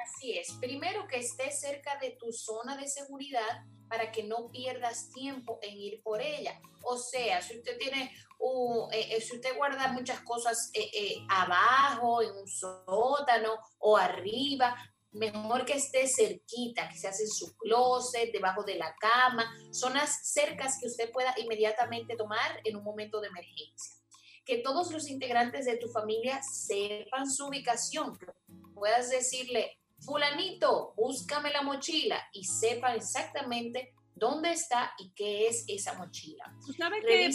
Así 0.03 0.37
es. 0.37 0.51
Primero 0.59 1.07
que 1.07 1.19
esté 1.19 1.51
cerca 1.51 1.97
de 1.99 2.17
tu 2.19 2.33
zona 2.33 2.75
de 2.75 2.87
seguridad 2.87 3.65
para 3.91 4.09
que 4.09 4.23
no 4.23 4.49
pierdas 4.49 5.11
tiempo 5.11 5.59
en 5.61 5.77
ir 5.77 6.01
por 6.01 6.21
ella. 6.21 6.57
O 6.83 6.97
sea, 6.97 7.41
si 7.41 7.57
usted 7.57 7.77
tiene, 7.77 8.03
eh, 8.05 9.17
eh, 9.17 9.21
si 9.21 9.35
usted 9.35 9.53
guarda 9.57 9.89
muchas 9.89 10.21
cosas 10.21 10.71
eh, 10.73 11.17
abajo, 11.29 12.21
en 12.21 12.31
un 12.31 12.47
sótano 12.47 13.59
o 13.79 13.97
arriba, 13.97 14.77
mejor 15.11 15.65
que 15.65 15.73
esté 15.73 16.07
cerquita, 16.07 16.87
que 16.87 17.05
hace 17.05 17.23
en 17.23 17.29
su 17.29 17.53
closet, 17.57 18.31
debajo 18.31 18.63
de 18.63 18.75
la 18.75 18.95
cama, 18.95 19.45
zonas 19.71 20.31
cercas 20.31 20.77
que 20.79 20.87
usted 20.87 21.11
pueda 21.11 21.35
inmediatamente 21.37 22.15
tomar 22.15 22.61
en 22.63 22.77
un 22.77 22.85
momento 22.85 23.19
de 23.19 23.27
emergencia. 23.27 23.93
Que 24.45 24.59
todos 24.59 24.89
los 24.91 25.09
integrantes 25.09 25.65
de 25.65 25.75
tu 25.75 25.89
familia 25.89 26.41
sepan 26.41 27.29
su 27.29 27.47
ubicación, 27.47 28.17
puedas 28.73 29.09
decirle, 29.09 29.80
fulanito, 30.01 30.93
búscame 30.95 31.51
la 31.51 31.61
mochila 31.61 32.21
y 32.33 32.43
sepa 32.43 32.95
exactamente 32.95 33.93
dónde 34.15 34.51
está 34.51 34.93
y 34.99 35.11
qué 35.13 35.47
es 35.47 35.65
esa 35.67 35.97
mochila. 35.97 36.53
¿Tú 36.65 36.73
sabes 36.73 37.03
que, 37.05 37.29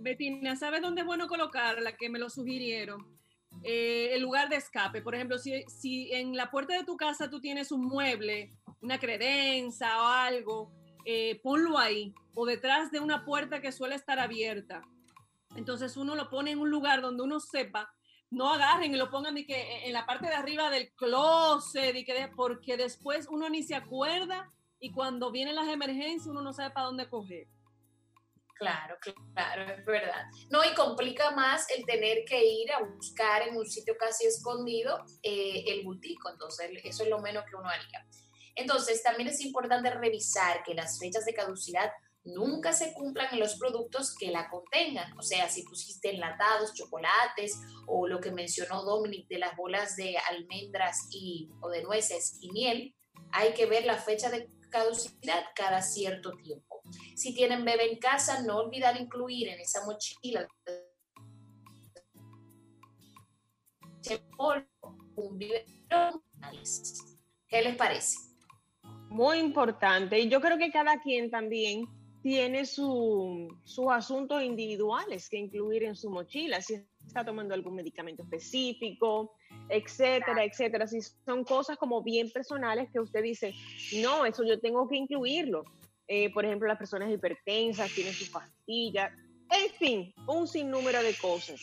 Betina, 0.00 0.56
¿sabes 0.56 0.82
dónde 0.82 1.00
es 1.00 1.06
bueno 1.06 1.26
colocarla? 1.26 1.96
Que 1.96 2.08
me 2.08 2.18
lo 2.18 2.30
sugirieron. 2.30 3.18
Eh, 3.64 4.10
el 4.12 4.22
lugar 4.22 4.48
de 4.48 4.56
escape. 4.56 5.02
Por 5.02 5.14
ejemplo, 5.14 5.38
si, 5.38 5.64
si, 5.64 6.12
en 6.12 6.36
la 6.36 6.50
puerta 6.50 6.74
de 6.74 6.84
tu 6.84 6.96
casa 6.96 7.28
tú 7.28 7.40
tienes 7.40 7.72
un 7.72 7.84
mueble, 7.84 8.52
una 8.80 8.98
credenza 8.98 10.00
o 10.02 10.06
algo, 10.06 10.72
eh, 11.04 11.40
ponlo 11.42 11.78
ahí 11.78 12.14
o 12.34 12.46
detrás 12.46 12.90
de 12.90 13.00
una 13.00 13.24
puerta 13.24 13.60
que 13.60 13.72
suele 13.72 13.96
estar 13.96 14.18
abierta. 14.18 14.82
Entonces 15.56 15.96
uno 15.96 16.14
lo 16.14 16.30
pone 16.30 16.52
en 16.52 16.60
un 16.60 16.70
lugar 16.70 17.02
donde 17.02 17.24
uno 17.24 17.40
sepa 17.40 17.92
no 18.30 18.52
agarren 18.52 18.94
y 18.94 18.96
lo 18.96 19.10
pongan 19.10 19.34
que 19.34 19.60
e, 19.60 19.86
en 19.88 19.92
la 19.92 20.06
parte 20.06 20.26
de 20.26 20.34
arriba 20.34 20.70
del 20.70 20.92
closet 20.92 21.94
y 21.96 22.04
que 22.04 22.30
porque 22.36 22.76
después 22.76 23.26
uno 23.28 23.48
ni 23.48 23.62
se 23.62 23.74
acuerda 23.74 24.52
y 24.78 24.92
cuando 24.92 25.30
vienen 25.30 25.56
las 25.56 25.68
emergencias 25.68 26.26
uno 26.26 26.40
no 26.40 26.52
sabe 26.52 26.70
para 26.70 26.86
dónde 26.86 27.08
coger. 27.08 27.46
Claro, 28.54 28.98
claro, 29.32 29.72
es 29.72 29.84
verdad. 29.86 30.26
No, 30.50 30.62
y 30.62 30.74
complica 30.74 31.30
más 31.30 31.70
el 31.70 31.86
tener 31.86 32.26
que 32.26 32.44
ir 32.44 32.70
a 32.72 32.82
buscar 32.82 33.48
en 33.48 33.56
un 33.56 33.64
sitio 33.64 33.96
casi 33.96 34.26
escondido 34.26 35.02
eh, 35.22 35.64
el 35.66 35.82
bultico, 35.82 36.28
entonces 36.28 36.70
eso 36.84 37.04
es 37.04 37.08
lo 37.08 37.20
menos 37.20 37.44
que 37.46 37.56
uno 37.56 37.70
haría. 37.70 38.06
Entonces, 38.54 39.02
también 39.02 39.30
es 39.30 39.40
importante 39.40 39.90
revisar 39.90 40.62
que 40.62 40.74
las 40.74 40.98
fechas 40.98 41.24
de 41.24 41.32
caducidad 41.32 41.90
nunca 42.24 42.72
se 42.72 42.92
cumplan 42.92 43.38
los 43.38 43.56
productos 43.56 44.14
que 44.14 44.30
la 44.30 44.48
contengan. 44.48 45.16
O 45.18 45.22
sea, 45.22 45.48
si 45.48 45.62
pusiste 45.62 46.10
enlatados, 46.10 46.74
chocolates 46.74 47.60
o 47.86 48.06
lo 48.06 48.20
que 48.20 48.30
mencionó 48.30 48.82
Dominic 48.84 49.28
de 49.28 49.38
las 49.38 49.56
bolas 49.56 49.96
de 49.96 50.16
almendras 50.30 51.08
y, 51.10 51.48
o 51.60 51.68
de 51.68 51.82
nueces 51.82 52.38
y 52.40 52.50
miel, 52.52 52.94
hay 53.32 53.52
que 53.54 53.66
ver 53.66 53.84
la 53.86 53.96
fecha 53.96 54.30
de 54.30 54.50
caducidad 54.70 55.44
cada 55.54 55.82
cierto 55.82 56.32
tiempo. 56.36 56.82
Si 57.14 57.34
tienen 57.34 57.64
bebé 57.64 57.92
en 57.92 57.98
casa, 57.98 58.42
no 58.42 58.58
olvidar 58.58 59.00
incluir 59.00 59.48
en 59.48 59.60
esa 59.60 59.84
mochila 59.84 60.46
un 65.16 65.38
biberón. 65.38 66.22
¿Qué 67.48 67.62
les 67.62 67.76
parece? 67.76 68.16
Muy 69.08 69.38
importante. 69.38 70.18
Y 70.18 70.28
yo 70.28 70.40
creo 70.40 70.56
que 70.56 70.70
cada 70.70 71.00
quien 71.00 71.30
también 71.30 71.84
tiene 72.22 72.66
sus 72.66 73.48
asuntos 73.90 74.42
individuales 74.42 75.28
que 75.28 75.38
incluir 75.38 75.84
en 75.84 75.96
su 75.96 76.10
mochila, 76.10 76.60
si 76.60 76.84
está 77.06 77.24
tomando 77.24 77.54
algún 77.54 77.74
medicamento 77.74 78.22
específico, 78.22 79.32
etcétera, 79.68 80.44
etcétera. 80.44 80.86
Si 80.86 81.00
son 81.00 81.44
cosas 81.44 81.78
como 81.78 82.02
bien 82.02 82.30
personales 82.30 82.90
que 82.92 83.00
usted 83.00 83.22
dice, 83.22 83.54
no, 84.02 84.26
eso 84.26 84.44
yo 84.44 84.60
tengo 84.60 84.88
que 84.88 84.96
incluirlo. 84.96 85.64
Eh, 86.08 86.30
por 86.32 86.44
ejemplo, 86.44 86.68
las 86.68 86.78
personas 86.78 87.10
hipertensas 87.10 87.92
tienen 87.94 88.12
sus 88.12 88.28
pastillas, 88.28 89.12
en 89.50 89.70
fin, 89.78 90.14
un 90.26 90.46
sinnúmero 90.46 91.02
de 91.02 91.14
cosas. 91.14 91.60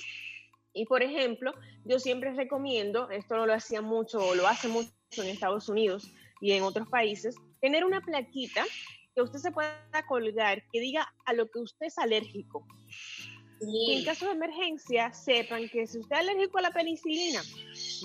Y 0.74 0.86
por 0.86 1.02
ejemplo, 1.04 1.54
yo 1.86 2.00
siempre 2.00 2.34
recomiendo, 2.34 3.10
esto 3.10 3.36
no 3.36 3.46
lo 3.46 3.54
hacía 3.54 3.82
mucho 3.82 4.36
lo 4.36 4.48
hace 4.48 4.68
mucho 4.68 4.92
en 5.18 5.28
Estados 5.28 5.70
Unidos 5.70 6.12
y 6.40 6.52
en 6.52 6.64
otros 6.64 6.88
países, 6.90 7.36
tener 7.62 7.84
una 7.84 8.02
plaquita 8.02 8.64
que 9.18 9.24
usted 9.24 9.40
se 9.40 9.52
pueda 9.52 10.06
colgar 10.08 10.62
que 10.72 10.80
diga 10.80 11.12
a 11.26 11.34
lo 11.34 11.50
que 11.50 11.58
usted 11.58 11.88
es 11.88 11.98
alérgico. 11.98 12.68
Y 13.60 13.98
en 13.98 14.06
caso 14.06 14.28
de 14.28 14.34
emergencia, 14.34 15.12
sepan 15.12 15.68
que 15.70 15.88
si 15.88 15.98
usted 15.98 16.18
es 16.18 16.22
alérgico 16.22 16.60
a 16.60 16.62
la 16.62 16.70
penicilina, 16.70 17.42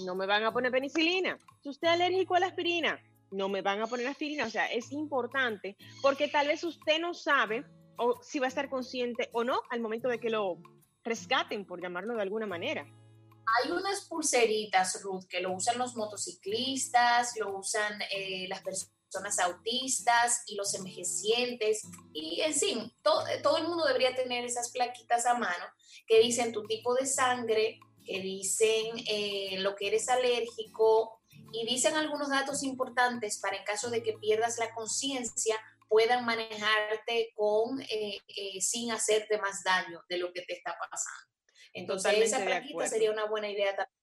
no 0.07 0.15
me 0.15 0.25
van 0.25 0.45
a 0.45 0.53
poner 0.53 0.73
penicilina. 0.73 1.37
Si 1.63 1.69
usted 1.69 1.89
es 1.89 1.95
alérgico 1.95 2.35
a 2.35 2.41
la 2.41 2.47
aspirina, 2.47 2.99
no 3.31 3.51
me 3.51 3.61
van 3.61 3.83
a 3.83 3.87
poner 3.87 4.07
aspirina. 4.07 4.47
O 4.47 4.51
sea, 4.51 4.73
es 4.73 4.91
importante 4.91 5.77
porque 6.01 6.29
tal 6.29 6.49
vez 6.49 6.65
usted 6.65 6.99
no 6.99 7.13
sabe 7.13 7.67
o 7.99 8.19
si 8.23 8.39
va 8.39 8.47
a 8.47 8.49
estar 8.49 8.71
consciente 8.71 9.29
o 9.35 9.45
no 9.45 9.61
al 9.69 9.81
momento 9.81 10.09
de 10.09 10.19
que 10.19 10.31
lo 10.31 10.63
rescaten, 11.05 11.67
por 11.67 11.83
llamarlo 11.83 12.15
de 12.15 12.23
alguna 12.23 12.47
manera. 12.47 12.87
Hay 12.87 13.71
unas 13.71 14.09
pulseritas, 14.09 15.03
Ruth, 15.03 15.25
que 15.29 15.43
lo 15.43 15.53
usan 15.53 15.77
los 15.77 15.95
motociclistas, 15.95 17.37
lo 17.39 17.59
usan 17.59 18.01
eh, 18.11 18.47
las 18.49 18.63
personas 18.63 19.02
autistas 19.41 20.43
y 20.47 20.57
los 20.57 20.75
envejecientes. 20.75 21.83
Y 22.13 22.41
en 22.41 22.55
fin, 22.55 22.93
todo, 23.03 23.25
todo 23.43 23.59
el 23.59 23.65
mundo 23.65 23.85
debería 23.85 24.15
tener 24.15 24.45
esas 24.45 24.71
plaquitas 24.71 25.27
a 25.27 25.35
mano 25.35 25.65
que 26.07 26.21
dicen 26.21 26.53
tu 26.53 26.65
tipo 26.65 26.95
de 26.95 27.07
sangre, 27.07 27.81
que 28.05 28.21
dicen 28.21 28.97
eh, 29.07 29.59
lo 29.61 29.75
que 29.77 29.89
eres 29.89 30.09
alérgico 30.09 31.21
y 31.53 31.67
dicen 31.67 31.95
algunos 31.95 32.31
datos 32.31 32.63
importantes 32.63 33.39
para 33.39 33.57
en 33.57 33.65
caso 33.65 33.91
de 33.91 34.03
que 34.03 34.15
pierdas 34.15 34.59
la 34.59 34.73
conciencia 34.75 35.57
puedan 35.89 36.25
manejarte 36.25 37.33
con 37.35 37.81
eh, 37.83 38.19
eh, 38.27 38.61
sin 38.61 38.91
hacerte 38.93 39.39
más 39.39 39.63
daño 39.63 40.03
de 40.09 40.17
lo 40.17 40.33
que 40.33 40.43
te 40.43 40.55
está 40.55 40.75
pasando. 40.91 41.31
Entonces 41.75 42.15
esa 42.19 42.45
plaquita 42.45 42.87
sería 42.87 43.11
una 43.11 43.27
buena 43.27 43.51
idea 43.51 43.77
también. 43.77 43.99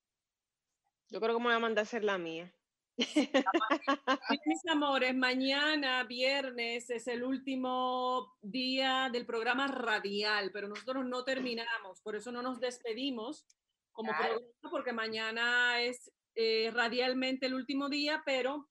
Yo 1.09 1.19
creo 1.19 1.33
que 1.33 1.39
me 1.39 1.45
voy 1.45 1.55
a 1.55 1.59
mandar 1.59 1.81
a 1.81 1.87
hacer 1.87 2.03
la 2.03 2.19
mía. 2.19 2.53
Mis 4.45 4.67
amores, 4.67 5.15
mañana, 5.15 6.03
viernes, 6.03 6.89
es 6.89 7.07
el 7.07 7.23
último 7.23 8.35
día 8.41 9.09
del 9.11 9.25
programa 9.25 9.67
radial, 9.67 10.51
pero 10.51 10.67
nosotros 10.67 11.05
no 11.05 11.23
terminamos, 11.23 12.01
por 12.01 12.15
eso 12.15 12.31
no 12.31 12.41
nos 12.41 12.59
despedimos 12.59 13.45
como 13.91 14.11
programa, 14.11 14.45
porque 14.69 14.93
mañana 14.93 15.81
es 15.81 16.11
eh, 16.35 16.71
radialmente 16.73 17.45
el 17.45 17.53
último 17.53 17.89
día, 17.89 18.21
pero 18.25 18.69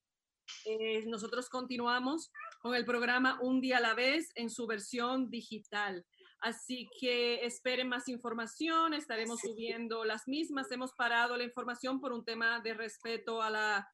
nosotros 1.06 1.48
continuamos 1.48 2.30
con 2.60 2.74
el 2.74 2.84
programa 2.84 3.38
Un 3.42 3.60
día 3.60 3.78
a 3.78 3.80
la 3.80 3.94
vez 3.94 4.30
en 4.34 4.50
su 4.50 4.66
versión 4.66 5.30
digital. 5.30 6.04
Así 6.40 6.88
que 7.00 7.44
esperen 7.44 7.88
más 7.88 8.08
información, 8.08 8.94
estaremos 8.94 9.40
subiendo 9.40 10.04
las 10.04 10.28
mismas. 10.28 10.70
Hemos 10.70 10.92
parado 10.94 11.36
la 11.36 11.44
información 11.44 12.00
por 12.00 12.12
un 12.12 12.24
tema 12.24 12.60
de 12.60 12.74
respeto 12.74 13.42
a 13.42 13.50
la, 13.50 13.88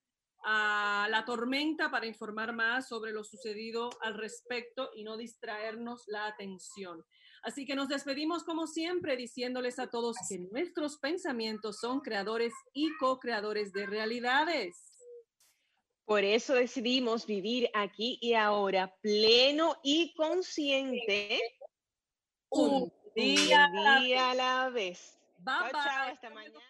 a 0.44 1.08
la 1.10 1.24
tormenta 1.24 1.90
para 1.90 2.06
informar 2.06 2.52
más 2.52 2.88
sobre 2.88 3.12
lo 3.12 3.24
sucedido 3.24 3.90
al 4.02 4.14
respecto 4.14 4.90
y 4.94 5.02
no 5.02 5.16
distraernos 5.16 6.04
la 6.06 6.26
atención. 6.26 7.02
Así 7.42 7.66
que 7.66 7.74
nos 7.74 7.88
despedimos 7.88 8.44
como 8.44 8.66
siempre 8.66 9.16
diciéndoles 9.16 9.78
a 9.78 9.88
todos 9.88 10.16
que 10.28 10.38
nuestros 10.38 10.98
pensamientos 10.98 11.78
son 11.80 12.00
creadores 12.00 12.52
y 12.72 12.94
co-creadores 12.98 13.72
de 13.72 13.86
realidades. 13.86 14.94
Por 16.04 16.22
eso 16.22 16.54
decidimos 16.54 17.26
vivir 17.26 17.70
aquí 17.72 18.18
y 18.20 18.34
ahora 18.34 18.94
pleno 19.00 19.76
y 19.82 20.14
consciente 20.14 21.40
un, 22.50 22.92
día, 23.14 23.64
a 23.64 24.34
la 24.34 24.68
vez. 24.68 25.18
Bye, 25.38 25.70
chao, 25.72 26.08
hasta 26.10 26.30
mañana. 26.30 26.60